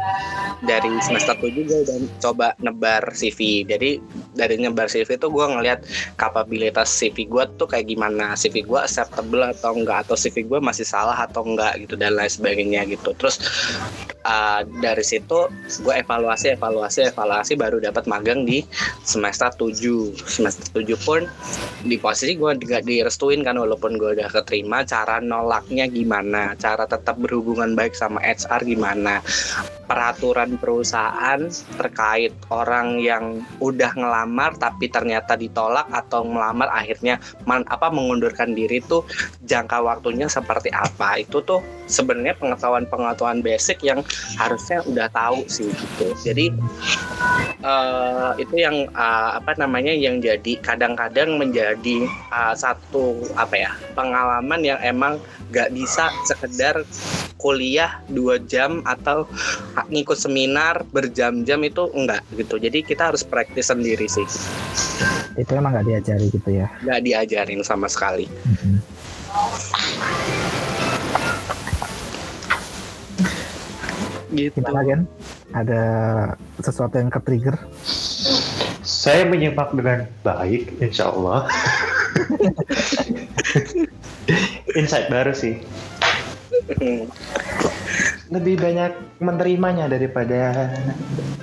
dari 0.62 0.92
semester 1.02 1.34
7 1.38 1.68
gue 1.68 1.80
udah 1.86 1.98
coba 2.22 2.54
nebar 2.62 3.10
CV 3.18 3.66
jadi 3.66 3.98
dari 4.38 4.56
nyebar 4.62 4.86
CV 4.88 5.18
itu 5.18 5.28
gue 5.28 5.46
ngelihat 5.46 5.80
kapabilitas 6.16 6.88
CV 6.94 7.26
gue 7.28 7.44
tuh 7.58 7.68
kayak 7.70 7.90
gimana. 7.90 8.38
CV 8.38 8.64
gue 8.66 8.80
acceptable 8.80 9.42
atau 9.42 9.74
enggak? 9.74 10.08
Atau 10.08 10.16
CV 10.18 10.46
gue 10.46 10.60
masih 10.62 10.86
salah 10.86 11.18
atau 11.18 11.42
enggak 11.46 11.82
gitu 11.86 11.98
dan 11.98 12.14
lain 12.14 12.30
sebagainya 12.30 12.86
gitu. 12.90 13.14
Terus 13.18 13.42
uh, 14.26 14.62
dari 14.82 15.04
situ 15.06 15.50
gue 15.82 15.94
evaluasi 15.94 16.54
evaluasi 16.56 17.10
evaluasi 17.12 17.54
baru 17.58 17.82
dapat 17.82 18.06
magang 18.06 18.46
di 18.46 18.64
semester 19.06 19.50
7 19.58 20.31
semester 20.32 20.80
7 20.80 20.96
pun 21.04 21.28
di 21.84 22.00
posisi 22.00 22.40
gue 22.40 22.56
nggak 22.56 22.88
direstuin 22.88 23.44
kan 23.44 23.60
walaupun 23.60 24.00
gue 24.00 24.16
udah 24.16 24.32
keterima 24.32 24.88
cara 24.88 25.20
nolaknya 25.20 25.92
gimana 25.92 26.56
cara 26.56 26.88
tetap 26.88 27.20
berhubungan 27.20 27.76
baik 27.76 27.92
sama 27.92 28.24
HR 28.24 28.64
gimana 28.64 29.20
peraturan 29.92 30.56
perusahaan 30.56 31.52
terkait 31.76 32.32
orang 32.48 33.04
yang 33.04 33.44
udah 33.60 33.92
ngelamar 33.92 34.56
tapi 34.56 34.88
ternyata 34.88 35.36
ditolak 35.36 35.84
atau 35.92 36.24
melamar 36.24 36.72
akhirnya 36.72 37.20
man, 37.44 37.68
apa 37.68 37.92
mengundurkan 37.92 38.56
diri 38.56 38.80
tuh 38.80 39.04
jangka 39.44 39.84
waktunya 39.84 40.32
seperti 40.32 40.72
apa. 40.72 41.20
Itu 41.20 41.44
tuh 41.44 41.60
sebenarnya 41.92 42.40
pengetahuan-pengetahuan 42.40 43.44
basic 43.44 43.84
yang 43.84 44.00
harusnya 44.40 44.80
udah 44.88 45.12
tahu 45.12 45.44
sih 45.52 45.68
gitu. 45.68 46.08
Jadi 46.24 46.56
eh, 47.60 48.32
itu 48.40 48.56
yang 48.56 48.88
eh, 48.88 49.32
apa 49.44 49.60
namanya 49.60 49.92
yang 49.92 50.24
jadi 50.24 50.56
kadang-kadang 50.64 51.36
menjadi 51.36 52.08
eh, 52.08 52.56
satu 52.56 53.28
apa 53.36 53.60
ya 53.60 53.72
pengalaman 53.92 54.64
yang 54.64 54.80
emang 54.80 55.20
gak 55.52 55.76
bisa 55.76 56.08
sekedar 56.24 56.88
kuliah 57.42 58.00
dua 58.08 58.38
jam 58.38 58.86
atau 58.86 59.26
ngikut 59.88 60.18
seminar 60.18 60.84
berjam-jam 60.92 61.60
itu 61.64 61.88
enggak 61.96 62.22
gitu 62.36 62.60
jadi 62.60 62.84
kita 62.84 63.14
harus 63.14 63.24
praktis 63.26 63.72
sendiri 63.72 64.06
sih 64.06 64.26
Itu 65.40 65.56
emang 65.56 65.72
nggak 65.74 65.88
diajari 65.88 66.28
gitu 66.28 66.50
ya. 66.52 66.68
nggak 66.84 67.02
diajarin 67.02 67.62
sama 67.64 67.88
sekali 67.88 68.28
gitu 74.32 74.64
Gimana 74.64 74.82
Gen? 74.88 75.02
Ada 75.52 75.84
sesuatu 76.64 76.96
yang 76.96 77.12
ke-trigger? 77.12 77.56
Saya 78.82 79.28
menyimak 79.28 79.76
dengan 79.76 80.08
baik, 80.24 80.80
insya 80.80 81.12
Allah. 81.12 81.52
Insight 84.80 85.12
baru 85.12 85.36
sih. 85.36 85.60
Lebih 88.32 88.64
banyak 88.64 89.20
menerimanya 89.20 89.92
daripada 89.92 90.72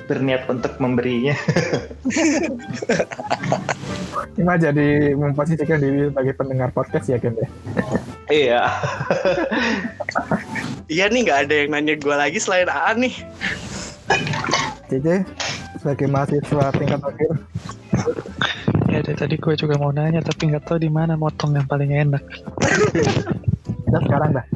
berniat 0.09 0.49
untuk 0.49 0.72
memberinya. 0.80 1.36
Cuma 4.39 4.57
jadi 4.57 5.12
memposisikan 5.12 5.84
diri 5.84 6.09
sebagai 6.09 6.32
pendengar 6.32 6.72
podcast 6.72 7.12
ya 7.12 7.20
Gen 7.20 7.36
ya. 7.36 7.49
iya. 8.32 8.62
iya 10.93 11.05
nih 11.12 11.20
nggak 11.28 11.41
ada 11.45 11.55
yang 11.55 11.70
nanya 11.76 11.95
gue 12.01 12.16
lagi 12.16 12.41
selain 12.41 12.70
Aan 12.70 13.05
nih 13.05 13.14
JJ 14.89 15.28
sebagai 15.80 16.09
mahasiswa 16.09 16.72
tingkat 16.72 17.01
akhir 17.05 17.32
Ya 18.89 19.05
dari 19.05 19.18
tadi 19.20 19.36
gue 19.36 19.53
juga 19.53 19.76
mau 19.76 19.93
nanya 19.93 20.24
tapi 20.24 20.49
nggak 20.49 20.64
tahu 20.64 20.80
di 20.80 20.89
mana 20.89 21.12
motong 21.12 21.53
yang 21.53 21.68
paling 21.68 21.93
enak. 21.93 22.24
kita 23.84 23.99
sekarang 24.05 24.32
dah 24.32 24.47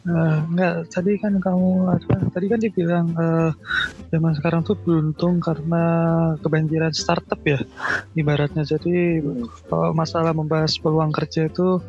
Eh, 0.00 0.38
nggak, 0.56 0.96
tadi 0.96 1.20
kan 1.20 1.36
kamu 1.36 1.92
apa? 1.92 2.32
Tadi 2.32 2.46
kan 2.48 2.56
dibilang 2.56 3.12
eh, 3.20 3.52
zaman 4.08 4.32
sekarang 4.32 4.64
tuh 4.64 4.72
beruntung 4.80 5.44
karena 5.44 5.84
kebanjiran 6.40 6.88
startup 6.96 7.36
ya, 7.44 7.60
ibaratnya. 8.16 8.64
Jadi 8.64 9.20
kalau 9.68 9.92
masalah 9.92 10.32
membahas 10.32 10.72
peluang 10.80 11.12
kerja 11.12 11.52
itu 11.52 11.84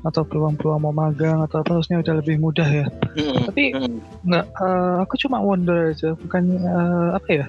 atau 0.00 0.22
peluang-peluang 0.24 0.80
mau 0.80 0.96
magang 0.96 1.44
atau 1.44 1.60
apa 1.60 1.76
harusnya 1.76 2.00
udah 2.00 2.24
lebih 2.24 2.40
mudah 2.40 2.64
ya. 2.64 2.86
Hmm, 3.20 3.44
Tapi 3.52 3.64
hmm. 3.76 3.96
nggak, 4.24 4.46
eh, 4.48 4.96
aku 5.04 5.14
cuma 5.20 5.44
wonder 5.44 5.92
aja, 5.92 6.16
bukan 6.16 6.56
eh, 6.56 7.08
apa 7.20 7.28
ya? 7.36 7.46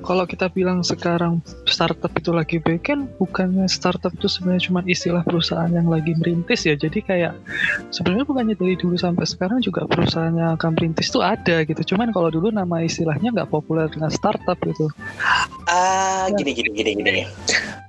Kalau 0.00 0.24
kita 0.24 0.48
bilang 0.48 0.80
sekarang 0.80 1.44
startup 1.68 2.12
itu 2.16 2.32
lagi 2.32 2.56
baik 2.56 2.88
kan 2.88 3.04
bukannya 3.20 3.68
startup 3.68 4.12
itu 4.16 4.26
sebenarnya 4.26 4.72
cuma 4.72 4.80
istilah 4.88 5.22
perusahaan 5.22 5.68
yang 5.68 5.86
lagi 5.86 6.16
merintis 6.16 6.64
ya. 6.64 6.74
Jadi 6.74 7.04
kayak 7.04 7.36
sebenarnya 7.92 8.24
bukannya 8.24 8.54
dari 8.56 8.74
dulu 8.80 8.96
sampai 8.96 9.28
sekarang 9.28 9.60
juga 9.60 9.84
perusahaan 9.84 10.32
yang 10.32 10.56
akan 10.56 10.76
merintis 10.76 11.12
itu 11.12 11.20
ada 11.20 11.62
gitu. 11.68 11.94
Cuman 11.94 12.10
kalau 12.16 12.32
dulu 12.32 12.48
nama 12.48 12.80
istilahnya 12.80 13.30
nggak 13.30 13.50
populer 13.52 13.86
dengan 13.92 14.08
startup 14.08 14.56
gitu. 14.64 14.88
Ah, 15.68 16.26
gini 16.32 16.56
gini 16.56 16.70
gini 16.72 16.90
gini. 16.96 17.22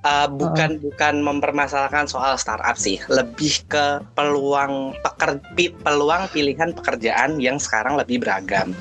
Ah, 0.01 0.25
bukan 0.25 0.81
bukan 0.81 1.21
mempermasalahkan 1.21 2.09
soal 2.09 2.33
startup 2.33 2.73
sih, 2.73 2.97
lebih 3.05 3.53
ke 3.69 4.01
peluang 4.17 4.97
peker, 4.97 5.37
peluang 5.85 6.25
pilihan 6.33 6.73
pekerjaan 6.73 7.37
yang 7.37 7.61
sekarang 7.61 8.01
lebih 8.01 8.17
beragam. 8.17 8.73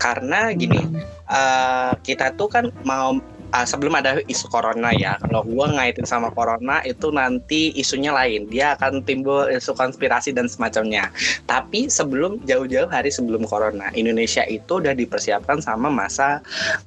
Karena 0.00 0.48
gini, 0.56 0.80
eh, 1.28 1.92
kita 2.00 2.32
tuh 2.40 2.48
kan 2.48 2.64
mau 2.88 3.20
ah, 3.52 3.68
sebelum 3.68 3.92
ada 3.94 4.18
isu 4.26 4.48
corona 4.48 4.90
ya, 4.96 5.20
kalau 5.20 5.44
gua 5.44 5.68
ngaitin 5.70 6.08
sama 6.08 6.32
corona 6.32 6.80
itu 6.82 7.12
nanti 7.12 7.70
isunya 7.76 8.10
lain, 8.10 8.48
dia 8.48 8.74
akan 8.74 9.04
timbul 9.04 9.46
isu 9.52 9.76
konspirasi 9.76 10.32
dan 10.32 10.48
semacamnya. 10.48 11.12
Tapi 11.44 11.86
sebelum 11.92 12.40
jauh-jauh 12.48 12.88
hari 12.88 13.12
sebelum 13.12 13.44
corona, 13.44 13.92
Indonesia 13.92 14.42
itu 14.48 14.80
udah 14.80 14.96
dipersiapkan 14.96 15.60
sama 15.60 15.92
masa 15.92 16.40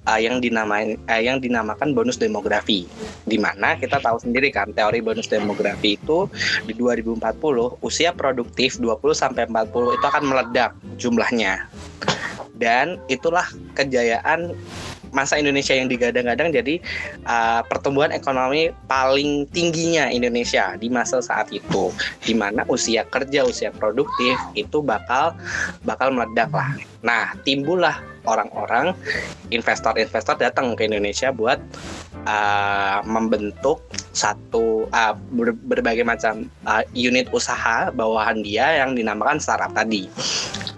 uh, 0.09 0.19
yang 0.19 0.41
dinamain 0.41 0.97
uh, 1.07 1.21
yang 1.21 1.37
dinamakan 1.37 1.93
bonus 1.93 2.17
demografi. 2.17 2.89
Di 3.23 3.37
mana 3.37 3.77
kita 3.77 4.01
tahu 4.01 4.17
sendiri 4.19 4.49
kan 4.49 4.73
teori 4.73 4.99
bonus 4.99 5.29
demografi 5.29 5.95
itu 5.95 6.27
di 6.65 6.73
2040 6.73 7.21
usia 7.85 8.11
produktif 8.11 8.81
20 8.81 8.99
sampai 9.13 9.45
40 9.47 9.97
itu 10.01 10.05
akan 10.05 10.23
meledak 10.25 10.71
jumlahnya. 10.97 11.69
Dan 12.55 13.03
itulah 13.11 13.43
kejayaan 13.75 14.55
masa 15.15 15.39
Indonesia 15.39 15.71
yang 15.71 15.87
digadang-gadang 15.87 16.51
jadi 16.51 16.83
uh, 17.23 17.63
pertumbuhan 17.65 18.11
ekonomi 18.11 18.75
paling 18.91 19.47
tingginya 19.55 20.11
Indonesia 20.11 20.75
di 20.75 20.91
masa 20.91 21.23
saat 21.23 21.47
itu 21.55 21.89
di 22.27 22.35
mana 22.35 22.67
usia 22.67 23.07
kerja 23.07 23.47
usia 23.47 23.71
produktif 23.71 24.35
itu 24.59 24.83
bakal 24.83 25.31
bakal 25.87 26.11
meledak 26.11 26.51
lah 26.51 26.75
nah 26.99 27.31
timbullah 27.47 28.03
orang-orang 28.27 28.91
investor-investor 29.53 30.35
datang 30.41 30.73
ke 30.73 30.89
Indonesia 30.89 31.29
buat 31.31 31.61
uh, 32.25 32.99
membentuk 33.05 33.79
satu 34.11 34.89
uh, 34.89 35.13
ber- 35.31 35.57
berbagai 35.69 36.03
macam 36.03 36.49
uh, 36.65 36.81
unit 36.97 37.29
usaha 37.31 37.93
bawahan 37.93 38.41
dia 38.41 38.83
yang 38.83 38.97
dinamakan 38.97 39.37
startup 39.37 39.71
tadi. 39.71 40.09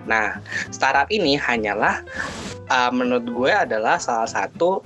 Nah, 0.08 0.40
startup 0.72 1.12
ini 1.12 1.36
hanyalah 1.36 2.02
uh, 2.72 2.92
menurut 2.92 3.28
gue 3.28 3.52
adalah 3.52 4.00
salah 4.00 4.28
satu 4.28 4.84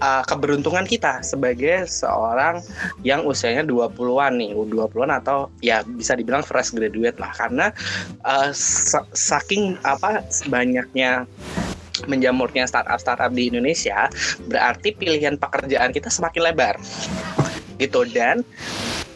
uh, 0.00 0.22
keberuntungan 0.24 0.84
kita 0.84 1.24
sebagai 1.24 1.88
seorang 1.88 2.60
yang 3.04 3.24
usianya 3.24 3.64
20-an 3.64 4.32
nih, 4.36 4.50
20-an 4.56 5.10
atau 5.20 5.48
ya 5.64 5.84
bisa 5.84 6.16
dibilang 6.16 6.44
fresh 6.44 6.76
graduate 6.76 7.16
lah 7.20 7.32
karena 7.36 7.66
uh, 8.24 8.50
saking 9.16 9.80
apa 9.84 10.24
banyaknya 10.48 11.24
menjamurnya 12.08 12.64
startup-startup 12.64 13.28
di 13.36 13.52
Indonesia, 13.52 14.08
berarti 14.48 14.96
pilihan 14.96 15.36
pekerjaan 15.36 15.92
kita 15.92 16.08
semakin 16.08 16.52
lebar. 16.52 16.80
Gitu 17.76 18.08
dan 18.12 18.40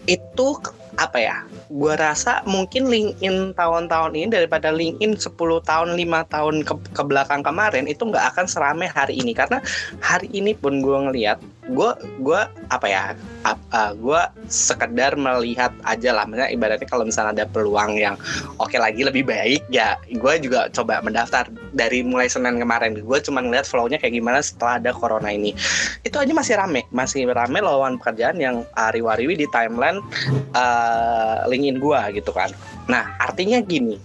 itu 0.04 0.48
apa 0.94 1.18
ya 1.18 1.36
gue 1.72 1.94
rasa 1.98 2.44
mungkin 2.46 2.86
LinkedIn 2.86 3.58
tahun-tahun 3.58 4.14
ini 4.14 4.28
daripada 4.30 4.70
LinkedIn 4.70 5.18
10 5.18 5.34
tahun 5.64 5.88
5 5.96 6.32
tahun 6.34 6.54
ke, 6.62 6.74
ke 6.94 7.02
belakang 7.02 7.42
kemarin 7.42 7.90
itu 7.90 8.06
nggak 8.06 8.34
akan 8.34 8.46
seramai 8.46 8.86
hari 8.86 9.18
ini. 9.18 9.34
Karena 9.34 9.58
hari 9.98 10.30
ini 10.30 10.54
pun 10.54 10.78
gue 10.84 10.98
ngelihat 11.08 11.42
gue 11.64 11.90
gue 12.20 12.40
apa 12.68 12.86
ya 12.86 13.16
uh, 13.48 13.56
uh, 13.72 13.92
gue 13.96 14.22
sekedar 14.48 15.16
melihat 15.16 15.72
aja 15.88 16.12
lah. 16.12 16.28
Misalnya 16.28 16.50
ibaratnya 16.52 16.88
kalau 16.88 17.04
misalnya 17.08 17.42
ada 17.42 17.46
peluang 17.48 17.96
yang 17.96 18.14
oke 18.60 18.68
okay 18.68 18.78
lagi 18.80 19.04
lebih 19.04 19.24
baik 19.24 19.64
ya 19.72 19.96
gue 20.08 20.34
juga 20.44 20.68
coba 20.72 21.00
mendaftar. 21.00 21.48
Dari 21.74 22.04
mulai 22.06 22.30
senin 22.30 22.60
kemarin 22.60 23.00
gue 23.00 23.18
cuma 23.24 23.40
ngeliat 23.40 23.66
flownya 23.66 23.96
kayak 23.96 24.14
gimana 24.14 24.44
setelah 24.44 24.76
ada 24.80 24.90
corona 24.92 25.32
ini. 25.32 25.56
Itu 26.04 26.20
aja 26.20 26.32
masih 26.36 26.54
rame 26.60 26.84
masih 26.92 27.28
rame 27.32 27.58
lawan 27.64 27.96
pekerjaan 27.96 28.36
yang 28.38 28.62
uh, 28.76 28.90
riwa-riwi 28.92 29.40
di 29.40 29.46
timeline 29.50 30.04
uh, 30.52 31.44
LinkedIn 31.48 31.80
gue 31.80 32.00
gitu 32.20 32.30
kan. 32.30 32.52
Nah 32.86 33.16
artinya 33.16 33.58
gini 33.64 33.96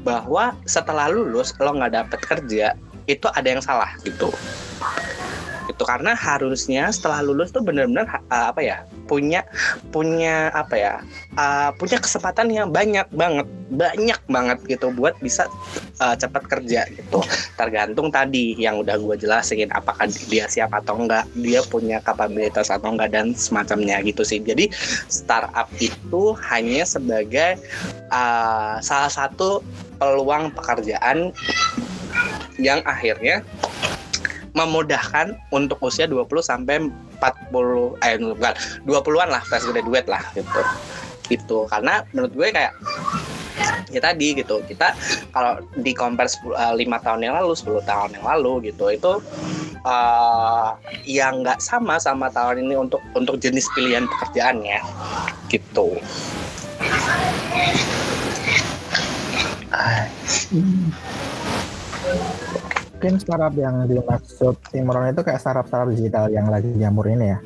bahwa 0.00 0.56
setelah 0.64 1.12
lulus 1.12 1.52
lo 1.60 1.76
nggak 1.76 1.92
dapet 1.92 2.20
kerja 2.24 2.66
itu 3.04 3.28
ada 3.32 3.48
yang 3.48 3.60
salah 3.60 3.92
gitu 4.00 4.32
itu 5.74 5.82
karena 5.82 6.14
harusnya 6.14 6.86
setelah 6.94 7.18
lulus 7.26 7.50
tuh 7.50 7.66
benar-benar 7.66 8.06
uh, 8.30 8.54
apa 8.54 8.62
ya 8.62 8.78
punya 9.10 9.42
punya 9.90 10.54
apa 10.54 10.74
ya 10.78 10.94
uh, 11.34 11.74
punya 11.74 11.98
kesempatan 11.98 12.46
yang 12.54 12.70
banyak 12.70 13.04
banget 13.10 13.50
banyak 13.74 14.20
banget 14.30 14.58
gitu 14.70 14.94
buat 14.94 15.18
bisa 15.18 15.50
uh, 15.98 16.14
cepat 16.14 16.46
kerja 16.46 16.86
gitu. 16.94 17.18
Tergantung 17.58 18.14
tadi 18.14 18.54
yang 18.54 18.86
udah 18.86 18.94
gue 18.94 19.18
jelasin 19.18 19.68
apakah 19.74 20.06
dia 20.30 20.46
siap 20.46 20.70
atau 20.70 20.94
enggak 20.94 21.26
dia 21.34 21.60
punya 21.66 21.98
kapabilitas 21.98 22.70
atau 22.70 22.94
enggak 22.94 23.10
dan 23.10 23.34
semacamnya 23.34 23.98
gitu 24.06 24.22
sih. 24.22 24.38
Jadi 24.38 24.70
startup 25.10 25.66
itu 25.82 26.38
hanya 26.54 26.86
sebagai 26.86 27.58
uh, 28.14 28.78
salah 28.78 29.10
satu 29.10 29.58
peluang 29.98 30.54
pekerjaan 30.54 31.34
yang 32.62 32.78
akhirnya 32.86 33.42
memudahkan 34.54 35.34
untuk 35.50 35.82
usia 35.82 36.06
20 36.06 36.26
sampai 36.40 36.88
40 37.18 37.98
eh 38.06 38.16
bukan 38.22 38.54
20-an 38.86 39.28
lah 39.34 39.42
fresh 39.44 39.66
graduate 39.68 40.08
lah 40.08 40.22
gitu. 40.34 40.62
Itu 41.30 41.58
karena 41.66 42.06
menurut 42.14 42.32
gue 42.32 42.48
kayak 42.54 42.72
ya 43.94 44.00
tadi 44.02 44.34
gitu 44.34 44.58
kita 44.66 44.90
kalau 45.30 45.62
di 45.78 45.94
compare 45.94 46.26
10, 46.26 46.54
uh, 46.54 46.74
5 46.74 47.06
tahun 47.06 47.20
yang 47.22 47.34
lalu 47.38 47.54
10 47.54 47.86
tahun 47.86 48.10
yang 48.18 48.26
lalu 48.26 48.74
gitu 48.74 48.90
itu 48.90 49.12
uh, 49.86 50.74
yang 51.06 51.46
nggak 51.46 51.62
sama 51.62 52.02
sama 52.02 52.26
tahun 52.34 52.66
ini 52.66 52.74
untuk 52.74 52.98
untuk 53.14 53.38
jenis 53.38 53.70
pilihan 53.78 54.10
pekerjaannya 54.10 54.82
gitu 55.52 55.94
mungkin 63.04 63.20
startup 63.20 63.52
yang 63.52 63.84
dimaksud 63.84 64.56
Imron 64.72 65.12
itu 65.12 65.20
kayak 65.20 65.36
startup-startup 65.36 65.92
digital 65.92 66.32
yang 66.32 66.48
lagi 66.48 66.72
jamur 66.80 67.04
ini 67.04 67.36
ya? 67.36 67.38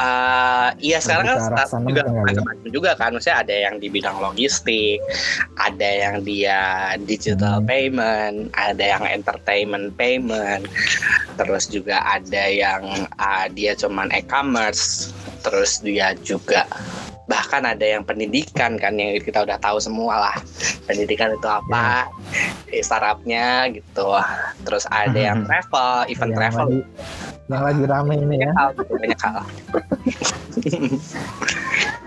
Uh, 0.00 0.72
iya 0.80 0.96
sekarang 0.96 1.36
kan 1.36 1.52
startup 1.52 1.84
juga 1.84 2.08
macam-macam 2.08 2.68
juga 2.72 2.90
kan 2.96 3.12
maksudnya 3.12 3.44
ada 3.44 3.52
yang 3.68 3.76
di 3.76 3.92
bidang 3.92 4.16
logistik 4.16 4.96
ada 5.60 5.84
yang 5.84 6.24
dia 6.24 6.96
digital 7.04 7.60
hmm. 7.60 7.68
payment 7.68 8.36
ada 8.56 8.80
yang 8.80 9.04
entertainment 9.04 9.92
payment 10.00 10.64
terus 11.36 11.68
juga 11.68 12.00
ada 12.00 12.48
yang 12.48 13.04
uh, 13.20 13.46
dia 13.52 13.76
cuman 13.76 14.08
e-commerce 14.16 15.12
terus 15.44 15.84
dia 15.84 16.16
juga 16.24 16.64
bahkan 17.30 17.62
ada 17.62 17.86
yang 17.86 18.02
pendidikan 18.02 18.74
kan 18.74 18.98
yang 18.98 19.14
kita 19.22 19.46
udah 19.46 19.54
tahu 19.62 19.78
semua 19.78 20.18
lah 20.18 20.36
pendidikan 20.90 21.30
itu 21.30 21.46
apa 21.46 22.10
yeah. 22.74 22.82
startupnya 22.82 23.70
gitu 23.70 24.18
terus 24.66 24.82
ada 24.90 25.14
yang 25.14 25.46
travel 25.46 26.10
event 26.10 26.34
yang 26.34 26.40
travel 26.42 26.66
lagi, 26.66 26.80
yang 27.46 27.62
lagi 27.62 27.82
rame 27.86 28.14
ini 28.18 28.34
banyak 28.34 28.42
ya 28.42 28.52
hal 28.58 28.68
gitu, 28.74 28.92
banyak 28.98 29.20
hal 29.22 29.34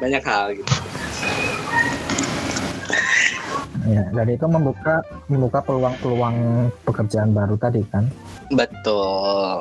banyak 0.03 0.23
hal 0.27 0.45
gitu 0.59 0.75
Ya, 3.83 4.07
dan 4.15 4.31
itu 4.31 4.47
membuka 4.47 5.03
membuka 5.27 5.59
peluang-peluang 5.59 6.71
pekerjaan 6.87 7.35
baru 7.35 7.59
tadi 7.59 7.83
kan? 7.91 8.07
Betul. 8.47 9.59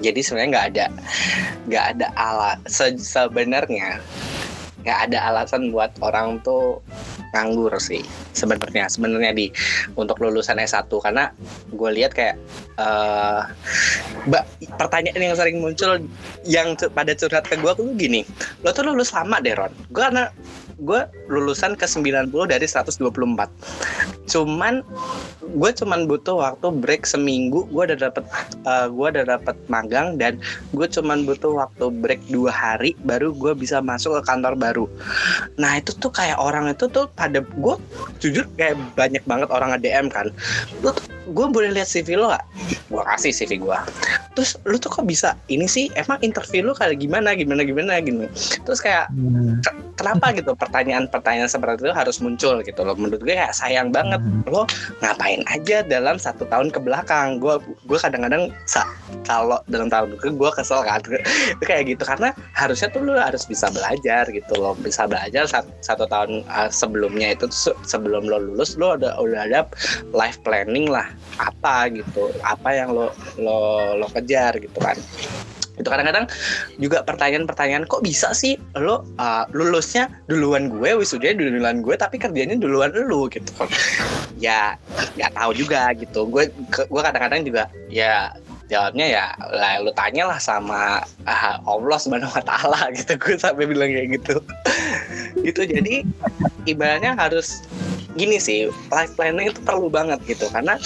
Jadi 0.00 0.20
sebenarnya 0.24 0.48
nggak 0.48 0.68
ada 0.72 0.86
nggak 1.68 1.84
ada 1.92 2.06
alat. 2.16 2.58
Se 2.64 2.96
sebenarnya 2.96 4.00
nggak 4.80 4.98
ada 5.10 5.18
alasan 5.32 5.68
buat 5.68 5.92
orang 6.00 6.40
tuh 6.40 6.80
nganggur 7.30 7.70
sih 7.78 8.02
sebenarnya 8.34 8.90
sebenarnya 8.90 9.32
di 9.36 9.46
untuk 9.94 10.18
lulusan 10.18 10.58
S1 10.58 10.90
karena 10.90 11.30
gue 11.70 11.90
lihat 11.94 12.12
kayak 12.16 12.36
uh, 12.80 13.46
pertanyaan 14.80 15.30
yang 15.30 15.36
sering 15.38 15.62
muncul 15.62 16.00
yang 16.48 16.74
pada 16.96 17.12
curhat 17.14 17.46
ke 17.46 17.54
gue 17.60 17.72
tuh 17.76 17.92
gini 17.94 18.26
lo 18.66 18.74
tuh 18.74 18.88
lulus 18.88 19.14
lama 19.14 19.38
deh 19.38 19.54
Ron? 19.54 19.72
Gue 19.92 20.02
karena 20.02 20.32
gue 20.80 21.00
lulusan 21.28 21.76
ke 21.76 21.84
90 21.84 22.32
dari 22.48 22.66
124 22.66 23.04
cuman 24.30 24.84
gue 25.50 25.70
cuman 25.74 26.06
butuh 26.06 26.38
waktu 26.38 26.70
break 26.78 27.02
seminggu 27.04 27.66
gue 27.68 27.82
udah 27.90 27.98
dapet 27.98 28.24
uh, 28.64 28.86
gue 28.86 29.06
udah 29.10 29.24
dapet 29.26 29.56
magang 29.66 30.14
dan 30.16 30.38
gue 30.72 30.86
cuman 30.86 31.26
butuh 31.26 31.52
waktu 31.52 31.90
break 32.00 32.22
dua 32.30 32.54
hari 32.54 32.94
baru 33.02 33.34
gue 33.34 33.52
bisa 33.58 33.82
masuk 33.82 34.20
ke 34.20 34.22
kantor 34.30 34.54
baru. 34.54 34.86
Nah 35.58 35.82
itu 35.82 35.90
tuh 35.98 36.14
kayak 36.14 36.38
orang 36.38 36.70
itu 36.70 36.86
tuh 36.86 37.10
pada 37.18 37.42
gue 37.42 37.74
jujur 38.22 38.46
kayak 38.54 38.78
banyak 38.94 39.22
banget 39.26 39.48
orang 39.50 39.74
nge-DM 39.74 40.06
kan. 40.12 40.30
Lu 40.84 40.94
gue 41.30 41.46
boleh 41.50 41.74
lihat 41.74 41.90
CV 41.90 42.18
lo 42.18 42.30
gak? 42.30 42.44
gue 42.90 43.02
kasih 43.06 43.30
CV 43.30 43.62
gue 43.62 43.78
terus 44.40 44.56
lu 44.64 44.80
tuh 44.80 44.88
kok 44.88 45.04
bisa 45.04 45.36
ini 45.52 45.68
sih? 45.68 45.92
Emang 46.00 46.16
interview 46.24 46.64
lu 46.64 46.72
kayak 46.72 46.96
gimana 46.96 47.36
gimana 47.36 47.60
gimana 47.60 48.00
gini. 48.00 48.24
Terus 48.64 48.80
kayak 48.80 49.12
hmm. 49.12 49.60
kenapa 50.00 50.32
gitu? 50.40 50.56
Pertanyaan-pertanyaan 50.56 51.44
seperti 51.44 51.84
itu 51.84 51.92
harus 51.92 52.16
muncul 52.24 52.64
gitu 52.64 52.80
loh. 52.80 52.96
Menurut 52.96 53.20
gue 53.20 53.36
kayak 53.36 53.52
sayang 53.52 53.92
banget. 53.92 54.16
Hmm. 54.24 54.40
lo 54.48 54.64
ngapain 55.04 55.44
aja 55.52 55.84
dalam 55.84 56.16
satu 56.16 56.48
tahun 56.48 56.72
ke 56.72 56.80
belakang? 56.80 57.36
Gue 57.36 57.60
gue 57.84 57.98
kadang-kadang 58.00 58.48
kalau 59.28 59.60
dalam 59.68 59.92
tahun 59.92 60.16
ke 60.16 60.32
gue 60.32 60.50
kesel 60.56 60.80
kan. 60.88 61.04
Itu 61.04 61.64
kayak 61.68 61.92
gitu. 61.92 62.02
Karena 62.08 62.32
harusnya 62.56 62.88
tuh 62.88 63.04
lo 63.04 63.20
harus 63.20 63.44
bisa 63.44 63.68
belajar 63.68 64.24
gitu 64.32 64.56
loh. 64.56 64.72
Bisa 64.80 65.04
belajar 65.04 65.44
satu, 65.44 65.68
satu 65.84 66.08
tahun 66.08 66.48
uh, 66.48 66.72
sebelumnya 66.72 67.36
itu 67.36 67.44
sebelum 67.84 68.24
lo 68.24 68.40
lulus 68.40 68.80
lo 68.80 68.96
udah 68.96 69.20
udah 69.20 69.44
ada 69.44 69.68
life 70.16 70.40
planning 70.40 70.88
lah. 70.88 71.12
Apa 71.36 71.92
gitu? 71.92 72.32
Apa 72.40 72.72
yang 72.72 72.96
lo 72.96 73.12
lo 73.36 74.00
lo 74.00 74.08
kejar 74.30 74.62
gitu 74.62 74.78
kan. 74.78 74.94
Itu 75.74 75.88
kadang-kadang 75.90 76.30
juga 76.78 77.02
pertanyaan-pertanyaan 77.02 77.88
kok 77.90 78.06
bisa 78.06 78.30
sih 78.30 78.54
lo 78.78 79.02
uh, 79.18 79.48
lulusnya 79.50 80.06
duluan 80.30 80.70
gue 80.70 80.94
wisudanya 80.94 81.50
duluan 81.50 81.82
gue 81.82 81.98
tapi 81.98 82.22
kerjanya 82.22 82.54
duluan 82.54 82.94
lo 82.94 83.26
gitu 83.26 83.50
kan. 83.58 83.66
Ya 84.38 84.78
nggak 85.18 85.34
tahu 85.34 85.50
juga 85.58 85.90
gitu. 85.98 86.30
Gue 86.30 86.46
gue 86.70 87.02
kadang-kadang 87.02 87.42
juga 87.42 87.66
ya 87.90 88.30
jawabnya 88.70 89.02
ya 89.10 89.24
lah 89.50 89.82
lu 89.82 89.90
tanya 89.98 90.30
lah 90.30 90.38
sama 90.38 91.02
uh, 91.26 91.56
Allah 91.66 91.98
subhanahu 91.98 92.30
wa 92.30 92.44
taala 92.46 92.86
gitu. 93.00 93.18
Gue 93.18 93.34
sampai 93.34 93.66
bilang 93.66 93.90
kayak 93.90 94.20
gitu. 94.20 94.36
Gitu 95.42 95.62
jadi 95.64 96.04
ibaratnya 96.68 97.16
harus 97.16 97.64
gini 98.16 98.42
sih 98.42 98.70
life 98.90 99.14
planning 99.14 99.52
itu 99.52 99.60
perlu 99.62 99.90
banget 99.90 100.18
gitu. 100.26 100.46
Karena 100.50 100.78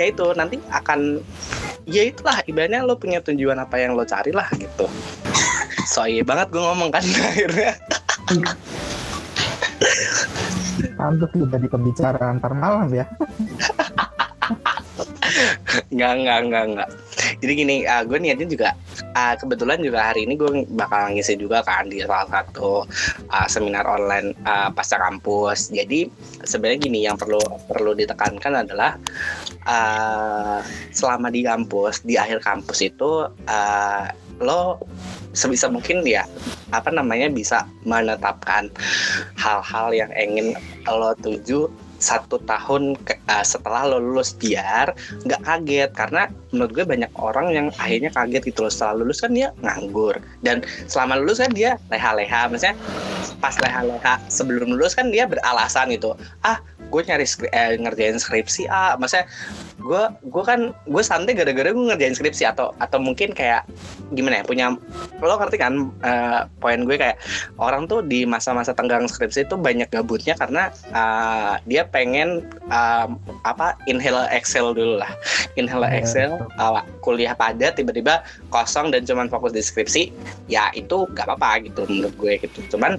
ya 0.00 0.04
itu 0.08 0.32
nanti 0.36 0.56
akan 0.72 1.20
ya 1.88 2.06
itulah 2.06 2.40
ibaratnya 2.46 2.84
lo 2.84 2.96
punya 2.96 3.20
tujuan 3.24 3.58
apa 3.60 3.80
yang 3.80 3.96
lo 3.96 4.04
cari 4.04 4.32
lah 4.32 4.48
gitu. 4.56 4.86
So 5.90 6.06
iya 6.06 6.22
banget 6.22 6.54
gue 6.54 6.62
ngomong 6.62 6.92
kan 6.92 7.02
akhirnya. 7.34 7.74
Pantas 10.94 11.30
jadi 11.34 11.66
pembicara 11.66 12.30
antar 12.30 12.52
malam 12.54 12.92
ya. 12.94 13.06
Enggak, 15.90 16.12
enggak, 16.18 16.38
enggak, 16.42 16.64
enggak. 16.66 16.88
Jadi 17.40 17.52
gini, 17.56 17.76
uh, 17.88 18.04
gue 18.04 18.20
niatnya 18.20 18.46
juga 18.48 18.68
uh, 19.16 19.34
kebetulan 19.36 19.80
juga 19.80 20.12
hari 20.12 20.28
ini 20.28 20.36
gue 20.36 20.68
bakal 20.76 21.16
ngisi 21.16 21.40
juga 21.40 21.64
kan 21.64 21.88
di 21.88 22.04
salah 22.04 22.28
satu 22.28 22.84
uh, 23.32 23.48
seminar 23.48 23.88
online 23.88 24.36
uh, 24.44 24.68
pasca 24.70 25.00
kampus. 25.00 25.72
Jadi 25.72 26.08
sebenarnya 26.44 26.78
gini 26.80 27.00
yang 27.08 27.16
perlu 27.16 27.40
perlu 27.68 27.96
ditekankan 27.96 28.64
adalah 28.64 29.00
uh, 29.64 30.60
selama 30.92 31.32
di 31.32 31.44
kampus 31.44 32.04
di 32.04 32.20
akhir 32.20 32.44
kampus 32.44 32.84
itu 32.84 33.28
uh, 33.28 34.04
lo 34.40 34.80
sebisa 35.36 35.70
mungkin 35.70 36.02
ya 36.02 36.26
apa 36.74 36.90
namanya 36.90 37.30
bisa 37.30 37.68
menetapkan 37.86 38.72
hal-hal 39.38 39.94
yang 39.94 40.10
ingin 40.16 40.56
lo 40.88 41.14
tuju 41.20 41.70
satu 42.00 42.40
tahun 42.48 42.96
ke, 43.04 43.20
uh, 43.28 43.44
setelah 43.44 43.86
lo 43.86 44.00
lulus 44.00 44.32
biar 44.34 44.96
nggak 45.28 45.40
kaget. 45.44 45.90
Karena 45.92 46.26
menurut 46.50 46.72
gue 46.74 46.84
banyak 46.88 47.12
orang 47.20 47.52
yang 47.52 47.66
akhirnya 47.76 48.10
kaget 48.10 48.42
gitu 48.50 48.66
loh. 48.66 48.72
Setelah 48.72 49.04
lulus 49.04 49.20
kan 49.20 49.36
dia 49.36 49.52
nganggur. 49.60 50.16
Dan 50.40 50.64
selama 50.88 51.20
lulus 51.20 51.38
kan 51.38 51.52
dia 51.52 51.76
leha-leha. 51.92 52.48
Maksudnya 52.50 52.74
pas 53.38 53.54
leha-leha 53.60 54.18
sebelum 54.26 54.74
lulus 54.74 54.96
kan 54.96 55.12
dia 55.12 55.28
beralasan 55.28 55.92
gitu. 55.92 56.16
Ah 56.42 56.58
gue 56.90 57.02
nyari 57.06 57.26
skri 57.26 57.46
eh, 57.54 57.78
ngerjain 57.78 58.18
skripsi 58.18 58.66
ah 58.66 58.98
maksudnya 58.98 59.30
gue 59.80 60.02
gue 60.26 60.44
kan 60.44 60.74
gue 60.90 61.02
santai 61.04 61.38
gara-gara 61.38 61.70
gue 61.70 61.86
ngerjain 61.86 62.16
skripsi 62.16 62.50
atau 62.50 62.74
atau 62.82 62.98
mungkin 62.98 63.32
kayak 63.32 63.64
gimana 64.12 64.42
ya 64.42 64.44
punya 64.44 64.66
lo 65.22 65.34
ngerti 65.38 65.56
kan 65.56 65.94
uh, 66.02 66.48
poin 66.58 66.82
gue 66.84 66.96
kayak 66.98 67.16
orang 67.62 67.86
tuh 67.86 68.02
di 68.02 68.26
masa-masa 68.26 68.74
tenggang 68.74 69.06
skripsi 69.06 69.46
itu 69.46 69.54
banyak 69.54 69.88
gabutnya 69.88 70.34
karena 70.34 70.72
uh, 70.92 71.56
dia 71.64 71.86
pengen 71.86 72.44
uh, 72.68 73.06
apa 73.46 73.78
inhale 73.86 74.26
excel 74.34 74.74
dulu 74.74 74.98
lah. 75.00 75.12
Inhale 75.54 75.90
Iya, 75.90 75.98
excel 76.02 76.30
uh, 76.58 76.82
kuliah 77.02 77.34
padat 77.34 77.78
tiba-tiba 77.78 78.22
kosong 78.48 78.94
dan 78.94 79.02
cuman 79.04 79.26
fokus 79.26 79.50
di 79.54 79.62
skripsi. 79.62 80.02
Ya 80.46 80.70
itu 80.72 81.06
gak 81.14 81.26
apa-apa 81.26 81.66
gitu 81.66 81.86
menurut 81.90 82.14
gue 82.16 82.34
gitu. 82.42 82.58
Cuman 82.74 82.98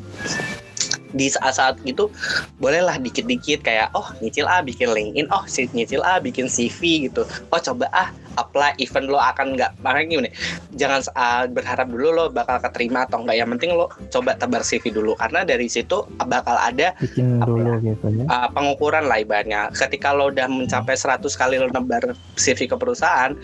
di 1.11 1.27
saat-saat 1.27 1.83
gitu 1.83 2.11
bolehlah 2.57 2.97
dikit-dikit 2.99 3.63
kayak 3.63 3.91
oh 3.95 4.07
nyicil 4.23 4.47
ah 4.47 4.63
bikin 4.63 4.91
LinkedIn. 4.91 5.27
Oh 5.31 5.43
nyicil 5.47 6.01
ah 6.03 6.17
bikin 6.19 6.47
CV 6.47 7.07
gitu. 7.09 7.27
Oh 7.51 7.59
coba 7.59 7.87
ah 7.91 8.09
apply 8.39 8.75
event 8.79 9.07
lo 9.11 9.19
akan 9.19 9.57
nggak 9.57 9.71
makanya 9.83 10.07
gini 10.07 10.29
jangan 10.75 11.01
uh, 11.15 11.43
berharap 11.49 11.87
dulu 11.91 12.09
lo 12.11 12.25
bakal 12.31 12.59
keterima 12.63 13.03
atau 13.07 13.23
enggak 13.23 13.37
yang 13.39 13.49
penting 13.55 13.71
lo 13.75 13.91
coba 14.11 14.35
tebar 14.39 14.63
CV 14.63 14.91
dulu 14.93 15.15
karena 15.19 15.43
dari 15.43 15.67
situ 15.67 16.03
bakal 16.27 16.55
ada 16.55 16.93
bikin 17.01 17.41
dulu 17.43 17.79
gitu 17.83 18.07
ya 18.11 18.25
uh, 18.31 18.47
pengukuran 18.53 19.07
lah 19.07 19.21
ibaratnya. 19.21 19.69
Ketika 19.73 20.13
lo 20.15 20.29
udah 20.29 20.47
mencapai 20.47 20.95
100 20.95 21.23
kali 21.35 21.55
lo 21.59 21.67
nebar 21.71 22.13
CV 22.37 22.69
ke 22.69 22.75
perusahaan 22.75 23.35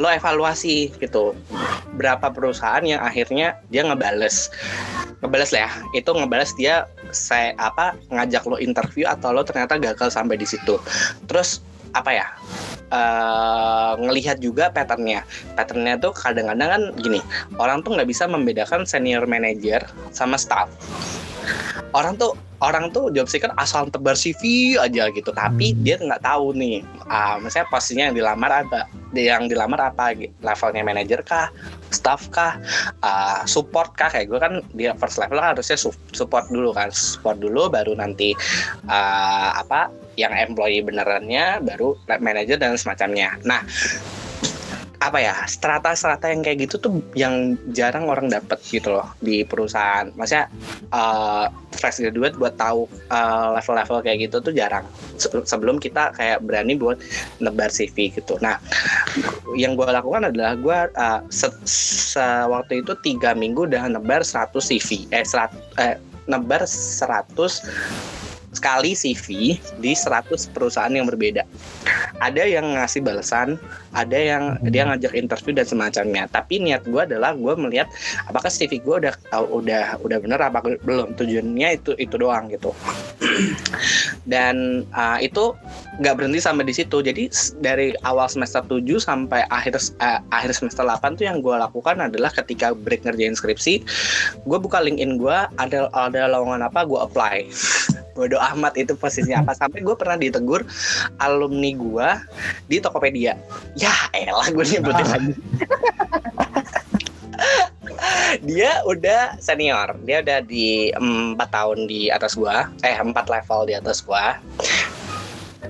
lo 0.00 0.08
evaluasi 0.10 0.90
gitu 0.98 1.36
berapa 1.94 2.30
perusahaan 2.34 2.82
yang 2.82 3.00
akhirnya 3.02 3.58
dia 3.70 3.86
ngebales. 3.86 4.50
Ngebales 5.22 5.50
lah 5.54 5.68
ya 5.68 5.70
itu 5.96 6.10
ngebales 6.10 6.50
dia 6.58 6.88
saya 7.14 7.54
apa 7.60 7.94
ngajak 8.10 8.42
lo 8.48 8.56
interview 8.58 9.06
atau 9.06 9.30
lo 9.30 9.46
ternyata 9.46 9.78
gagal 9.78 10.10
sampai 10.10 10.40
di 10.40 10.46
situ. 10.48 10.80
Terus 11.30 11.62
apa 11.94 12.10
ya 12.10 12.26
eh, 12.90 13.92
ngelihat 13.98 14.38
juga 14.38 14.68
patternnya 14.68 15.22
patternnya 15.54 15.96
tuh 15.96 16.12
kadang-kadang 16.12 16.68
kan 16.68 16.82
gini 16.98 17.22
orang 17.56 17.80
tuh 17.80 17.94
nggak 17.94 18.08
bisa 18.08 18.26
membedakan 18.26 18.82
senior 18.84 19.24
manager 19.24 19.80
sama 20.10 20.34
staff 20.34 20.66
orang 21.94 22.16
tuh 22.16 22.34
orang 22.64 22.88
tuh 22.88 23.12
job 23.12 23.28
seeker 23.28 23.52
asal 23.60 23.86
tebar 23.86 24.16
CV 24.16 24.74
aja 24.80 25.12
gitu 25.12 25.30
tapi 25.30 25.76
Hmm. 25.76 25.80
dia 25.84 26.00
nggak 26.00 26.24
tahu 26.24 26.56
nih 26.56 26.80
ah 27.06 27.36
misalnya 27.36 27.68
posisinya 27.68 28.04
yang 28.10 28.16
dilamar 28.16 28.50
apa 28.64 28.88
yang 29.12 29.46
dilamar 29.46 29.92
apa 29.92 30.16
levelnya 30.16 30.82
manajer 30.82 31.20
kah 31.22 31.52
staff 31.92 32.32
kah 32.32 32.56
ah, 32.98 33.44
support 33.44 33.92
kah 33.94 34.08
kayak 34.08 34.26
gue 34.26 34.40
kan 34.40 34.52
di 34.72 34.88
first 34.96 35.20
level 35.20 35.38
kan 35.38 35.52
harusnya 35.54 35.76
su- 35.76 35.94
support 36.10 36.48
dulu 36.48 36.72
kan 36.72 36.88
support 36.90 37.36
dulu 37.36 37.68
baru 37.68 37.92
nanti 37.94 38.32
ah, 38.88 39.60
apa 39.60 39.92
yang 40.14 40.32
employee 40.34 40.84
benerannya 40.84 41.62
baru 41.62 41.98
lab 42.06 42.20
manager 42.20 42.56
dan 42.58 42.78
semacamnya 42.78 43.38
nah 43.42 43.62
apa 45.04 45.20
ya 45.20 45.36
strata-strata 45.44 46.32
yang 46.32 46.40
kayak 46.40 46.64
gitu 46.64 46.80
tuh 46.80 46.92
yang 47.12 47.60
jarang 47.76 48.08
orang 48.08 48.32
dapat 48.32 48.56
gitu 48.64 48.96
loh 48.96 49.12
di 49.20 49.44
perusahaan. 49.44 50.08
Maksudnya 50.16 50.48
uh, 50.96 51.52
fresh 51.76 52.00
graduate 52.00 52.40
buat 52.40 52.56
tahu 52.56 52.88
uh, 53.12 53.52
level-level 53.52 54.00
kayak 54.00 54.18
gitu 54.30 54.40
tuh 54.40 54.56
jarang. 54.56 54.88
Se- 55.20 55.44
sebelum 55.44 55.76
kita 55.76 56.16
kayak 56.16 56.40
berani 56.40 56.80
buat 56.80 56.96
nebar 57.44 57.68
CV 57.68 58.16
gitu. 58.16 58.40
Nah, 58.40 58.56
yang 59.52 59.76
gue 59.76 59.84
lakukan 59.84 60.32
adalah 60.32 60.56
gue 60.56 60.78
uh, 60.96 61.20
se- 61.28 61.60
se- 61.68 62.48
waktu 62.48 62.80
itu 62.80 62.96
tiga 63.04 63.36
minggu 63.36 63.68
udah 63.68 63.84
nebar 63.92 64.24
100 64.24 64.56
CV. 64.56 65.04
Eh, 65.12 65.20
serat, 65.26 65.52
eh 65.76 66.00
nebar 66.24 66.64
100 66.64 68.23
sekali 68.54 68.94
CV 68.94 69.58
di 69.82 69.92
100 69.92 70.54
perusahaan 70.54 70.90
yang 70.90 71.10
berbeda. 71.10 71.42
Ada 72.22 72.46
yang 72.46 72.78
ngasih 72.78 73.02
balasan, 73.02 73.60
ada 73.92 74.16
yang 74.16 74.56
dia 74.70 74.86
ngajak 74.86 75.12
interview 75.12 75.52
dan 75.52 75.66
semacamnya. 75.66 76.24
Tapi 76.30 76.62
niat 76.62 76.86
gue 76.86 77.02
adalah 77.02 77.34
gue 77.34 77.54
melihat 77.58 77.90
apakah 78.30 78.48
CV 78.48 78.80
gue 78.80 78.94
udah 79.04 79.14
udah 79.50 79.98
udah 80.00 80.18
bener 80.22 80.40
apa 80.40 80.62
belum. 80.86 81.18
Tujuannya 81.18 81.82
itu 81.82 81.92
itu 81.98 82.14
doang 82.16 82.48
gitu. 82.48 82.70
dan 84.32 84.86
uh, 84.94 85.18
itu 85.20 85.52
nggak 86.00 86.14
berhenti 86.16 86.40
sampai 86.40 86.64
di 86.66 86.74
situ. 86.74 87.02
Jadi 87.02 87.28
dari 87.60 87.92
awal 88.06 88.30
semester 88.30 88.62
7 88.64 88.80
sampai 88.98 89.44
akhir 89.50 89.78
eh, 90.00 90.20
akhir 90.32 90.56
semester 90.56 90.86
8 90.86 91.18
tuh 91.18 91.26
yang 91.26 91.38
gue 91.42 91.54
lakukan 91.54 92.00
adalah 92.00 92.30
ketika 92.32 92.72
break 92.74 93.04
ngerjain 93.04 93.36
skripsi, 93.36 93.82
gue 94.46 94.58
buka 94.58 94.80
LinkedIn 94.80 95.18
gue 95.18 95.36
ada 95.58 95.90
ada 95.92 96.22
lowongan 96.30 96.66
apa 96.66 96.86
gue 96.86 96.98
apply. 96.98 97.36
Bodoh 98.14 98.38
amat 98.54 98.78
itu 98.78 98.94
posisinya 98.94 99.42
apa 99.42 99.52
sampai 99.60 99.82
gue 99.82 99.94
pernah 99.98 100.14
ditegur 100.14 100.62
alumni 101.18 101.70
gue 101.74 102.08
di 102.70 102.76
Tokopedia. 102.78 103.34
Ya 103.74 103.94
elah 104.14 104.48
gue 104.48 104.64
nyebutin 104.64 105.06
lagi. 105.10 105.34
dia 108.42 108.82
udah 108.84 109.38
senior, 109.38 109.94
dia 110.02 110.20
udah 110.24 110.40
di 110.44 110.90
empat 110.94 111.48
tahun 111.50 111.86
di 111.86 112.10
atas 112.10 112.34
gua, 112.34 112.70
eh 112.82 112.96
empat 112.96 113.30
level 113.30 113.70
di 113.70 113.74
atas 113.78 114.02
gua. 114.02 114.38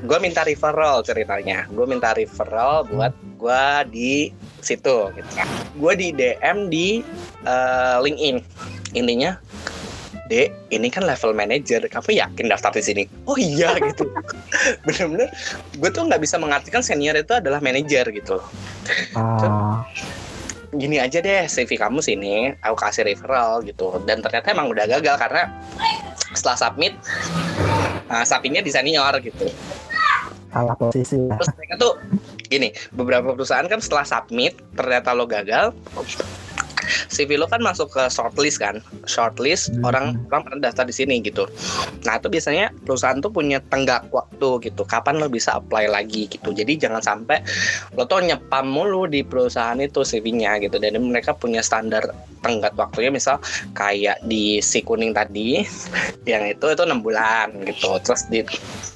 Gue 0.04 0.18
minta 0.20 0.44
referral 0.44 1.00
ceritanya, 1.06 1.64
gue 1.70 1.86
minta 1.88 2.12
referral 2.12 2.84
buat 2.88 3.14
gua 3.40 3.86
di 3.88 4.34
situ. 4.60 5.12
Gitu. 5.14 5.30
Gue 5.80 5.92
di 5.96 6.08
DM 6.12 6.68
di 6.68 7.00
eh, 7.46 7.96
LinkedIn, 8.02 8.36
intinya 8.96 9.38
Dek, 10.24 10.72
ini 10.72 10.88
kan 10.88 11.04
level 11.04 11.36
manager. 11.36 11.84
Kamu 11.84 12.08
yakin 12.16 12.48
daftar 12.48 12.72
di 12.72 12.80
sini? 12.80 13.02
Oh 13.28 13.36
iya 13.36 13.76
gitu. 13.92 14.08
Bener-bener, 14.88 15.28
gue 15.76 15.90
tuh 15.92 16.02
nggak 16.08 16.22
bisa 16.24 16.40
mengartikan 16.40 16.80
senior 16.80 17.12
itu 17.20 17.36
adalah 17.36 17.60
manager 17.60 18.08
gitu. 18.08 18.40
Ah, 19.12 19.84
Gini 20.74 20.98
aja 20.98 21.22
deh, 21.22 21.46
CV 21.46 21.78
kamu 21.78 22.02
sini, 22.02 22.50
aku 22.58 22.74
kasih 22.74 23.06
referral 23.06 23.62
gitu. 23.62 24.00
Dan 24.08 24.24
ternyata 24.24 24.50
emang 24.50 24.72
udah 24.72 24.88
gagal 24.90 25.14
karena 25.20 25.46
setelah 26.34 26.58
submit, 26.58 26.98
uh, 28.10 28.24
sapinya 28.26 28.58
di 28.58 28.72
senior 28.74 29.14
gitu. 29.22 29.46
salah 30.54 30.78
posisi 30.78 31.18
ya. 31.18 31.34
Terus 31.34 31.50
mereka 31.58 31.74
tuh 31.82 31.92
gini, 32.46 32.70
beberapa 32.94 33.34
perusahaan 33.34 33.66
kan 33.66 33.82
setelah 33.82 34.06
submit 34.06 34.54
ternyata 34.78 35.10
lo 35.10 35.26
gagal, 35.26 35.74
CV 37.08 37.36
lo 37.40 37.46
kan 37.48 37.60
masuk 37.60 37.90
ke 37.92 38.02
shortlist 38.12 38.60
kan, 38.60 38.80
shortlist 39.04 39.72
Hmm. 39.74 39.84
orang 39.88 40.06
orang 40.30 40.42
pernah 40.44 40.60
daftar 40.70 40.84
di 40.88 40.94
sini 40.94 41.20
gitu. 41.24 41.48
Nah 42.04 42.20
itu 42.20 42.28
biasanya 42.28 42.70
perusahaan 42.84 43.18
tuh 43.18 43.32
punya 43.32 43.58
tenggak 43.72 44.06
waktu 44.12 44.60
gitu, 44.70 44.82
kapan 44.84 45.18
lo 45.18 45.26
bisa 45.28 45.56
apply 45.56 45.88
lagi 45.88 46.28
gitu. 46.28 46.52
Jadi 46.52 46.76
jangan 46.76 47.00
sampai 47.00 47.40
lo 47.96 48.04
tuh 48.04 48.20
nyepam 48.20 48.68
mulu 48.68 49.08
di 49.08 49.24
perusahaan 49.24 49.78
itu 49.80 50.04
CV-nya 50.04 50.60
gitu. 50.60 50.76
Dan 50.76 51.00
mereka 51.00 51.32
punya 51.32 51.64
standar 51.64 52.04
tenggat 52.44 52.76
waktunya, 52.76 53.08
misal 53.08 53.40
kayak 53.72 54.20
di 54.28 54.60
si 54.60 54.84
kuning 54.84 55.16
tadi, 55.16 55.64
yang 56.28 56.44
itu 56.44 56.66
itu 56.68 56.82
enam 56.84 57.00
bulan 57.00 57.50
gitu. 57.64 57.96
Terus 58.04 58.28
di 58.28 58.44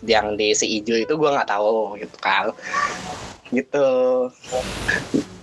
yang 0.04 0.36
di 0.36 0.52
si 0.54 0.68
hijau 0.78 0.96
itu 1.00 1.14
gue 1.16 1.30
nggak 1.30 1.48
tahu 1.48 1.98
gitu 1.98 2.16
kan 2.22 2.52
gitu 3.52 3.88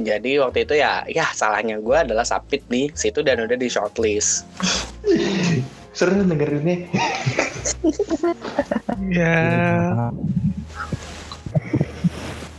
jadi 0.01 0.31
waktu 0.45 0.67
itu 0.67 0.75
ya 0.77 1.05
ya 1.09 1.25
salahnya 1.33 1.81
gue 1.81 1.97
adalah 1.97 2.27
submit 2.27 2.61
di 2.69 2.91
situ 2.93 3.25
dan 3.25 3.41
udah 3.41 3.57
di 3.57 3.67
shortlist 3.71 4.45
Seru 5.95 6.27
dengerinnya. 6.27 6.91
Ya, 9.07 9.39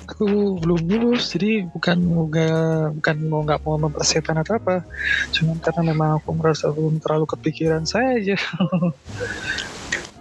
aku 0.08 0.56
belum 0.64 0.80
lulus, 0.88 1.36
jadi 1.36 1.68
bukan 1.68 2.00
nggak 2.32 2.96
bukan 2.96 3.16
mau 3.28 3.44
nggak 3.44 3.60
mau 3.60 3.76
mempersiapkan 3.76 4.40
atau 4.40 4.56
apa, 4.56 4.88
cuman 5.36 5.60
karena 5.60 5.82
memang 5.92 6.10
aku 6.16 6.32
merasa 6.32 6.72
belum 6.72 6.96
terlalu 7.04 7.28
kepikiran 7.36 7.84
saya 7.84 8.16
aja. 8.16 8.36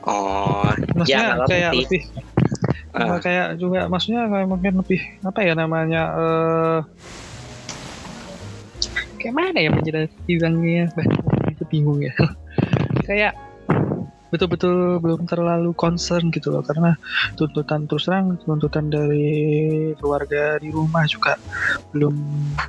oh 0.03 0.75
Maksudnya 0.99 1.39
ya 1.39 1.47
kayak 1.47 1.71
lebih 1.71 2.01
Ah. 2.95 3.19
kayak 3.19 3.59
juga 3.59 3.91
maksudnya 3.91 4.31
kayak 4.31 4.47
mungkin 4.47 4.73
lebih 4.79 5.01
apa 5.27 5.39
ya 5.43 5.53
namanya 5.53 6.01
eh 6.15 6.79
kayak 9.19 9.35
mana 9.35 9.57
ya 9.59 9.69
bilangnya 10.29 10.87
itu 11.51 11.63
bingung 11.67 11.99
ya 11.99 12.13
kayak 13.09 13.33
betul-betul 14.33 14.99
belum 14.99 15.23
terlalu 15.31 15.71
concern 15.77 16.27
gitu 16.27 16.51
loh 16.51 16.59
karena 16.59 16.99
tuntutan 17.39 17.87
terus 17.87 18.03
terang 18.03 18.35
tuntutan 18.43 18.91
dari 18.91 19.31
keluarga 19.95 20.59
di 20.59 20.75
rumah 20.75 21.07
juga 21.07 21.39
belum 21.95 22.11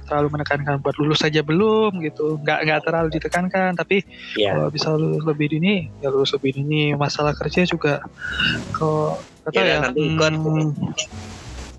terlalu 0.06 0.38
menekankan 0.38 0.78
buat 0.78 0.94
lulus 1.00 1.26
saja 1.26 1.42
belum 1.42 1.98
gitu 2.06 2.38
nggak 2.38 2.70
nggak 2.70 2.80
terlalu 2.86 3.08
ditekankan 3.18 3.74
tapi 3.74 4.06
Iya. 4.38 4.54
kalau 4.54 4.70
bisa 4.70 4.94
lulus 4.94 5.26
lebih 5.26 5.58
dini 5.58 5.90
ya 5.98 6.12
lulus 6.12 6.30
lebih 6.38 6.54
dini 6.54 6.94
masalah 6.94 7.34
kerja 7.34 7.66
juga 7.66 7.98
kalau 8.70 9.18
kata 9.46 9.54
Iya, 9.56 9.64
ya. 9.64 9.78
nanti 9.80 10.00
ikut. 10.04 10.32
mm, 10.34 10.68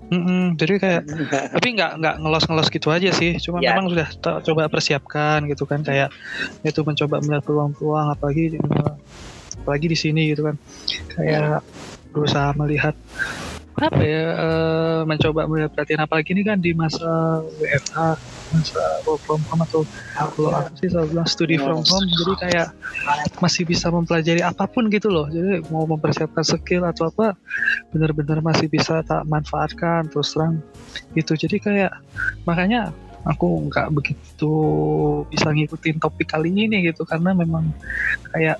mm-mm, 0.08 0.42
jadi 0.56 0.72
kayak 0.80 1.02
tapi 1.54 1.68
nggak 1.76 1.92
nggak 2.00 2.14
ngelos-ngelos 2.18 2.68
gitu 2.68 2.88
aja 2.88 3.12
sih. 3.12 3.36
Cuma 3.36 3.60
Ya. 3.60 3.76
memang 3.76 3.92
sudah 3.92 4.08
coba 4.42 4.66
persiapkan 4.66 5.44
gitu 5.46 5.68
kan. 5.68 5.84
Kayak 5.84 6.08
itu 6.64 6.80
mencoba 6.80 7.20
melihat 7.20 7.44
peluang-peluang 7.44 8.08
apalagi 8.10 8.56
apalagi 9.60 9.86
di 9.86 9.98
sini 9.98 10.32
gitu 10.32 10.48
kan. 10.48 10.56
Kayak 11.12 11.60
berusaha 12.08 12.56
melihat 12.56 12.96
apa 13.78 14.02
ya 14.02 14.24
eh, 14.34 15.00
mencoba 15.06 15.46
melihat 15.46 15.70
perhatian 15.70 16.02
apalagi 16.02 16.34
ini 16.34 16.42
kan 16.42 16.58
di 16.58 16.74
masa 16.74 17.38
WFH 17.62 17.96
masa 18.54 18.82
work 19.04 19.20
from 19.24 19.42
home 19.48 19.62
atau 19.62 19.82
kalau 20.16 20.50
aku 20.56 20.72
sih 20.80 20.88
selalu 20.88 21.08
bilang 21.12 21.28
studi 21.28 21.56
from 21.60 21.84
home 21.84 22.06
jadi 22.08 22.32
kayak 22.40 22.68
masih 23.38 23.62
bisa 23.68 23.92
mempelajari 23.92 24.42
apa 24.42 24.64
pun 24.66 24.88
gitu 24.88 25.08
loh. 25.12 25.28
Jadi 25.28 25.64
mau 25.68 25.84
mempersiapkan 25.84 26.44
skill 26.44 26.84
atau 26.88 27.12
apa 27.12 27.36
benar-benar 27.92 28.40
masih 28.40 28.66
bisa 28.66 29.04
tak 29.04 29.24
manfaatkan 29.28 30.08
terus 30.10 30.32
terang 30.34 30.60
gitu. 31.14 31.36
Jadi 31.36 31.56
kayak 31.60 31.92
makanya 32.48 32.90
aku 33.28 33.68
nggak 33.68 33.92
begitu 33.92 34.52
bisa 35.28 35.52
ngikutin 35.52 36.00
topik 36.00 36.32
kali 36.32 36.48
ini 36.48 36.88
gitu 36.88 37.04
karena 37.04 37.36
memang 37.36 37.68
kayak 38.32 38.56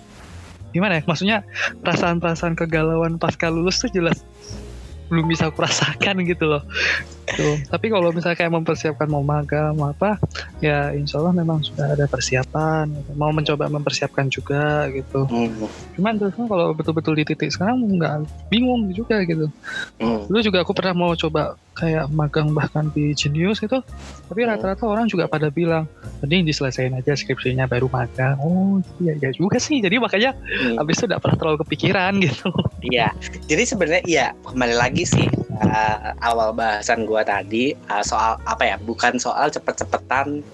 gimana 0.75 1.01
ya 1.01 1.03
maksudnya 1.09 1.39
perasaan-perasaan 1.81 2.53
kegalauan 2.53 3.17
pasca 3.17 3.49
lulus 3.49 3.81
tuh 3.81 3.89
jelas 3.89 4.21
belum 5.09 5.25
bisa 5.25 5.49
aku 5.49 5.65
rasakan 5.65 6.21
gitu 6.29 6.45
loh 6.45 6.63
Tuh. 7.31 7.57
tapi 7.67 7.87
kalau 7.89 8.09
misalnya 8.09 8.37
kayak 8.37 8.53
mempersiapkan 8.53 9.07
mau 9.07 9.21
magang 9.21 9.75
mau 9.75 9.89
apa 9.89 10.17
ya 10.59 10.91
insya 10.91 11.19
Allah 11.19 11.35
memang 11.35 11.61
sudah 11.61 11.93
ada 11.93 12.05
persiapan 12.05 12.89
gitu. 12.89 13.11
mau 13.15 13.29
mencoba 13.29 13.67
mempersiapkan 13.67 14.27
juga 14.27 14.89
gitu 14.89 15.25
Hmm, 15.25 15.69
cuman 15.95 16.17
terus 16.17 16.33
kan 16.33 16.47
kalau 16.47 16.73
betul-betul 16.73 17.13
di 17.13 17.25
titik 17.25 17.51
sekarang 17.51 17.79
nggak 17.81 18.23
bingung 18.49 18.89
juga 18.91 19.21
gitu 19.23 19.51
hmm. 19.99 20.27
dulu 20.27 20.41
juga 20.41 20.59
aku 20.61 20.73
pernah 20.73 20.95
mau 20.95 21.13
coba 21.13 21.55
kayak 21.75 22.11
magang 22.11 22.51
bahkan 22.51 22.91
di 22.91 23.13
Genius 23.13 23.61
itu 23.61 23.79
tapi 24.25 24.41
Hmm. 24.41 24.51
rata-rata 24.51 24.83
orang 24.83 25.07
juga 25.07 25.27
pada 25.27 25.47
bilang 25.49 25.87
mending 26.19 26.43
diselesain 26.45 26.91
aja 26.91 27.13
skripsinya 27.13 27.65
baru 27.65 27.87
magang 27.87 28.35
oh 28.39 28.79
iya 28.99 29.15
iya 29.15 29.31
juga 29.31 29.59
sih 29.59 29.79
jadi 29.79 29.99
makanya 29.99 30.35
Hmm. 30.35 30.75
habis 30.77 30.99
itu 30.99 31.07
udah 31.07 31.19
pernah 31.19 31.37
terlalu 31.37 31.59
kepikiran 31.63 32.13
gitu 32.25 32.51
Iya, 32.81 33.11
jadi 33.45 33.63
sebenarnya 33.65 34.03
iya 34.05 34.27
kembali 34.41 34.75
lagi 34.75 35.03
sih 35.03 35.27
uh, 35.53 36.15
awal 36.21 36.51
bahasan 36.51 37.03
gua 37.19 37.27
tadi 37.27 37.75
uh, 37.91 38.05
soal 38.07 38.39
apa 38.47 38.63
ya? 38.63 38.77
Bukan 38.79 39.19
soal 39.19 39.51
cepet-cepetan 39.51 40.47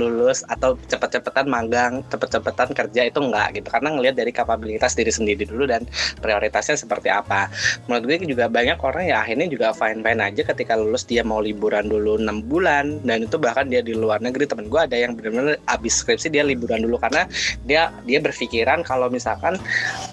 lulus 0.00 0.40
atau 0.48 0.80
cepet-cepetan 0.88 1.44
magang, 1.44 2.00
cepet-cepetan 2.08 2.72
kerja 2.72 3.04
itu 3.04 3.20
enggak 3.20 3.60
gitu. 3.60 3.68
Karena 3.68 3.92
ngelihat 3.92 4.16
dari 4.16 4.32
kapabilitas 4.32 4.96
diri 4.96 5.12
sendiri 5.12 5.44
dulu 5.44 5.68
dan 5.68 5.84
prioritasnya 6.24 6.80
seperti 6.80 7.12
apa. 7.12 7.52
Menurut 7.84 8.08
gue 8.08 8.16
juga 8.32 8.48
banyak 8.48 8.80
orang 8.80 9.04
ya 9.12 9.20
akhirnya 9.20 9.46
juga 9.52 9.76
fine-fine 9.76 10.22
aja 10.24 10.42
ketika 10.46 10.78
lulus 10.78 11.04
dia 11.04 11.20
mau 11.20 11.44
liburan 11.44 11.90
dulu 11.90 12.16
enam 12.16 12.40
bulan 12.46 13.02
dan 13.02 13.26
itu 13.26 13.36
bahkan 13.36 13.68
dia 13.68 13.84
di 13.84 13.92
luar 13.92 14.22
negeri 14.22 14.46
temen 14.46 14.70
gue 14.70 14.80
ada 14.80 14.94
yang 14.96 15.18
benar-benar 15.18 15.58
abis 15.68 16.00
skripsi 16.00 16.32
dia 16.32 16.46
liburan 16.46 16.86
dulu 16.86 16.96
karena 16.96 17.26
dia 17.66 17.90
dia 18.06 18.22
berpikiran 18.22 18.86
kalau 18.86 19.10
misalkan 19.10 19.58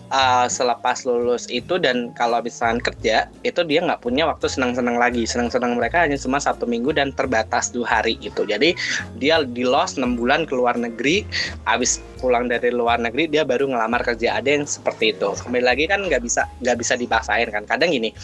uh, 0.09 0.49
selepas 0.49 1.05
lulus 1.05 1.45
itu 1.53 1.77
dan 1.77 2.11
kalau 2.17 2.41
misalkan 2.41 2.81
kerja 2.81 3.29
itu 3.45 3.61
dia 3.63 3.85
nggak 3.85 4.01
punya 4.01 4.25
waktu 4.25 4.49
senang-senang 4.49 4.97
lagi 4.97 5.23
senang-senang 5.29 5.77
hanya 6.01 6.17
cuma 6.17 6.41
satu 6.41 6.65
minggu 6.65 6.95
dan 6.95 7.13
terbatas 7.13 7.69
dua 7.69 8.01
hari 8.01 8.17
gitu. 8.17 8.43
Jadi 8.47 8.73
dia 9.21 9.45
di 9.45 9.61
los 9.61 9.95
6 9.95 10.17
bulan 10.17 10.49
ke 10.49 10.53
luar 10.57 10.75
negeri. 10.79 11.25
Habis 11.69 12.01
pulang 12.23 12.47
dari 12.47 12.71
luar 12.71 13.03
negeri 13.03 13.27
dia 13.27 13.43
baru 13.43 13.67
ngelamar 13.67 14.01
kerja 14.07 14.39
ada 14.39 14.47
yang 14.47 14.63
seperti 14.63 15.11
itu. 15.11 15.35
Kembali 15.35 15.65
lagi 15.67 15.83
kan 15.91 16.07
nggak 16.07 16.23
bisa 16.23 16.47
nggak 16.63 16.77
bisa 16.79 16.93
dipaksain 16.95 17.51
kan. 17.51 17.67
Kadang 17.67 17.91
gini 17.91 18.15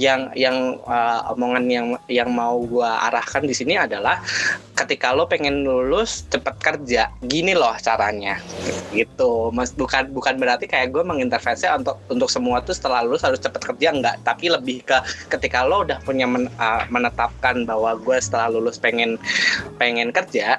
yang 0.00 0.32
yang 0.32 0.80
uh, 0.88 1.30
omongan 1.36 1.68
yang 1.68 1.86
yang 2.08 2.32
mau 2.32 2.64
gua 2.64 3.12
arahkan 3.12 3.44
di 3.44 3.52
sini 3.52 3.76
adalah 3.76 4.24
ketika 4.72 5.12
lo 5.12 5.28
pengen 5.28 5.62
lulus 5.68 6.24
cepet 6.32 6.56
kerja. 6.64 7.12
Gini 7.28 7.52
loh 7.52 7.76
caranya. 7.78 8.40
Gitu. 8.90 9.52
Mas 9.52 9.76
bukan 9.76 10.08
bukan 10.10 10.40
berarti 10.40 10.64
kayak 10.64 10.90
gue 10.92 11.04
mengintervensi 11.04 11.68
untuk 11.70 12.00
untuk 12.08 12.32
semua 12.32 12.64
tuh 12.64 12.72
setelah 12.72 13.04
lulus 13.04 13.22
harus 13.22 13.38
cepet 13.38 13.60
kerja. 13.60 13.92
Enggak 13.92 14.16
tapi 14.24 14.48
lebih 14.48 14.80
ke 14.82 14.96
ketika 15.28 15.62
lo 15.68 15.84
udah 15.84 16.00
punya 16.02 16.24
men- 16.24 16.50
uh, 16.56 16.88
menetapkan 17.12 17.68
bahwa 17.68 17.92
gue 18.00 18.16
setelah 18.16 18.48
lulus 18.48 18.80
pengen 18.80 19.20
pengen 19.76 20.08
kerja 20.08 20.56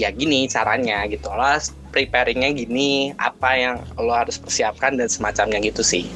ya 0.00 0.08
gini 0.08 0.48
caranya 0.48 1.04
gitu 1.04 1.28
harus 1.28 1.76
preparingnya 1.92 2.56
gini 2.56 3.12
apa 3.20 3.50
yang 3.52 3.76
lo 4.00 4.16
harus 4.16 4.40
persiapkan 4.40 4.96
dan 4.96 5.12
semacamnya 5.12 5.60
gitu 5.60 5.84
sih 5.84 6.08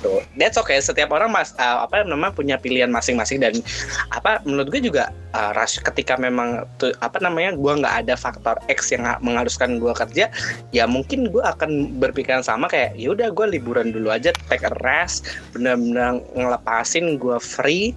Tuh. 0.00 0.24
That's 0.40 0.56
okay. 0.56 0.80
Setiap 0.80 1.12
orang 1.12 1.28
mas 1.28 1.52
uh, 1.60 1.84
apa 1.84 2.00
namanya 2.08 2.32
punya 2.32 2.56
pilihan 2.56 2.88
masing-masing 2.88 3.36
dan 3.44 3.60
apa 4.08 4.40
menurut 4.48 4.72
gue 4.72 4.80
juga 4.80 5.12
uh, 5.36 5.52
ketika 5.92 6.16
memang 6.16 6.64
tuh 6.80 6.96
apa 7.04 7.20
namanya 7.20 7.52
gue 7.52 7.72
nggak 7.84 8.08
ada 8.08 8.16
faktor 8.16 8.56
X 8.72 8.96
yang 8.96 9.04
ha- 9.04 9.20
mengharuskan 9.20 9.76
gue 9.76 9.92
kerja 9.92 10.32
ya 10.72 10.84
mungkin 10.88 11.28
gue 11.28 11.44
akan 11.44 12.00
berpikiran 12.00 12.40
sama 12.40 12.64
kayak 12.72 12.96
ya 12.96 13.12
udah 13.12 13.28
gue 13.28 13.46
liburan 13.60 13.92
dulu 13.92 14.08
aja 14.08 14.32
take 14.48 14.64
a 14.64 14.72
rest 14.80 15.28
benar-benar 15.52 16.24
ngelepasin 16.32 17.20
gue 17.20 17.36
free 17.36 17.92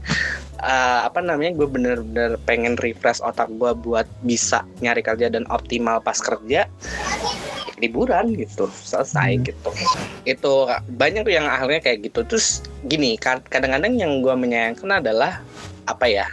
uh, 0.63 1.05
apa 1.05 1.19
namanya 1.19 1.53
gue 1.53 1.67
bener-bener 1.67 2.39
pengen 2.47 2.79
refresh 2.79 3.19
otak 3.19 3.51
gue 3.51 3.71
buat 3.75 4.07
bisa 4.23 4.63
nyari 4.79 5.03
kerja 5.03 5.27
dan 5.27 5.43
optimal 5.51 5.99
pas 5.99 6.17
kerja 6.17 6.65
liburan 7.77 8.31
gitu 8.33 8.71
selesai 8.71 9.35
Hmm. 9.35 9.43
gitu 9.43 9.69
itu 10.23 10.53
banyak 10.95 11.27
yang 11.27 11.43
akhirnya 11.43 11.83
kayak 11.83 12.07
gitu 12.07 12.23
terus 12.23 12.63
gini 12.87 13.19
kad- 13.19 13.43
kadang-kadang 13.51 13.99
yang 13.99 14.23
gue 14.23 14.31
menyayangkan 14.31 15.03
adalah 15.03 15.43
apa 15.83 16.07
ya 16.07 16.23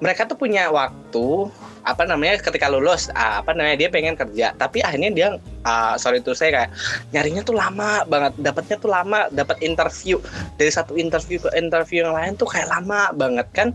mereka 0.00 0.24
tuh 0.24 0.40
punya 0.40 0.72
waktu 0.72 1.52
apa 1.88 2.04
namanya 2.04 2.36
ketika 2.38 2.68
lulus 2.68 3.08
ah, 3.16 3.40
apa 3.40 3.56
namanya 3.56 3.80
dia 3.80 3.88
pengen 3.88 4.14
kerja 4.14 4.52
tapi 4.60 4.84
akhirnya 4.84 5.10
dia 5.10 5.28
ah, 5.64 5.96
sorry 5.96 6.20
tuh 6.20 6.36
saya 6.36 6.50
kayak 6.52 6.70
nyarinya 7.16 7.42
tuh 7.42 7.56
lama 7.56 8.04
banget 8.04 8.32
dapatnya 8.38 8.76
tuh 8.76 8.90
lama 8.92 9.26
dapat 9.32 9.56
interview 9.64 10.20
dari 10.60 10.68
satu 10.68 10.94
interview 11.00 11.40
ke 11.40 11.50
interview 11.56 12.04
yang 12.04 12.14
lain 12.14 12.32
tuh 12.36 12.46
kayak 12.46 12.68
lama 12.68 13.08
banget 13.16 13.48
kan 13.56 13.68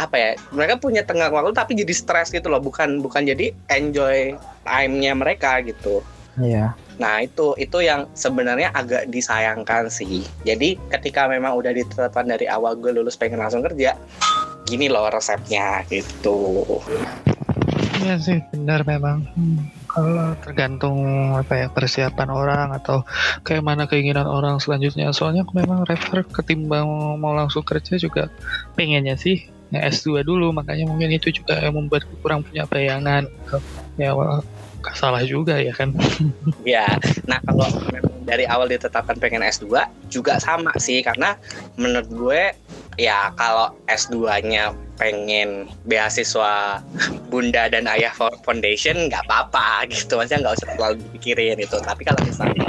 apa 0.00 0.16
ya 0.16 0.30
mereka 0.54 0.80
punya 0.80 1.04
tengah 1.04 1.28
waktu 1.28 1.52
tapi 1.52 1.76
jadi 1.76 1.92
stres 1.92 2.32
gitu 2.32 2.48
loh 2.48 2.62
bukan 2.62 3.04
bukan 3.04 3.28
jadi 3.28 3.52
enjoy 3.68 4.38
time-nya 4.64 5.12
mereka 5.12 5.60
gitu 5.60 6.00
Iya. 6.40 6.72
Nah 6.96 7.20
itu 7.20 7.52
itu 7.60 7.84
yang 7.84 8.08
sebenarnya 8.16 8.72
agak 8.72 9.12
disayangkan 9.12 9.92
sih. 9.92 10.24
Jadi 10.48 10.80
ketika 10.88 11.28
memang 11.28 11.52
udah 11.60 11.76
ditetapkan 11.76 12.24
dari 12.24 12.48
awal 12.48 12.78
gue 12.80 12.88
lulus 12.88 13.20
pengen 13.20 13.42
langsung 13.42 13.60
kerja, 13.60 13.92
gini 14.64 14.88
loh 14.88 15.12
resepnya 15.12 15.84
gitu. 15.92 16.64
Iya 18.02 18.18
sih 18.18 18.38
benar 18.50 18.82
memang. 18.82 19.22
Hmm, 19.38 19.70
kalau 19.86 20.34
tergantung 20.42 20.98
apa 21.38 21.54
ya 21.54 21.66
persiapan 21.70 22.28
orang 22.34 22.68
atau 22.74 23.06
kayak 23.46 23.62
mana 23.62 23.86
keinginan 23.86 24.26
orang 24.26 24.58
selanjutnya. 24.58 25.14
Soalnya 25.14 25.46
aku 25.46 25.54
memang 25.62 25.86
refer 25.86 26.26
ketimbang 26.26 26.86
mau 27.22 27.30
langsung 27.30 27.62
kerja 27.62 27.94
juga 28.02 28.26
pengennya 28.74 29.14
sih 29.14 29.46
ya 29.70 29.86
S2 29.86 30.26
dulu. 30.26 30.50
Makanya 30.50 30.90
mungkin 30.90 31.14
itu 31.14 31.30
juga 31.30 31.62
yang 31.62 31.78
membuat 31.78 32.02
kurang 32.18 32.42
punya 32.42 32.66
bayangan. 32.66 33.30
Ya 33.94 34.10
salah 34.98 35.22
juga 35.22 35.62
ya 35.62 35.70
kan. 35.70 35.94
Ya, 36.66 36.86
nah 37.26 37.38
kalau 37.42 37.70
memang 37.90 38.14
dari 38.26 38.46
awal 38.46 38.66
ditetapkan 38.66 39.18
pengen 39.22 39.46
S2 39.46 39.86
juga 40.10 40.42
sama 40.42 40.74
sih. 40.82 41.06
Karena 41.06 41.38
menurut 41.78 42.10
gue 42.10 42.42
ya 42.98 43.30
kalau 43.38 43.70
S2-nya 43.86 44.74
pengen 45.00 45.68
beasiswa 45.88 46.84
Bunda 47.32 47.68
dan 47.72 47.88
Ayah 47.88 48.12
Fo- 48.12 48.36
Foundation 48.44 49.08
nggak 49.08 49.24
apa-apa 49.28 49.88
gitu. 49.92 50.20
Maksudnya 50.20 50.48
nggak 50.48 50.54
usah 50.60 50.68
terlalu 50.76 50.94
dipikirin 51.08 51.58
itu 51.58 51.76
tapi 51.80 52.02
kalau 52.04 52.20
misalnya 52.24 52.66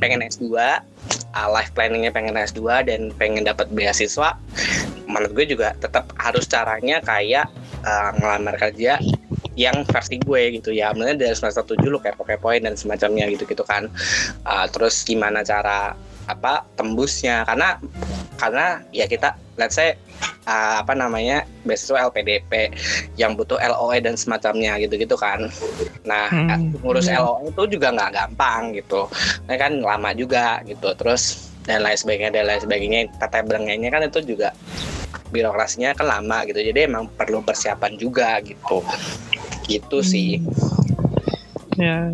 pengen 0.00 0.24
S2 0.24 0.56
uh, 0.56 1.48
life 1.52 1.72
planningnya 1.76 2.12
pengen 2.12 2.36
S2 2.36 2.88
dan 2.88 3.00
pengen 3.16 3.44
dapat 3.44 3.68
beasiswa 3.72 4.36
menurut 5.06 5.32
gue 5.32 5.46
juga 5.56 5.72
tetap 5.78 6.10
harus 6.18 6.44
caranya 6.50 6.98
kayak 7.04 7.46
uh, 7.86 8.10
ngelamar 8.18 8.58
kerja 8.58 8.98
yang 9.56 9.82
versi 9.88 10.20
gue 10.20 10.60
gitu 10.60 10.70
ya. 10.70 10.92
Sebenarnya 10.92 11.16
dari 11.16 11.34
semester 11.34 11.64
7 11.64 11.88
lu 11.88 11.98
kayak 11.98 12.20
kepoin 12.20 12.62
dan 12.62 12.76
semacamnya 12.76 13.24
gitu 13.32 13.48
gitu 13.48 13.64
kan. 13.64 13.88
Uh, 14.44 14.68
terus 14.68 15.02
gimana 15.02 15.40
cara 15.40 15.96
apa 16.28 16.68
tembusnya. 16.76 17.42
Karena 17.48 17.80
karena 18.36 18.80
ya 18.92 19.08
kita 19.08 19.34
let's 19.56 19.76
say 19.76 19.96
uh, 20.44 20.80
apa 20.84 20.92
namanya 20.92 21.44
beasiswa 21.64 22.08
LPDP 22.08 22.72
yang 23.16 23.34
butuh 23.34 23.56
LOE 23.58 23.98
dan 24.04 24.14
semacamnya 24.14 24.76
gitu-gitu 24.80 25.16
kan. 25.16 25.48
Nah 26.04 26.28
Hmm, 26.30 26.76
ngurus 26.84 27.08
iya. 27.08 27.20
LOE 27.20 27.50
itu 27.50 27.76
juga 27.76 27.92
nggak 27.92 28.12
gampang 28.12 28.76
gitu. 28.76 29.08
Nah 29.48 29.56
kan 29.56 29.72
lama 29.80 30.10
juga 30.12 30.60
gitu. 30.68 30.92
Terus 30.94 31.52
dan 31.66 31.82
lain 31.82 31.98
sebagainya 31.98 32.30
dan 32.30 32.44
lain 32.46 32.62
sebagainya 32.62 33.00
tata 33.18 33.42
belengainya 33.42 33.90
kan 33.90 34.06
itu 34.06 34.22
juga 34.22 34.54
birokrasinya 35.34 35.96
kan 35.96 36.06
lama 36.06 36.46
gitu. 36.46 36.60
Jadi 36.62 36.86
emang 36.86 37.10
perlu 37.10 37.42
persiapan 37.42 37.98
juga 37.98 38.38
gitu. 38.44 38.84
Gitu 39.66 39.98
sih. 40.04 40.38
Ya, 41.76 42.08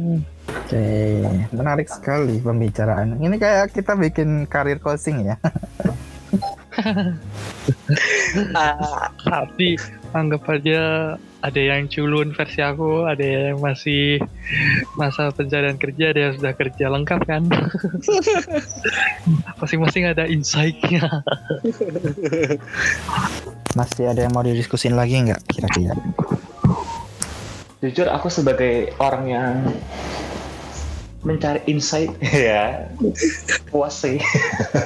Oke, 0.52 1.22
menarik 1.54 1.86
sekali 1.86 2.42
pembicaraan. 2.42 3.16
Ini 3.22 3.36
kayak 3.38 3.72
kita 3.72 3.94
bikin 3.94 4.50
karir 4.50 4.82
coaching 4.82 5.32
ya. 5.32 5.36
Ah, 8.56 9.12
tapi 9.22 9.78
anggap 10.12 10.42
aja 10.50 11.14
ada 11.42 11.60
yang 11.60 11.90
culun 11.90 12.30
versi 12.30 12.62
aku, 12.62 13.06
ada 13.06 13.22
yang 13.22 13.58
masih 13.58 14.22
masa 14.94 15.34
pencarian 15.34 15.74
kerja, 15.74 16.14
ada 16.14 16.20
yang 16.30 16.34
sudah 16.38 16.54
kerja 16.54 16.86
lengkap 16.86 17.20
kan. 17.26 17.42
Masing-masing 19.60 20.06
ada 20.10 20.26
insight-nya. 20.30 21.02
Masih 23.78 24.04
ada 24.04 24.20
yang 24.22 24.32
mau 24.36 24.44
didiskusin 24.44 24.94
lagi 24.94 25.18
nggak 25.18 25.42
kira-kira? 25.48 25.96
Jujur 27.82 28.06
aku 28.12 28.30
sebagai 28.30 28.94
orang 29.02 29.24
yang 29.26 29.54
mencari 31.22 31.62
insight 31.70 32.10
ya 32.50 32.90
puas 33.70 33.94
sih. 33.94 34.18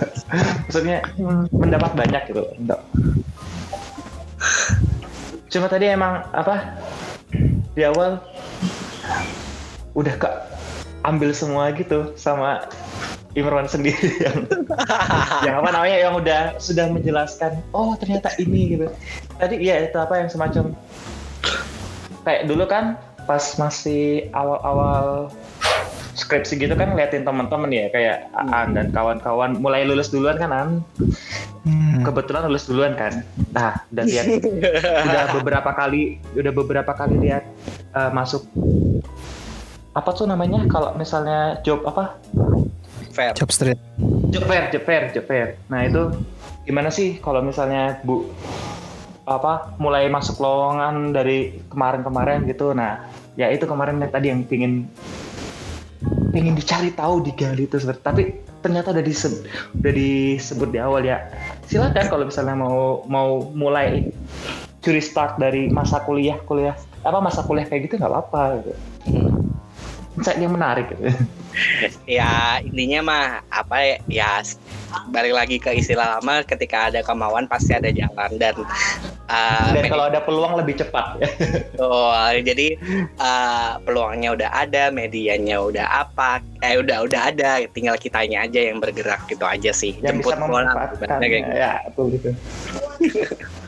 Maksudnya 0.69 1.05
mendapat 1.53 1.93
banyak 1.97 2.23
gitu. 2.33 2.45
Cuma 5.53 5.67
tadi 5.73 5.89
emang 5.89 6.25
apa 6.37 6.77
di 7.77 7.85
awal 7.85 8.21
udah 9.97 10.15
kak 10.21 10.35
ambil 11.09 11.31
semua 11.33 11.73
gitu 11.73 12.13
sama 12.19 12.69
Imron 13.37 13.69
sendiri 13.69 14.17
yang 14.25 14.49
yang 15.45 15.55
apa 15.61 15.69
namanya 15.73 15.99
yang 16.01 16.15
udah 16.17 16.43
sudah 16.57 16.89
menjelaskan 16.89 17.61
oh 17.77 17.93
ternyata 18.01 18.33
ini 18.41 18.77
gitu 18.77 18.87
tadi 19.37 19.61
ya 19.61 19.85
itu 19.85 19.97
apa 20.01 20.25
yang 20.25 20.29
semacam 20.33 20.73
kayak 22.25 22.49
dulu 22.49 22.65
kan 22.65 22.97
pas 23.29 23.45
masih 23.61 24.33
awal-awal 24.33 25.29
skripsi 26.17 26.57
gitu 26.57 26.73
kan 26.73 26.97
ngeliatin 26.97 27.29
teman-teman 27.29 27.69
ya 27.69 27.93
kayak 27.93 28.33
Aan 28.33 28.73
dan 28.73 28.89
kawan-kawan. 28.91 29.61
Mulai 29.61 29.85
lulus 29.85 30.09
duluan 30.09 30.41
kan 30.41 30.51
Aan? 30.51 30.71
Hmm. 31.67 32.07
kebetulan 32.07 32.47
lulus 32.47 32.71
duluan 32.71 32.95
kan? 32.95 33.27
Nah 33.51 33.83
dan 33.91 34.07
lihat 34.07 34.27
udah 35.07 35.25
beberapa 35.35 35.71
kali 35.75 36.23
udah 36.39 36.53
beberapa 36.55 36.93
kali 36.95 37.19
lihat 37.19 37.43
eh, 37.93 38.11
masuk 38.15 38.47
apa 39.97 40.11
tuh 40.13 40.29
namanya? 40.29 40.65
Kalau 40.69 40.95
misalnya 40.95 41.61
job 41.65 41.85
apa? 41.85 42.17
Fair. 43.17 43.33
Job 43.33 43.49
street. 43.49 43.81
job 44.29 44.45
fair 44.45 44.69
job 44.69 44.85
fair 44.85 45.03
job 45.11 45.25
fair. 45.25 45.57
Nah 45.73 45.89
itu 45.89 46.13
gimana 46.69 46.93
sih 46.93 47.17
kalau 47.19 47.41
misalnya 47.41 47.99
bu 48.05 48.29
apa 49.27 49.75
mulai 49.83 50.07
masuk 50.07 50.39
lowongan 50.39 51.11
dari 51.17 51.61
kemarin-kemarin 51.73 52.47
gitu? 52.47 52.77
Nah 52.77 53.09
ya 53.35 53.51
itu 53.51 53.67
kemarin 53.67 53.99
yang 53.99 54.13
tadi 54.13 54.27
yang 54.31 54.41
pingin 54.47 54.87
pingin 56.37 56.53
dicari 56.53 56.93
tahu 56.93 57.25
digali 57.25 57.65
itu 57.65 57.81
seperti 57.81 58.01
tapi 58.05 58.23
ternyata 58.61 58.93
udah 58.93 59.01
disebut 59.01 59.41
udah 59.81 59.93
disebut 59.97 60.69
di 60.69 60.79
awal 60.85 61.01
ya. 61.01 61.25
Silakan 61.65 62.13
kalau 62.13 62.29
misalnya 62.29 62.53
mau 62.53 63.01
mau 63.09 63.49
mulai 63.57 64.13
curi 64.85 65.01
start 65.01 65.41
dari 65.41 65.73
masa 65.73 66.05
kuliah 66.05 66.37
kuliah 66.45 66.77
apa 67.09 67.25
masa 67.25 67.41
kuliah 67.41 67.65
kayak 67.65 67.89
gitu 67.89 67.97
nggak 67.97 68.13
apa-apa 68.13 68.61
gitu. 68.61 68.73
Insight 70.17 70.41
yang 70.41 70.57
menarik 70.57 70.89
gitu. 70.93 71.13
ya 72.19 72.61
intinya 72.61 73.01
mah 73.05 73.25
apa 73.49 73.77
ya, 73.81 73.97
ya 74.09 74.31
balik 75.09 75.33
lagi 75.33 75.57
ke 75.57 75.77
istilah 75.77 76.21
lama 76.21 76.45
ketika 76.45 76.89
ada 76.93 77.01
kemauan 77.05 77.49
pasti 77.49 77.73
ada 77.73 77.89
jalan 77.93 78.31
dan 78.37 78.57
uh, 79.29 79.73
dan 79.73 79.85
kalau 79.89 80.09
ada 80.09 80.21
peluang 80.25 80.57
lebih 80.57 80.81
cepat 80.81 81.21
ya. 81.21 81.29
Jadi 82.41 82.77
uh, 83.21 83.81
peluangnya 83.85 84.37
udah 84.37 84.51
ada 84.53 84.89
medianya 84.89 85.61
udah 85.61 85.87
apa 86.07 86.41
eh 86.65 86.81
udah 86.81 87.05
udah 87.05 87.21
ada 87.33 87.65
tinggal 87.73 87.97
kitanya 88.01 88.49
aja 88.49 88.73
yang 88.73 88.81
bergerak 88.81 89.25
gitu 89.29 89.45
aja 89.45 89.73
sih 89.73 89.97
yang 90.01 90.21
bisa 90.21 90.37
bola 90.41 90.89
kayak 91.01 91.45
gitu. 91.45 91.53
ya 91.53 91.73
betul 91.89 92.07
gitu 92.17 92.31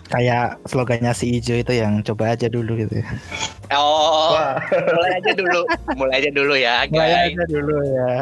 Kayak 0.08 0.56
slogannya 0.64 1.12
si 1.12 1.36
Ijo 1.36 1.52
itu 1.52 1.72
yang 1.72 2.00
coba 2.00 2.32
aja 2.32 2.48
dulu 2.48 2.74
gitu. 2.76 3.00
ya. 3.00 3.08
oh 3.70 4.32
Wah, 4.32 4.56
mulai 4.88 5.20
aja 5.20 5.32
dulu 5.36 5.60
mulai 5.92 6.14
aja 6.18 6.30
dulu 6.32 6.54
ya 6.56 6.74
Mulai 6.88 7.08
guys 7.12 7.36
aja 7.36 7.44
dulu 7.46 7.76
ya. 7.84 8.12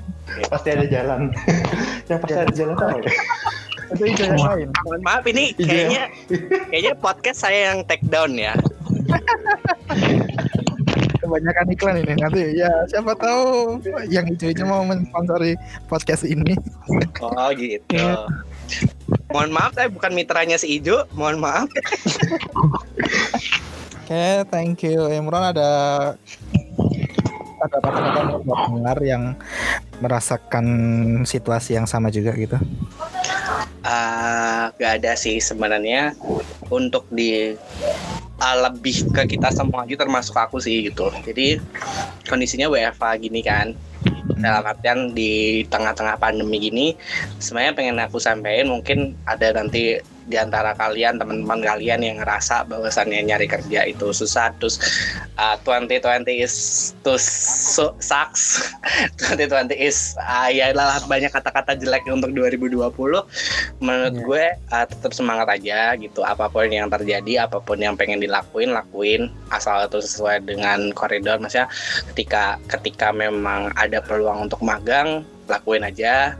pasti 0.52 0.68
ada 0.74 0.84
jalan 0.84 1.20
yang 2.10 2.18
pasti 2.18 2.34
ada 2.34 2.50
jalan 2.50 2.74
ya? 2.74 3.12
Itu 3.86 4.02
Ijo 4.02 4.22
yang 4.26 4.34
lain. 4.36 4.68
mohon 4.82 5.00
maaf 5.00 5.22
ini 5.24 5.54
kayaknya 5.54 6.10
kayaknya 6.66 6.92
podcast 6.98 7.38
saya 7.40 7.70
yang 7.70 7.86
take 7.86 8.02
down 8.10 8.34
ya 8.34 8.58
Kebanyakan 11.16 11.66
iklan 11.70 11.96
ini 12.02 12.12
nanti 12.14 12.42
ya 12.54 12.70
siapa 12.86 13.14
tahu 13.14 13.78
yang 14.06 14.26
Ijo-Ijo 14.28 14.62
mau 14.62 14.82
mensponsori 14.82 15.54
podcast 15.86 16.22
ini. 16.22 16.54
oh 17.18 17.48
gitu 17.54 17.94
Iya. 17.94 18.26
Mohon 19.30 19.50
maaf 19.52 19.74
saya 19.74 19.90
bukan 19.90 20.12
mitranya 20.14 20.56
si 20.56 20.80
Ijo 20.80 21.06
mohon 21.14 21.38
maaf 21.38 21.68
Oke, 24.06 24.46
thank 24.54 24.86
you. 24.86 25.10
Imron 25.10 25.50
ada 25.50 25.70
ada 27.58 27.76
kata-kata 27.82 28.38
buat 28.46 28.58
pendengar 28.70 28.98
yang 29.02 29.34
merasakan 29.98 30.66
situasi 31.26 31.74
yang 31.74 31.90
sama 31.90 32.14
juga 32.14 32.30
gitu. 32.38 32.54
Ah, 33.82 34.70
gak 34.78 35.02
ada 35.02 35.18
sih 35.18 35.42
sebenarnya 35.42 36.14
untuk 36.70 37.10
di 37.10 37.58
ah, 38.38 38.70
lebih 38.70 39.10
ke 39.10 39.26
kita 39.26 39.50
semua 39.50 39.82
aja 39.82 39.98
termasuk 39.98 40.38
aku 40.38 40.62
sih 40.62 40.86
gitu. 40.86 41.10
Jadi 41.26 41.58
kondisinya 42.30 42.70
WFA 42.70 43.18
gini 43.18 43.42
kan. 43.42 43.74
Dalam 44.36 44.68
artian 44.68 45.16
di 45.16 45.64
tengah-tengah 45.64 46.20
pandemi 46.20 46.60
gini 46.60 46.86
sebenarnya 47.40 47.72
pengen 47.72 47.96
aku 48.04 48.20
sampaikan 48.20 48.68
mungkin 48.68 49.16
ada 49.24 49.56
nanti 49.56 49.96
di 50.26 50.36
antara 50.36 50.74
kalian 50.74 51.16
teman-teman 51.16 51.62
kalian 51.62 52.02
yang 52.02 52.16
ngerasa 52.18 52.66
bahwasannya 52.66 53.22
nyari 53.22 53.46
kerja 53.46 53.86
itu 53.86 54.10
susah 54.10 54.50
terus 54.58 54.82
uh, 55.38 55.54
2020 55.62 56.26
is 56.42 56.54
to 57.06 57.14
su- 57.18 57.94
sucks. 58.02 58.74
2020 59.30 59.74
is 59.78 60.18
uh, 60.18 60.50
ya 60.50 60.74
lah 60.74 60.98
banyak 61.06 61.30
kata-kata 61.30 61.78
jelek 61.78 62.06
untuk 62.10 62.34
2020 62.34 62.74
menurut 63.82 64.14
Iya. 64.16 64.22
gue 64.26 64.44
uh, 64.74 64.86
tetap 64.86 65.12
semangat 65.14 65.46
aja 65.50 65.94
gitu. 65.98 66.26
Apa 66.26 66.50
pun 66.50 66.66
yang 66.66 66.90
terjadi 66.90 67.46
apa 67.46 67.62
pun 67.62 67.78
yang 67.78 67.94
pengen 67.94 68.18
dilakuin 68.18 68.74
lakuin. 68.74 69.30
Asal 69.50 69.86
itu 69.86 70.02
sesuai 70.02 70.42
dengan 70.46 70.90
koridor. 70.92 71.38
Maksudnya 71.38 71.70
ketika 72.12 72.58
ketika 72.66 73.14
memang 73.14 73.70
ada 73.78 74.02
peluang 74.02 74.50
untuk 74.50 74.58
magang 74.62 75.22
lakuin 75.46 75.86
aja. 75.86 76.34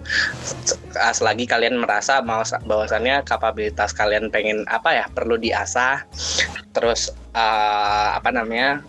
Selagi 0.94 1.46
kalian 1.46 1.78
merasa 1.80 2.20
bahwasannya 2.64 3.22
kapabilitas 3.22 3.94
kalian 3.94 4.28
pengen 4.30 4.66
apa 4.68 4.92
ya 4.92 5.04
perlu 5.10 5.38
diasah. 5.38 6.04
Terus 6.74 7.14
uh, 7.32 8.18
apa 8.18 8.30
namanya 8.34 8.84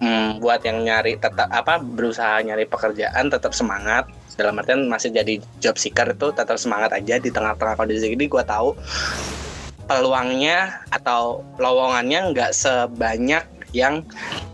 hmm, 0.00 0.40
buat 0.40 0.62
yang 0.64 0.86
nyari 0.86 1.18
tetap 1.18 1.50
apa 1.52 1.78
berusaha 1.82 2.40
nyari 2.42 2.64
pekerjaan 2.66 3.28
tetap 3.28 3.52
semangat. 3.52 4.08
Dalam 4.36 4.60
artian 4.60 4.84
masih 4.84 5.16
jadi 5.16 5.40
job 5.64 5.80
seeker 5.80 6.12
itu 6.12 6.28
tetap 6.36 6.60
semangat 6.60 6.92
aja 6.92 7.16
di 7.16 7.32
tengah-tengah 7.32 7.76
kondisi 7.76 8.12
ini. 8.12 8.28
Gue 8.28 8.44
tahu 8.44 8.76
peluangnya 9.86 10.84
atau 10.92 11.40
lowongannya 11.56 12.34
nggak 12.34 12.52
sebanyak 12.52 13.44
yang 13.72 14.04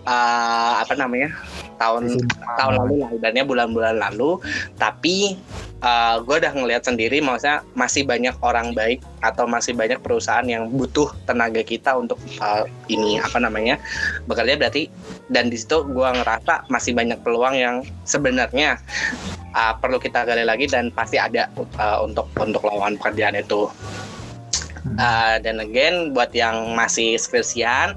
uh, 0.07 0.83
apa 0.83 0.95
namanya 0.99 1.35
tahun 1.83 2.23
tahun 2.55 2.75
lalu 2.87 2.95
lah 3.03 3.11
ibaratnya 3.19 3.45
bulan-bulan 3.45 3.99
lalu. 3.99 4.39
Tapi 4.79 5.35
uh, 5.83 6.23
gue 6.23 6.37
udah 6.39 6.53
ngelihat 6.55 6.87
sendiri 6.87 7.19
maksudnya 7.19 7.67
masih 7.75 8.07
banyak 8.07 8.35
orang 8.41 8.71
baik 8.73 9.03
atau 9.21 9.51
masih 9.51 9.75
banyak 9.75 9.99
perusahaan 9.99 10.47
yang 10.47 10.71
butuh 10.71 11.11
tenaga 11.27 11.67
kita 11.67 11.99
untuk 11.99 12.23
uh, 12.39 12.65
ini 12.87 13.19
apa 13.19 13.43
namanya 13.43 13.83
bekerja. 14.31 14.55
Berarti 14.55 14.87
dan 15.29 15.51
di 15.51 15.59
situ 15.59 15.83
gue 15.83 16.09
ngerasa 16.23 16.71
masih 16.71 16.95
banyak 16.95 17.19
peluang 17.27 17.59
yang 17.59 17.77
sebenarnya 18.07 18.79
uh, 19.53 19.75
perlu 19.77 19.99
kita 19.99 20.23
gali 20.23 20.47
lagi 20.47 20.71
dan 20.71 20.95
pasti 20.95 21.19
ada 21.19 21.51
uh, 21.83 21.99
untuk 22.05 22.31
untuk 22.39 22.63
lowongan 22.63 22.97
pekerjaan 22.97 23.37
itu 23.39 23.67
Uh, 24.99 25.39
dan 25.39 25.63
again 25.63 26.11
buat 26.11 26.35
yang 26.35 26.75
masih 26.75 27.15
skripsian 27.15 27.95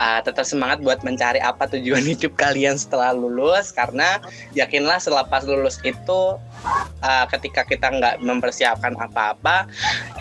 uh, 0.00 0.20
tetap 0.24 0.48
semangat 0.48 0.80
buat 0.80 1.04
mencari 1.04 1.36
apa 1.36 1.68
tujuan 1.68 2.00
hidup 2.10 2.32
kalian 2.40 2.80
setelah 2.80 3.12
lulus 3.12 3.68
karena 3.68 4.16
yakinlah 4.56 4.96
selepas 4.96 5.44
lulus 5.44 5.76
itu 5.84 6.40
uh, 7.02 7.24
ketika 7.30 7.66
kita 7.66 7.90
nggak 7.90 8.22
mempersiapkan 8.22 8.94
apa-apa 8.96 9.66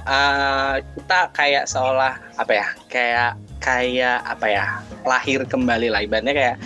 uh, 0.06 0.82
kita 0.82 1.20
kayak 1.34 1.66
seolah 1.70 2.18
apa 2.38 2.52
ya 2.52 2.68
kayak 2.90 3.32
kayak 3.62 4.26
apa 4.26 4.46
ya 4.50 4.66
lahir 5.06 5.46
kembali 5.46 5.94
lah. 5.94 6.02
Ibaratnya 6.02 6.34
kayak 6.34 6.58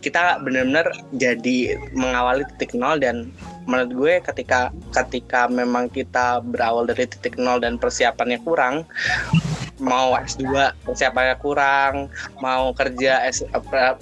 kita 0.00 0.40
benar-benar 0.40 0.88
jadi 1.12 1.76
mengawali 1.92 2.48
titik 2.56 2.72
nol 2.72 2.96
dan 2.96 3.28
menurut 3.68 3.92
gue 3.92 4.14
ketika 4.24 4.72
ketika 4.96 5.44
memang 5.44 5.92
kita 5.92 6.40
berawal 6.40 6.88
dari 6.88 7.04
titik 7.04 7.36
nol 7.36 7.60
dan 7.60 7.76
persiapannya 7.76 8.40
kurang 8.40 8.88
mau 9.78 10.14
S2 10.18 10.74
persiapannya 10.84 11.36
kurang, 11.38 12.10
mau 12.42 12.74
kerja 12.74 13.22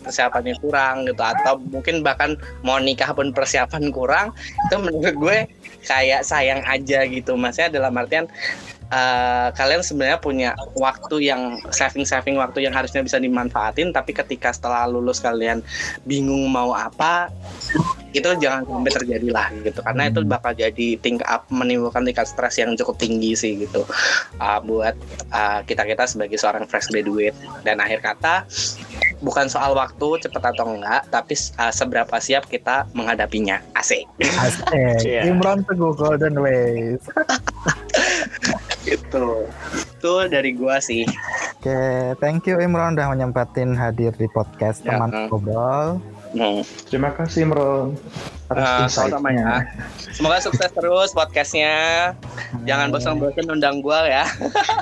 persiapannya 0.03 0.57
kurang 0.61 1.09
gitu 1.09 1.23
atau 1.23 1.61
mungkin 1.71 2.01
bahkan 2.01 2.37
mau 2.65 2.81
nikah 2.81 3.13
pun 3.13 3.33
persiapan 3.33 3.93
kurang, 3.93 4.33
itu 4.69 4.77
menurut 4.81 5.15
gue 5.17 5.39
kayak 5.85 6.25
sayang 6.25 6.65
aja 6.65 7.05
gitu. 7.07 7.37
Maksudnya 7.37 7.81
dalam 7.81 7.95
artian 7.97 8.27
uh, 8.91 9.49
kalian 9.55 9.83
sebenarnya 9.83 10.19
punya 10.21 10.51
waktu 10.79 11.31
yang 11.31 11.59
saving 11.71 12.07
saving 12.07 12.37
waktu 12.39 12.67
yang 12.67 12.75
harusnya 12.75 13.03
bisa 13.03 13.19
dimanfaatin 13.19 13.91
tapi 13.91 14.15
ketika 14.15 14.55
setelah 14.55 14.87
lulus 14.87 15.19
kalian 15.19 15.63
bingung 16.07 16.51
mau 16.51 16.75
apa 16.75 17.31
itu 18.17 18.29
jangan 18.41 18.65
sampai 18.65 18.93
terjadi 18.97 19.29
lah 19.29 19.53
gitu. 19.61 19.81
Karena 19.85 20.09
itu 20.09 20.21
hmm. 20.25 20.33
bakal 20.33 20.53
jadi 20.57 20.89
tingkat 20.99 21.29
up 21.29 21.45
menimbulkan 21.53 22.09
tingkat 22.09 22.27
stres 22.27 22.57
yang 22.57 22.73
cukup 22.75 22.97
tinggi 22.97 23.37
sih 23.37 23.53
gitu. 23.61 23.85
Uh, 24.41 24.59
buat 24.65 24.97
uh, 25.31 25.61
kita 25.69 25.85
kita 25.85 26.09
sebagai 26.09 26.41
seorang 26.41 26.65
fresh 26.65 26.89
graduate. 26.89 27.37
Dan 27.63 27.79
akhir 27.85 28.01
kata 28.01 28.49
bukan 29.21 29.49
soal 29.49 29.73
waktu 29.73 30.29
cepat 30.29 30.53
atau 30.53 30.77
enggak 30.77 31.09
tapi 31.09 31.37
uh, 31.61 31.73
seberapa 31.73 32.17
siap 32.17 32.49
kita 32.49 32.89
menghadapinya. 32.97 33.61
Asik. 33.77 34.09
Asik. 34.21 34.65
Yeah. 35.05 35.29
Imran 35.29 35.65
Teguh 35.69 35.93
Golden 35.93 36.41
Ways. 36.41 37.05
Itu 38.87 39.45
itu 39.75 40.13
dari 40.31 40.55
gua 40.55 40.79
sih. 40.79 41.05
Oke 41.59 41.75
okay, 41.75 42.15
thank 42.23 42.47
you 42.47 42.63
Imran 42.63 42.95
udah 42.95 43.11
menyempatin 43.11 43.75
hadir 43.75 44.15
di 44.15 44.31
podcast 44.31 44.87
ya, 44.87 44.95
teman 44.95 45.11
uh. 45.11 45.99
Hmm. 46.37 46.61
Terima 46.93 47.17
kasih 47.17 47.49
Imron 47.49 47.97
atas 48.53 48.93
uh, 49.01 49.09
sama 49.09 49.33
ya. 49.33 49.65
Semoga 50.13 50.39
sukses 50.45 50.69
terus 50.69 51.17
podcastnya. 51.17 52.13
Jangan 52.69 52.93
bosan-bosan 52.93 53.49
undang 53.49 53.81
gua 53.81 54.05
ya. 54.05 54.25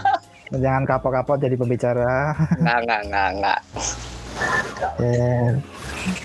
Jangan 0.64 0.82
kapok-kapok 0.82 1.38
jadi 1.38 1.54
pembicara. 1.54 2.34
Enggak, 2.58 2.78
enggak, 2.82 3.00
enggak, 3.06 3.28
enggak. 3.38 3.58
Yeah. 4.98 5.62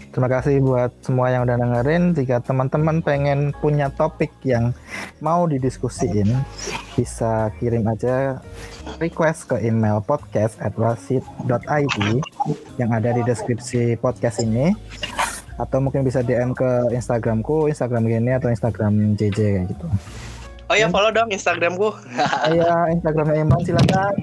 Terima 0.09 0.27
kasih 0.27 0.59
buat 0.59 0.91
semua 0.99 1.31
yang 1.31 1.47
udah 1.47 1.55
dengerin. 1.55 2.11
Jika 2.17 2.43
teman-teman 2.43 2.99
pengen 2.99 3.55
punya 3.63 3.87
topik 3.93 4.33
yang 4.43 4.75
mau 5.23 5.47
didiskusiin, 5.47 6.27
bisa 6.97 7.53
kirim 7.61 7.87
aja 7.87 8.43
request 8.99 9.53
ke 9.53 9.63
email 9.63 10.03
podcast 10.03 10.59
yang 12.75 12.89
ada 12.91 13.09
di 13.15 13.21
deskripsi 13.23 13.95
podcast 14.03 14.43
ini 14.43 14.75
atau 15.59 15.83
mungkin 15.83 16.07
bisa 16.07 16.23
DM 16.23 16.55
ke 16.55 16.95
Instagramku, 16.95 17.67
Instagram 17.67 18.07
gini 18.07 18.31
atau 18.31 18.47
Instagram 18.47 19.19
JJ 19.19 19.37
kayak 19.37 19.65
gitu. 19.75 19.87
Oh 20.69 20.77
ya 20.77 20.85
follow 20.93 21.09
dong 21.09 21.33
Instagramku. 21.33 21.89
Iya 22.53 22.93
Instagramnya 22.93 23.41
Imran 23.41 23.61
silakan. 23.65 24.13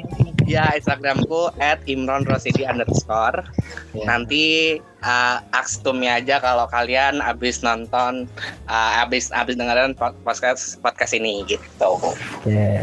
Ya 0.46 0.70
Instagramku 0.78 1.50
at 1.58 1.82
Imron 1.90 2.22
Rosidi 2.22 2.62
underscore. 2.62 3.42
Ya. 3.90 4.06
Nanti 4.06 4.78
uh, 5.02 5.42
akstumnya 5.50 6.22
aja 6.22 6.38
kalau 6.38 6.70
kalian 6.70 7.18
abis 7.18 7.66
nonton, 7.66 8.30
uh, 8.70 9.02
abis 9.02 9.34
abis 9.34 9.58
dengerin 9.58 9.98
podcast 9.98 10.78
podcast 10.78 11.12
ini 11.18 11.42
gitu. 11.50 11.90
Oke. 11.98 12.14
Okay. 12.46 12.78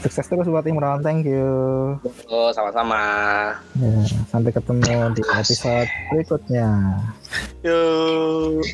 Sukses 0.00 0.24
terus 0.30 0.48
buat 0.48 0.64
Imron, 0.64 1.04
thank 1.04 1.28
you. 1.28 1.50
Oh, 2.30 2.48
sama-sama. 2.56 3.02
Ya, 3.74 3.96
sampai 4.32 4.54
ketemu 4.54 5.12
di 5.12 5.22
episode 5.34 5.90
berikutnya. 6.14 6.70
Yuk. 7.66 8.64